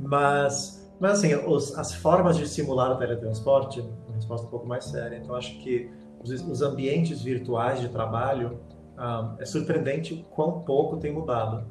Mas, 0.00 0.90
mas 0.98 1.18
assim, 1.18 1.34
os, 1.34 1.76
as 1.78 1.94
formas 1.94 2.36
de 2.36 2.48
simular 2.48 2.90
o 2.92 2.96
teletransporte, 2.96 3.80
uma 3.80 4.14
resposta 4.14 4.46
um 4.46 4.50
pouco 4.50 4.66
mais 4.66 4.84
séria. 4.84 5.16
Então, 5.16 5.36
acho 5.36 5.58
que 5.58 5.90
os, 6.24 6.62
ambientes 6.62 7.22
virtuais 7.22 7.80
de 7.80 7.88
trabalho, 7.88 8.58
ah, 8.96 9.34
é 9.38 9.44
surpreendente 9.44 10.14
o 10.14 10.24
quão 10.24 10.60
pouco 10.60 10.96
tem 10.96 11.12
mudado 11.12 11.64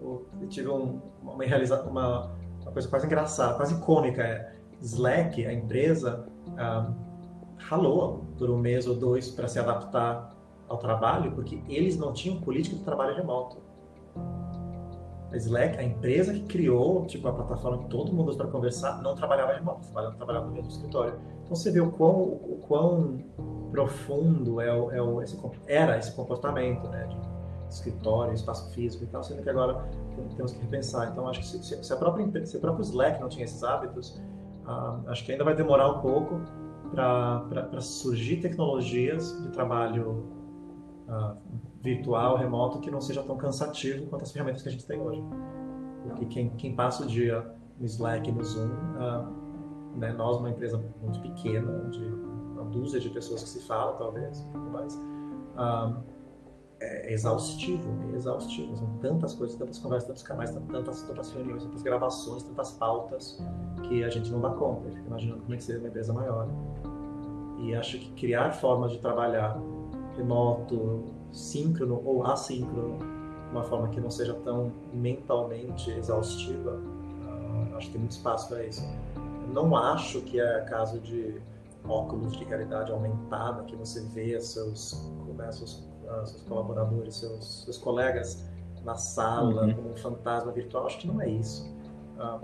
eu 0.00 0.48
tive 0.48 0.68
um, 0.68 1.00
uma, 1.22 1.34
uma, 1.34 2.30
uma, 2.62 2.72
coisa 2.72 2.88
quase 2.88 3.06
engraçada, 3.06 3.54
quase 3.54 3.78
cômica. 3.80 4.22
É, 4.22 4.54
Slack, 4.80 5.44
a 5.44 5.52
empresa, 5.52 6.26
um, 6.48 6.94
ralou 7.58 8.24
por 8.38 8.48
um 8.48 8.56
mês 8.56 8.86
ou 8.86 8.96
dois 8.96 9.30
para 9.30 9.46
se 9.46 9.58
adaptar 9.58 10.34
ao 10.68 10.78
trabalho, 10.78 11.32
porque 11.32 11.62
eles 11.68 11.98
não 11.98 12.12
tinham 12.12 12.40
política 12.40 12.76
de 12.76 12.82
trabalho 12.82 13.14
remoto. 13.14 13.58
A 15.30 15.36
Slack, 15.36 15.78
a 15.78 15.84
empresa 15.84 16.32
que 16.32 16.42
criou 16.44 17.04
tipo, 17.04 17.28
a 17.28 17.32
plataforma 17.32 17.84
que 17.84 17.90
todo 17.90 18.12
mundo 18.12 18.30
usa 18.30 18.38
para 18.38 18.48
conversar, 18.48 19.02
não 19.02 19.14
trabalhava 19.14 19.52
remoto, 19.52 19.82
trabalhava, 19.82 20.16
trabalhava 20.16 20.46
no 20.46 20.52
mesmo 20.52 20.70
escritório. 20.70 21.20
Então 21.44 21.54
você 21.54 21.70
vê 21.70 21.80
o 21.80 21.92
quão, 21.92 22.22
o 22.22 22.64
quão 22.66 23.18
profundo 23.70 24.60
é 24.60 24.72
o, 24.72 24.90
é 24.90 25.00
o, 25.00 25.22
esse, 25.22 25.38
era 25.66 25.98
esse 25.98 26.12
comportamento 26.12 26.88
né, 26.88 27.06
de 27.06 27.16
escritório, 27.74 28.34
espaço 28.34 28.70
físico 28.72 29.04
e 29.04 29.06
tal, 29.06 29.22
sendo 29.22 29.42
que 29.42 29.50
agora 29.50 29.84
temos 30.36 30.52
que 30.52 30.60
repensar. 30.60 31.10
Então, 31.10 31.28
acho 31.28 31.40
que 31.40 31.46
se, 31.46 31.82
se, 31.82 31.92
a 31.92 31.96
própria, 31.96 32.46
se 32.46 32.56
o 32.56 32.60
próprio 32.60 32.82
Slack 32.82 33.20
não 33.20 33.28
tinha 33.28 33.44
esses 33.44 33.62
hábitos, 33.62 34.20
uh, 34.66 35.08
acho 35.08 35.24
que 35.24 35.32
ainda 35.32 35.44
vai 35.44 35.54
demorar 35.54 35.88
um 35.88 36.00
pouco 36.00 36.40
para 36.90 37.80
surgir 37.80 38.38
tecnologias 38.38 39.40
de 39.42 39.48
trabalho 39.50 40.24
uh, 41.08 41.36
virtual, 41.80 42.36
remoto, 42.36 42.80
que 42.80 42.90
não 42.90 43.00
seja 43.00 43.22
tão 43.22 43.36
cansativo 43.36 44.06
quanto 44.06 44.22
as 44.22 44.32
ferramentas 44.32 44.62
que 44.62 44.68
a 44.68 44.72
gente 44.72 44.86
tem 44.86 45.00
hoje. 45.00 45.22
Porque 46.02 46.26
quem, 46.26 46.50
quem 46.50 46.74
passa 46.74 47.04
o 47.04 47.06
dia 47.06 47.46
no 47.78 47.86
Slack, 47.86 48.30
no 48.32 48.42
Zoom, 48.42 48.68
uh, 48.68 49.96
né, 49.96 50.12
nós, 50.12 50.36
uma 50.38 50.50
empresa 50.50 50.82
muito 51.00 51.20
pequena, 51.20 51.88
de 51.90 52.29
uma 52.60 52.70
dúzia 52.70 53.00
de 53.00 53.08
pessoas 53.10 53.42
que 53.42 53.48
se 53.48 53.60
falam, 53.60 53.96
talvez, 53.96 54.46
mais, 54.72 54.98
é 56.80 57.12
exaustivo, 57.12 57.90
é 58.12 58.16
exaustivo. 58.16 58.76
São 58.76 58.88
tantas 59.00 59.34
coisas, 59.34 59.56
tantas 59.56 59.78
conversas, 59.78 60.08
tantos 60.08 60.22
canais, 60.22 60.50
tantas, 60.50 61.02
tantas 61.02 61.32
reuniões, 61.32 61.62
tantas 61.64 61.82
gravações, 61.82 62.42
tantas 62.42 62.72
pautas 62.72 63.38
que 63.88 64.02
a 64.02 64.08
gente 64.08 64.30
não 64.30 64.40
dá 64.40 64.50
conta. 64.50 64.88
Imaginando 64.88 65.42
como 65.42 65.54
é 65.54 65.56
que 65.56 65.64
seria 65.64 65.80
uma 65.80 65.88
empresa 65.88 66.12
maior. 66.12 66.48
E 67.58 67.74
acho 67.74 67.98
que 67.98 68.10
criar 68.12 68.52
formas 68.52 68.92
de 68.92 68.98
trabalhar 68.98 69.60
remoto, 70.16 71.04
síncrono 71.32 72.00
ou 72.04 72.24
assíncrono, 72.24 72.98
uma 73.50 73.62
forma 73.62 73.88
que 73.88 74.00
não 74.00 74.10
seja 74.10 74.34
tão 74.34 74.72
mentalmente 74.92 75.90
exaustiva, 75.90 76.72
uh, 76.72 77.76
acho 77.76 77.86
que 77.86 77.92
tem 77.92 78.00
muito 78.00 78.12
espaço 78.12 78.48
para 78.48 78.64
isso. 78.64 78.82
Eu 79.16 79.52
não 79.52 79.76
acho 79.76 80.20
que 80.22 80.40
é 80.40 80.60
caso 80.62 81.00
de 81.00 81.40
óculos 81.84 82.36
de 82.36 82.44
realidade 82.44 82.92
aumentada, 82.92 83.64
que 83.64 83.76
você 83.76 84.00
vê 84.00 84.40
seus, 84.40 84.92
começa 85.26 85.64
os 85.64 85.90
seus 86.28 86.42
colaboradores, 86.42 87.16
seus, 87.16 87.64
seus 87.64 87.78
colegas 87.78 88.44
na 88.84 88.96
sala, 88.96 89.66
uhum. 89.66 89.74
como 89.74 89.90
um 89.92 89.96
fantasma 89.96 90.52
virtual. 90.52 90.86
Acho 90.86 90.98
que 90.98 91.06
não 91.06 91.20
é 91.20 91.28
isso. 91.28 91.68
Uh, 92.16 92.40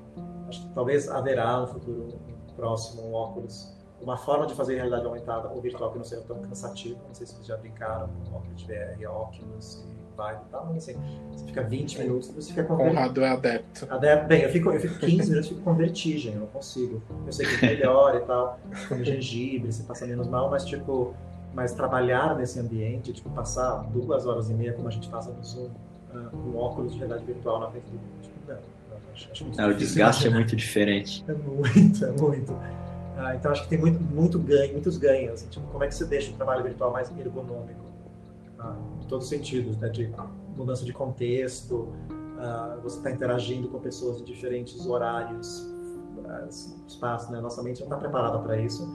acho 0.49 0.63
que 0.63 0.75
talvez 0.75 1.09
haverá 1.09 1.61
no 1.61 1.67
futuro 1.67 2.19
próximo 2.55 3.03
um 3.03 3.15
óculos, 3.15 3.75
uma 4.01 4.17
forma 4.17 4.47
de 4.47 4.55
fazer 4.55 4.77
realidade 4.77 5.05
aumentada 5.07 5.49
ou 5.49 5.61
virtual 5.61 5.91
que 5.91 5.99
não 5.99 6.05
seja 6.05 6.23
tão 6.23 6.41
cansativo. 6.43 7.01
Não 7.07 7.15
sei 7.15 7.27
se 7.27 7.35
vocês 7.35 7.47
já 7.47 7.57
brincaram 7.57 8.09
com 8.09 8.37
óculos 8.37 8.63
de 8.63 8.67
VR, 8.67 9.11
óculos 9.11 9.85
e 9.85 9.96
vai 10.17 10.35
e 10.35 10.51
tal, 10.51 10.67
mas 10.67 10.77
assim, 10.79 10.97
você 11.31 11.47
fica 11.47 11.63
20 11.63 11.99
minutos, 12.01 12.31
você 12.31 12.49
fica 12.51 12.65
com 12.65 12.77
Conrado 12.77 13.23
é 13.23 13.29
adepto. 13.29 13.87
Adepto, 13.91 14.27
bem, 14.27 14.43
eu 14.43 14.51
fico, 14.51 14.71
eu 14.71 14.81
fico 14.81 14.99
15 14.99 15.31
minutos, 15.31 15.49
fico 15.49 15.61
com 15.61 15.75
vertigem, 15.75 16.35
eu 16.35 16.41
não 16.41 16.47
consigo. 16.47 17.03
Eu 17.27 17.33
sei 17.33 17.47
que 17.47 17.65
é 17.65 17.69
melhor 17.69 18.17
e 18.17 18.21
tal, 18.21 18.59
com 18.89 19.05
gengibre, 19.05 19.71
você 19.71 19.83
passa 19.83 20.07
menos 20.07 20.27
mal, 20.27 20.51
mas 20.51 20.65
tipo, 20.65 21.15
mas 21.55 21.73
trabalhar 21.73 22.37
nesse 22.37 22.61
ambiente, 22.61 23.13
tipo, 23.13 23.31
passar 23.31 23.83
duas 23.85 24.27
horas 24.27 24.51
e 24.51 24.55
meia, 24.55 24.73
como 24.73 24.89
a 24.89 24.91
gente 24.91 25.09
passa 25.09 25.31
no 25.31 25.43
Zoom, 25.43 25.69
uh, 26.15 26.31
com 26.31 26.59
óculos 26.59 26.93
de 26.93 26.99
realidade 26.99 27.25
virtual 27.25 27.61
na 27.61 27.71
frente 27.71 27.87
do 27.87 27.99
tipo, 28.23 28.35
não, 28.47 28.55
não 28.55 29.13
acho, 29.15 29.29
acho 29.33 29.45
muito 29.45 29.61
é, 29.61 29.67
O 29.67 29.75
desgaste 29.75 30.27
é 30.27 30.31
muito 30.31 30.55
diferente. 30.55 31.25
É 31.27 31.33
muito, 31.33 32.05
é 32.05 32.11
muito. 32.11 32.53
Uh, 32.53 33.35
então 33.35 33.51
acho 33.51 33.63
que 33.63 33.69
tem 33.71 33.79
muito, 33.79 33.99
muito 34.03 34.39
ganho, 34.39 34.73
muitos 34.73 34.99
ganhos. 34.99 35.33
Assim, 35.33 35.49
tipo, 35.49 35.67
como 35.69 35.83
é 35.83 35.89
que 35.89 35.95
você 35.95 36.05
deixa 36.05 36.31
o 36.31 36.35
trabalho 36.35 36.63
virtual 36.63 36.93
mais 36.93 37.11
ergonômico? 37.19 37.86
Uh, 38.73 39.05
em 39.05 39.07
todos 39.07 39.27
os 39.27 39.31
sentidos, 39.31 39.77
né? 39.79 39.89
De 39.89 40.13
mudança 40.57 40.85
de 40.85 40.93
contexto, 40.93 41.93
você 42.83 42.99
está 42.99 43.11
interagindo 43.11 43.69
com 43.69 43.79
pessoas 43.79 44.19
de 44.19 44.25
diferentes 44.25 44.87
horários, 44.87 45.67
espaços, 46.89 47.31
né? 47.31 47.41
Nossa 47.41 47.63
mente 47.63 47.81
não 47.81 47.87
está 47.87 47.97
preparada 47.97 48.39
para 48.39 48.61
isso 48.61 48.87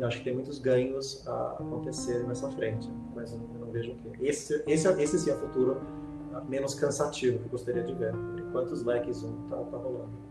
eu 0.00 0.06
acho 0.06 0.18
que 0.18 0.24
tem 0.24 0.34
muitos 0.34 0.58
ganhos 0.58 1.26
a 1.28 1.56
acontecer 1.60 2.26
nessa 2.26 2.50
frente, 2.52 2.88
mas 3.14 3.32
eu 3.34 3.40
não 3.60 3.70
vejo 3.70 3.92
o 3.92 3.96
que. 3.96 4.26
Esse, 4.26 4.62
esse, 4.66 4.88
esse 5.02 5.18
sim 5.18 5.30
é 5.30 5.34
o 5.34 5.38
futuro 5.38 5.80
menos 6.48 6.74
cansativo 6.74 7.38
que 7.38 7.44
eu 7.44 7.50
gostaria 7.50 7.82
de 7.82 7.92
ver. 7.92 8.14
Enquanto 8.38 8.70
os 8.70 8.82
leques 8.82 9.22
1 9.22 9.48
tá, 9.48 9.56
tá 9.56 9.76
rolando. 9.76 10.30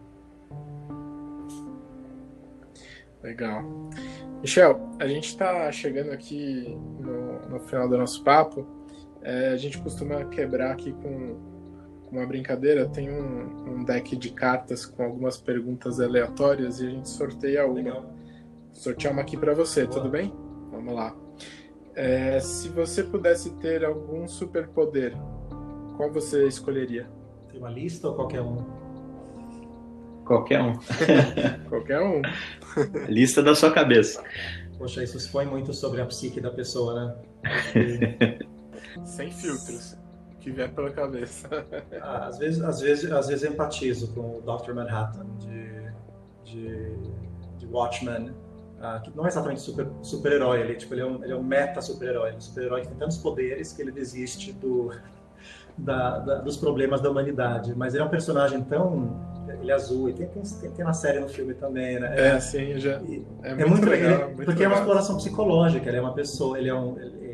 Legal. 3.22 3.64
Michel, 4.42 4.80
a 4.98 5.08
gente 5.08 5.28
está 5.28 5.72
chegando 5.72 6.12
aqui 6.12 6.76
no, 7.00 7.50
no, 7.50 7.60
final 7.60 7.88
do 7.88 7.96
nosso 7.96 8.24
papo. 8.24 8.66
É, 9.22 9.50
a 9.50 9.58
gente 9.58 9.78
costuma 9.80 10.26
quebrar 10.26 10.72
aqui 10.72 10.92
com 10.92 11.38
uma 12.12 12.26
brincadeira. 12.26 12.88
Tem 12.88 13.10
um, 13.10 13.80
um, 13.80 13.84
deck 13.84 14.16
de 14.16 14.32
cartas 14.32 14.86
com 14.86 15.04
algumas 15.04 15.38
perguntas 15.38 16.00
aleatórias 16.00 16.80
e 16.80 16.88
a 16.88 16.90
gente 16.90 17.10
sorteia 17.10 17.66
uma. 17.66 17.74
Legal 17.74 18.20
sortear 18.74 19.14
uma 19.14 19.22
aqui 19.22 19.38
para 19.38 19.54
você, 19.54 19.86
Boa. 19.86 19.98
tudo 19.98 20.10
bem? 20.10 20.34
Vamos 20.72 20.94
lá. 20.94 21.16
É, 21.96 22.40
se 22.40 22.70
você 22.70 23.04
pudesse 23.04 23.52
ter 23.58 23.84
algum 23.84 24.28
superpoder, 24.28 25.14
qual 25.98 26.12
você 26.12 26.48
escolheria? 26.48 27.10
Tem 27.50 27.60
uma 27.60 27.70
lista 27.70 28.08
ou 28.08 28.16
qualquer 28.16 28.42
um? 28.42 28.58
Qualquer 30.24 30.62
um. 30.62 30.74
qualquer 31.68 32.02
um. 32.02 32.22
lista 33.10 33.44
da 33.44 33.54
sua 33.54 33.72
cabeça. 33.72 34.24
Poxa, 34.78 35.04
isso 35.04 35.18
expõe 35.18 35.46
muito 35.46 35.74
sobre 35.74 36.00
a 36.00 36.06
psique 36.06 36.40
da 36.40 36.52
pessoa, 36.52 36.94
né? 36.96 37.16
Sem 39.06 39.32
filtros. 39.32 39.98
Que 40.40 40.52
vier 40.52 40.74
pela 40.74 40.92
cabeça. 40.92 41.50
Ah, 42.02 42.28
às, 42.28 42.38
vezes, 42.38 42.62
às, 42.62 42.80
vezes, 42.80 43.12
às 43.12 43.28
vezes 43.28 43.50
empatizo 43.50 44.14
com 44.14 44.38
o 44.38 44.42
Dr. 44.42 44.74
Manhattan 44.74 45.26
de, 45.38 45.92
de, 46.46 46.96
de 47.58 47.66
Watchmen 47.66 48.34
uh, 48.80 49.02
que 49.02 49.16
não 49.16 49.26
é 49.26 49.28
exatamente 49.28 49.62
super 49.62 49.88
super-herói, 50.02 50.62
ele, 50.62 50.76
tipo, 50.76 50.94
ele 50.94 51.02
é 51.02 51.06
um, 51.06 51.24
ele 51.24 51.34
é 51.34 51.36
um 51.36 51.44
meta 51.44 51.82
super-herói, 51.82 52.34
um 52.34 52.42
super-herói 52.42 52.82
que 52.82 52.88
tem 52.88 52.98
tantos 52.98 53.18
poderes 53.18 53.74
que 53.74 53.82
ele 53.82 53.92
desiste 53.92 54.54
do, 54.54 54.92
da, 55.78 56.20
da, 56.20 56.36
dos 56.36 56.58
problemas 56.58 57.02
da 57.02 57.10
humanidade. 57.10 57.74
Mas 57.76 57.94
ele 57.94 58.04
é 58.04 58.06
um 58.06 58.10
personagem 58.10 58.64
tão. 58.64 59.28
Ele 59.62 59.72
é 59.72 59.74
azul, 59.74 60.08
e 60.10 60.14
tem, 60.14 60.28
tem, 60.28 60.44
tem, 60.72 60.86
na 60.86 60.94
série 60.94 61.20
no 61.20 61.28
filme 61.28 61.56
também, 61.56 62.00
né? 62.00 62.14
É, 62.16 62.28
é 62.36 62.40
sim, 62.40 62.80
já. 62.80 63.02
É, 63.42 63.50
é 63.50 63.66
muito, 63.66 63.90
legal. 63.90 64.12
Ele, 64.12 64.24
muito 64.26 64.46
porque 64.46 64.60
legal. 64.60 64.64
é 64.64 64.68
uma 64.68 64.78
exploração 64.78 65.18
psicológica, 65.18 65.90
ele 65.90 65.98
é 65.98 66.02
uma 66.02 66.14
pessoa, 66.14 66.58
ele 66.58 66.70
é 66.70 66.74
um. 66.74 67.00
Ele, 67.00 67.29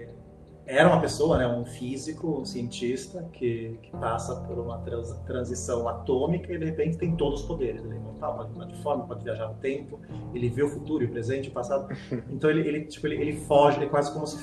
era 0.68 0.90
uma 0.90 1.00
pessoa, 1.00 1.38
né, 1.38 1.48
um 1.48 1.64
físico, 1.64 2.40
um 2.40 2.46
cientista 2.46 3.28
que, 3.32 3.78
que 3.84 3.92
passa 3.92 4.36
por 4.42 4.58
uma 4.58 4.80
trans, 4.80 5.12
transição 5.26 5.88
atômica 5.88 6.52
e 6.52 6.58
de 6.58 6.66
repente 6.66 6.98
tem 6.98 7.16
todos 7.16 7.42
os 7.42 7.48
poderes. 7.48 7.84
Ele 7.84 7.94
é 7.94 7.98
imortal, 7.98 8.36
pode 8.36 8.52
mudar 8.52 8.66
de 8.66 8.82
forma, 8.82 9.06
pode 9.06 9.24
viajar 9.24 9.48
no 9.48 9.56
tempo, 9.56 10.00
ele 10.34 10.50
vê 10.50 10.64
o 10.64 10.70
futuro 10.70 11.04
e 11.04 11.08
o 11.08 11.12
presente 11.12 11.48
e 11.48 11.50
o 11.50 11.54
passado. 11.54 11.88
Então 12.30 12.50
ele, 12.50 12.68
ele, 12.68 12.86
tipo, 12.86 13.06
ele, 13.06 13.16
ele 13.16 13.34
foge, 13.42 13.78
ele 13.78 13.86
é 13.86 13.90
quase 13.90 14.12
como 14.12 14.26
se 14.26 14.38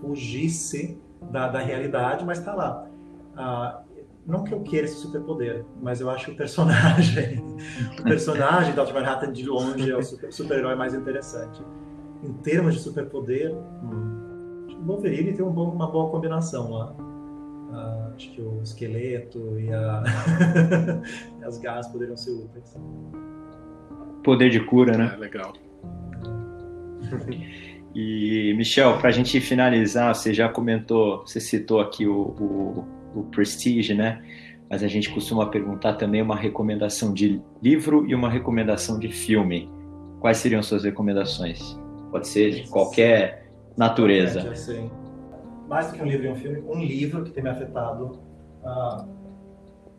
fugisse 0.00 1.00
da, 1.30 1.48
da 1.48 1.60
realidade, 1.60 2.24
mas 2.24 2.38
está 2.38 2.54
lá. 2.54 2.86
Ah, 3.36 3.82
não 4.26 4.44
que 4.44 4.52
eu 4.52 4.60
queira 4.60 4.86
esse 4.86 4.96
superpoder, 4.96 5.64
mas 5.80 6.00
eu 6.00 6.10
acho 6.10 6.30
o 6.32 6.36
personagem, 6.36 7.42
o 7.98 8.02
personagem 8.02 8.74
da 8.74 8.84
Dr. 8.84 8.94
Manhattan 8.94 9.32
de 9.32 9.44
longe 9.44 9.90
é 9.90 9.96
o 9.96 10.02
super-herói 10.02 10.74
mais 10.74 10.94
interessante. 10.94 11.62
Em 12.22 12.32
termos 12.34 12.74
de 12.74 12.80
superpoder, 12.80 13.52
hum, 13.52 14.11
Wolverine 14.84 15.32
tem 15.32 15.44
um 15.44 15.50
bom, 15.50 15.70
uma 15.70 15.90
boa 15.90 16.10
combinação 16.10 16.70
lá. 16.70 16.92
Uh, 16.92 18.14
acho 18.14 18.30
que 18.32 18.40
o 18.40 18.60
esqueleto 18.62 19.58
e, 19.58 19.72
a... 19.72 20.02
as 21.46 21.58
garras 21.58 21.88
poderiam 21.88 22.16
ser 22.16 22.32
úteis. 22.32 22.76
Poder 24.22 24.50
de 24.50 24.60
cura, 24.60 24.96
né? 24.96 25.12
É, 25.14 25.16
legal. 25.18 25.52
E, 27.94 28.54
Michel, 28.56 28.96
para 28.98 29.10
a 29.10 29.12
gente 29.12 29.38
finalizar, 29.38 30.14
você 30.14 30.32
já 30.32 30.48
comentou, 30.48 31.26
você 31.26 31.38
citou 31.38 31.78
aqui 31.78 32.06
o, 32.06 32.34
o, 32.40 32.88
o, 33.14 33.22
Prestige, 33.24 33.92
né? 33.92 34.24
Mas 34.70 34.82
a 34.82 34.88
gente 34.88 35.10
costuma 35.12 35.46
perguntar 35.50 35.94
também 35.94 36.22
uma 36.22 36.34
recomendação 36.34 37.12
de 37.12 37.42
livro 37.62 38.08
e 38.08 38.14
uma 38.14 38.30
recomendação 38.30 38.98
de 38.98 39.08
filme. 39.08 39.70
Quais 40.20 40.38
seriam 40.38 40.62
suas 40.62 40.84
recomendações? 40.84 41.78
Pode 42.10 42.28
ser 42.28 42.62
de 42.62 42.70
qualquer 42.70 43.41
natureza. 43.76 44.42
Mais 45.68 45.90
do 45.90 45.94
que 45.94 46.02
um 46.02 46.06
livro 46.06 46.26
e 46.26 46.30
um 46.30 46.36
filme, 46.36 46.60
um 46.60 46.82
livro 46.82 47.24
que 47.24 47.30
tem 47.30 47.42
me 47.42 47.50
afetado 47.50 48.20
uh, 48.62 49.06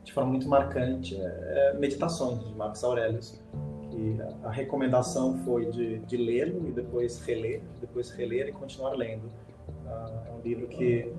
de 0.03 0.11
forma 0.11 0.31
muito 0.31 0.47
marcante 0.47 1.15
é, 1.15 1.71
é 1.73 1.77
Meditações, 1.79 2.39
de 2.45 2.53
Marcos 2.55 2.83
Aurelius. 2.83 3.41
Que 3.89 4.17
a, 4.43 4.49
recomendação 4.49 5.37
foi 5.45 5.67
de, 5.67 5.99
de 5.99 6.17
lê-lo 6.17 6.67
e 6.67 6.71
depois 6.71 7.19
reler, 7.21 7.61
depois 7.79 8.09
reler 8.11 8.49
e 8.49 8.51
continuar 8.51 8.93
lendo. 8.93 9.27
Uh, 9.85 10.29
é 10.29 10.31
um 10.33 10.41
livro 10.41 10.67
que, 10.67 11.13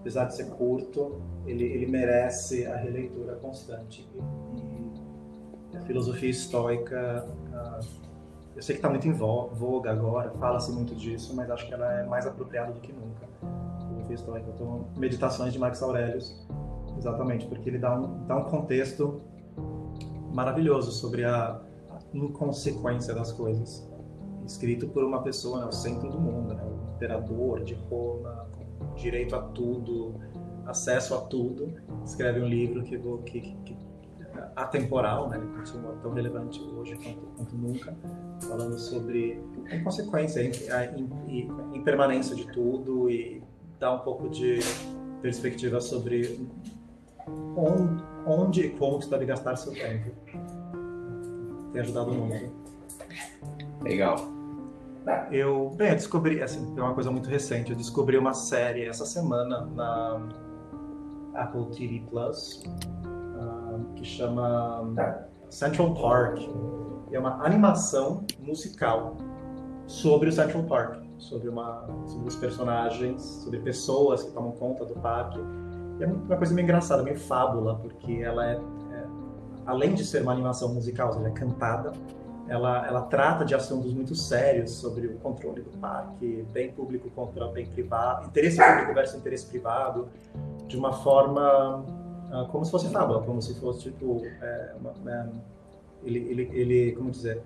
apesar 0.00 0.26
de 0.26 0.36
ser 0.36 0.50
curto, 0.50 1.20
ele, 1.46 1.64
ele 1.64 1.86
merece 1.86 2.66
a 2.66 2.76
releitura 2.76 3.34
constante. 3.36 4.08
E, 4.56 5.74
e 5.74 5.76
a 5.76 5.80
filosofia 5.80 6.30
estoica 6.30 7.26
uh, 7.50 8.07
eu 8.58 8.62
sei 8.62 8.74
que 8.74 8.80
está 8.80 8.90
muito 8.90 9.06
em 9.06 9.12
voga 9.12 9.92
agora, 9.92 10.32
fala-se 10.32 10.72
muito 10.72 10.92
disso, 10.92 11.32
mas 11.36 11.48
acho 11.48 11.64
que 11.68 11.72
ela 11.72 11.92
é 11.92 12.04
mais 12.04 12.26
apropriada 12.26 12.72
do 12.72 12.80
que 12.80 12.92
nunca. 12.92 13.24
Eu 13.96 14.04
fiz 14.06 14.20
então, 14.20 14.84
meditações 14.96 15.52
de 15.52 15.60
Marcos 15.60 15.80
Aurelius, 15.80 16.44
exatamente, 16.98 17.46
porque 17.46 17.70
ele 17.70 17.78
dá 17.78 17.96
um, 17.96 18.26
dá 18.26 18.36
um 18.36 18.46
contexto 18.46 19.20
maravilhoso 20.34 20.90
sobre 20.90 21.24
a, 21.24 21.60
inconsequência 22.12 23.14
das 23.14 23.30
coisas. 23.30 23.88
Escrito 24.44 24.88
por 24.88 25.04
uma 25.04 25.22
pessoa, 25.22 25.60
né, 25.60 25.66
o 25.66 25.72
centro 25.72 26.10
do 26.10 26.20
mundo, 26.20 26.52
né, 26.52 26.64
o 26.64 26.96
imperador 26.96 27.62
de 27.62 27.74
Roma, 27.74 28.48
direito 28.96 29.36
a 29.36 29.40
tudo, 29.40 30.16
acesso 30.66 31.14
a 31.14 31.20
tudo, 31.20 31.74
escreve 32.04 32.40
um 32.40 32.48
livro 32.48 32.82
que, 32.82 32.98
que, 32.98 33.40
que 33.40 33.76
atemporal, 34.56 35.28
né? 35.28 35.38
ele 35.38 35.46
continua 35.46 35.94
tão 36.02 36.12
relevante 36.12 36.60
hoje 36.60 36.96
quanto, 36.96 37.26
quanto 37.36 37.56
nunca, 37.56 37.96
falando 38.46 38.78
sobre 38.78 39.42
a 39.70 39.76
inconsequência, 39.76 40.42
a 40.70 41.76
impermanência 41.76 42.34
de 42.34 42.46
tudo 42.52 43.10
e 43.10 43.42
dar 43.78 43.94
um 43.94 43.98
pouco 44.00 44.28
de 44.28 44.58
perspectiva 45.22 45.80
sobre 45.80 46.46
onde, 47.56 48.04
onde 48.26 48.60
e 48.66 48.70
como 48.70 49.00
você 49.00 49.10
deve 49.10 49.26
gastar 49.26 49.56
seu 49.56 49.72
tempo. 49.72 50.10
Tem 51.72 51.82
ajudado 51.82 52.12
muito. 52.12 52.52
Legal. 53.82 54.16
Eu, 55.30 55.70
bem, 55.70 55.88
eu 55.88 55.94
descobri, 55.94 56.42
assim, 56.42 56.74
é 56.76 56.82
uma 56.82 56.94
coisa 56.94 57.10
muito 57.10 57.28
recente, 57.30 57.70
eu 57.70 57.76
descobri 57.76 58.18
uma 58.18 58.34
série 58.34 58.84
essa 58.84 59.06
semana 59.06 59.64
na 59.66 60.28
Apple 61.34 61.66
TV 61.70 62.02
Plus, 62.10 62.62
que 63.96 64.04
chama 64.04 64.84
Central 65.48 65.94
Park. 65.94 66.40
É 67.10 67.18
uma 67.18 67.44
animação 67.44 68.24
musical 68.40 69.16
sobre 69.86 70.28
o 70.28 70.32
Central 70.32 70.64
Park, 70.64 71.02
sobre, 71.16 71.48
uma, 71.48 71.86
sobre 72.06 72.28
os 72.28 72.36
personagens, 72.36 73.22
sobre 73.22 73.58
pessoas 73.60 74.22
que 74.22 74.30
tomam 74.32 74.52
conta 74.52 74.84
do 74.84 74.94
parque. 74.94 75.38
E 75.98 76.04
é 76.04 76.06
uma 76.06 76.36
coisa 76.36 76.54
meio 76.54 76.64
engraçada, 76.64 77.02
meio 77.02 77.18
fábula, 77.18 77.76
porque 77.76 78.20
ela 78.22 78.46
é, 78.46 78.54
é 78.54 79.04
além 79.66 79.94
de 79.94 80.04
ser 80.04 80.22
uma 80.22 80.32
animação 80.32 80.72
musical, 80.74 81.08
ou 81.08 81.14
seja, 81.14 81.28
é 81.28 81.32
cantada, 81.32 81.92
ela, 82.48 82.86
ela 82.86 83.02
trata 83.02 83.44
de 83.44 83.54
assuntos 83.54 83.92
muito 83.92 84.14
sérios 84.14 84.72
sobre 84.72 85.06
o 85.06 85.18
controle 85.18 85.62
do 85.62 85.70
parque, 85.78 86.46
bem 86.52 86.72
público 86.72 87.10
contra 87.10 87.46
bem 87.48 87.66
privado, 87.66 88.26
interesse 88.26 88.56
público 88.56 88.94
versus 88.94 89.18
interesse 89.18 89.46
privado, 89.46 90.08
de 90.66 90.76
uma 90.76 90.92
forma 90.92 91.84
ah, 92.30 92.46
como 92.50 92.64
se 92.64 92.70
fosse 92.70 92.88
fábula, 92.88 93.22
como 93.22 93.40
se 93.40 93.54
fosse 93.58 93.90
tipo 93.90 94.22
é, 94.40 94.74
uma, 94.80 94.90
uma, 94.90 95.32
ele, 96.04 96.18
ele, 96.18 96.50
ele, 96.52 96.92
como 96.92 97.10
dizer, 97.10 97.42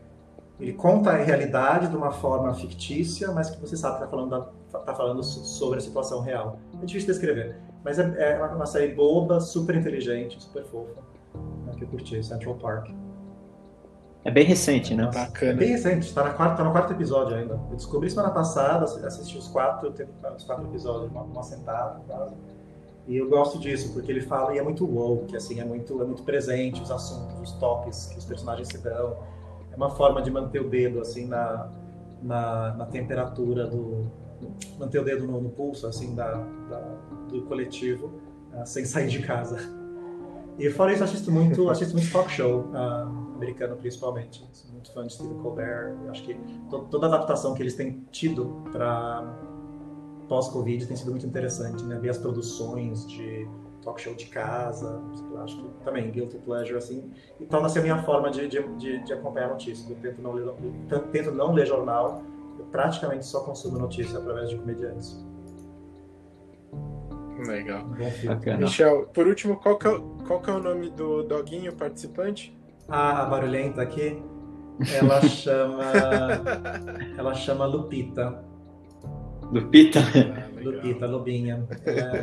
ele 0.60 0.72
conta 0.72 1.10
a 1.10 1.16
realidade 1.16 1.88
de 1.88 1.96
uma 1.96 2.10
forma 2.12 2.54
fictícia, 2.54 3.30
mas 3.32 3.50
que 3.50 3.60
você 3.60 3.76
sabe 3.76 3.98
que 3.98 4.04
está 4.04 4.16
falando, 4.16 4.48
tá 4.70 4.94
falando 4.94 5.22
sobre 5.22 5.78
a 5.78 5.80
situação 5.80 6.20
real. 6.20 6.58
É 6.80 6.86
difícil 6.86 7.12
descrever, 7.12 7.56
mas 7.84 7.98
é, 7.98 8.38
é 8.38 8.44
uma 8.44 8.66
série 8.66 8.94
boba, 8.94 9.40
super 9.40 9.74
inteligente, 9.74 10.40
super 10.42 10.64
fofa, 10.64 11.00
né, 11.66 11.72
que 11.76 11.84
eu 11.84 11.88
curti, 11.88 12.22
Central 12.22 12.54
Park. 12.56 12.90
É 14.24 14.30
bem 14.30 14.44
recente, 14.44 14.94
né? 14.94 15.10
Bacana. 15.12 15.52
É 15.52 15.54
bem 15.54 15.70
recente, 15.70 16.06
está 16.06 16.22
na 16.22 16.30
quarta, 16.30 16.58
tá 16.58 16.64
no 16.64 16.70
quarto 16.70 16.92
episódio 16.92 17.36
ainda. 17.36 17.54
Eu 17.70 17.76
descobri 17.76 18.08
semana 18.08 18.30
passada, 18.30 18.84
assisti 18.84 19.36
os 19.36 19.48
quatro, 19.48 19.92
os 20.36 20.44
quatro 20.44 20.64
episódios, 20.66 21.10
uma, 21.10 21.22
uma 21.22 21.42
sentada 21.42 22.00
quase. 22.06 22.36
E 23.06 23.16
eu 23.16 23.28
gosto 23.28 23.58
disso, 23.58 23.92
porque 23.92 24.12
ele 24.12 24.20
fala 24.20 24.54
e 24.54 24.58
é 24.58 24.62
muito 24.62 24.86
woke, 24.86 25.36
assim, 25.36 25.60
é 25.60 25.64
muito, 25.64 26.00
é 26.00 26.04
muito 26.04 26.22
presente 26.22 26.80
os 26.80 26.90
assuntos, 26.90 27.40
os 27.40 27.52
toques 27.58 28.06
que 28.06 28.18
os 28.18 28.24
personagens 28.24 28.68
se 28.68 28.78
dão. 28.78 29.16
É 29.70 29.76
uma 29.76 29.90
forma 29.90 30.22
de 30.22 30.30
manter 30.30 30.60
o 30.60 30.68
dedo, 30.68 31.00
assim, 31.00 31.26
na, 31.26 31.68
na, 32.22 32.74
na 32.74 32.86
temperatura 32.86 33.66
do... 33.66 34.06
manter 34.78 35.00
o 35.00 35.04
dedo 35.04 35.26
no, 35.26 35.40
no 35.40 35.50
pulso, 35.50 35.86
assim, 35.86 36.14
da, 36.14 36.34
da 36.70 36.78
do 37.28 37.42
coletivo, 37.42 38.12
uh, 38.52 38.64
sem 38.66 38.84
sair 38.84 39.08
de 39.08 39.22
casa. 39.22 39.58
E 40.58 40.70
fora 40.70 40.92
isso, 40.92 41.02
assisto 41.02 41.32
muito, 41.32 41.70
assisto 41.70 41.96
muito 41.96 42.12
talk 42.12 42.30
show, 42.30 42.66
uh, 42.72 43.34
americano 43.34 43.74
principalmente. 43.76 44.46
Sou 44.52 44.70
muito 44.70 44.92
fã 44.92 45.06
de 45.06 45.14
Stephen 45.14 45.38
Colbert. 45.38 45.96
Eu 46.04 46.10
acho 46.10 46.22
que 46.22 46.34
to, 46.70 46.86
toda 46.90 47.06
adaptação 47.06 47.54
que 47.54 47.62
eles 47.62 47.74
têm 47.74 48.06
tido 48.12 48.62
para 48.70 49.34
pós-Covid 50.32 50.86
tem 50.86 50.96
sido 50.96 51.10
muito 51.10 51.26
interessante, 51.26 51.84
né? 51.84 51.98
Ver 51.98 52.08
as 52.08 52.16
produções 52.16 53.06
de 53.06 53.46
talk 53.82 54.00
show 54.00 54.14
de 54.14 54.24
casa, 54.26 54.98
acho 55.44 55.58
que 55.58 55.68
também 55.84 56.10
guilty 56.10 56.38
pleasure, 56.38 56.78
assim, 56.78 57.12
e 57.38 57.44
torna-se 57.44 57.78
a 57.78 57.82
minha 57.82 58.02
forma 58.02 58.30
de, 58.30 58.48
de, 58.48 58.62
de, 59.04 59.12
acompanhar 59.12 59.50
notícias. 59.50 59.90
Eu 59.90 59.96
tento 59.96 60.22
não, 60.22 60.32
ler, 60.32 60.46
eu 60.90 61.00
tento 61.10 61.30
não 61.32 61.52
ler 61.52 61.66
jornal, 61.66 62.22
eu 62.58 62.64
praticamente 62.64 63.26
só 63.26 63.40
consumo 63.40 63.78
notícias 63.78 64.16
através 64.16 64.48
de 64.48 64.56
comediantes. 64.56 65.22
Legal. 67.46 67.84
Michel, 68.58 69.08
por 69.12 69.26
último, 69.26 69.56
qual 69.56 69.76
que, 69.76 69.86
é, 69.86 70.00
qual 70.26 70.40
que 70.40 70.48
é 70.48 70.54
o 70.54 70.60
nome 70.60 70.88
do 70.88 71.24
doguinho 71.24 71.74
participante? 71.74 72.56
Ah, 72.88 73.22
a 73.22 73.26
barulhenta 73.26 73.82
aqui, 73.82 74.22
ela 74.94 75.20
chama, 75.28 75.84
ela 77.18 77.34
chama 77.34 77.66
Lupita. 77.66 78.50
Lupita. 79.52 80.00
Ah, 80.00 80.48
Lupita, 80.62 81.06
Lubinha. 81.06 81.66
Ela, 81.84 82.16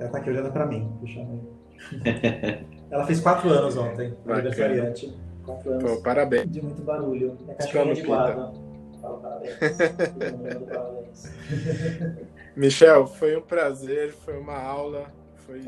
ela 0.00 0.10
tá 0.10 0.18
aqui 0.18 0.30
olhando 0.30 0.52
pra 0.52 0.66
mim. 0.66 0.90
ela 2.90 3.06
fez 3.06 3.20
quatro 3.20 3.48
anos 3.50 3.76
ontem, 3.76 4.12
aniversariante. 4.26 5.16
Quatro 5.44 5.70
anos. 5.72 5.84
Pô, 5.84 6.02
parabéns. 6.02 6.50
De 6.50 6.60
muito 6.60 6.82
barulho. 6.82 7.38
Minha 7.42 7.54
cachorrinha 7.54 7.94
de 7.94 8.02
guarda. 8.02 8.52
Fala 9.00 9.20
parabéns. 9.20 9.54
Michel, 12.56 13.06
foi 13.06 13.36
um 13.36 13.42
prazer, 13.42 14.12
foi 14.12 14.36
uma 14.38 14.56
aula, 14.56 15.06
foi 15.46 15.60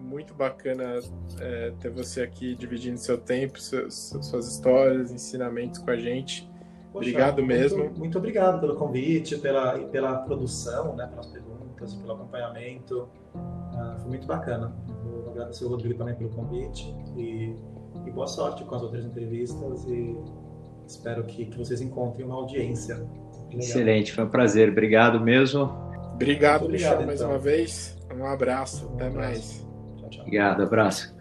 muito 0.00 0.34
bacana 0.34 1.00
é, 1.40 1.72
ter 1.80 1.90
você 1.90 2.22
aqui 2.22 2.54
dividindo 2.54 2.98
seu 2.98 3.18
tempo, 3.18 3.60
seus, 3.60 4.14
suas 4.22 4.46
histórias, 4.48 5.10
ensinamentos 5.10 5.80
com 5.80 5.90
a 5.90 5.96
gente. 5.96 6.48
Poxa, 6.92 7.08
obrigado 7.08 7.42
muito, 7.42 7.48
mesmo. 7.48 7.90
Muito 7.96 8.18
obrigado 8.18 8.60
pelo 8.60 8.76
convite, 8.76 9.36
pela, 9.38 9.78
pela 9.78 10.16
produção, 10.18 10.96
né, 10.96 11.06
pelas 11.06 11.26
perguntas, 11.26 11.94
pelo 11.94 12.12
acompanhamento. 12.12 13.08
Ah, 13.34 13.96
foi 14.00 14.08
muito 14.08 14.26
bacana. 14.26 14.74
Vou 15.04 15.30
agradecer 15.30 15.64
o 15.64 15.68
Rodrigo 15.68 15.98
também 15.98 16.14
pelo 16.14 16.30
convite 16.30 16.94
e, 17.16 17.54
e 18.06 18.10
boa 18.10 18.26
sorte 18.26 18.64
com 18.64 18.74
as 18.74 18.82
outras 18.82 19.04
entrevistas 19.04 19.84
e 19.84 20.16
espero 20.86 21.24
que, 21.24 21.44
que 21.46 21.58
vocês 21.58 21.80
encontrem 21.80 22.24
uma 22.24 22.36
audiência. 22.36 22.96
Legal. 22.96 23.60
Excelente, 23.60 24.12
foi 24.12 24.24
um 24.24 24.28
prazer. 24.28 24.70
Obrigado 24.70 25.20
mesmo. 25.20 25.62
Obrigado, 26.14 26.64
obrigado 26.64 26.70
Michel, 26.70 27.06
mais 27.06 27.20
então. 27.20 27.30
uma 27.30 27.38
vez. 27.38 27.96
Um 28.14 28.26
abraço. 28.26 28.88
Um 28.88 28.94
Até 28.94 29.06
abraço. 29.06 29.30
mais. 29.30 29.66
Tchau, 29.96 30.10
tchau. 30.10 30.22
Obrigado, 30.22 30.62
abraço. 30.62 31.17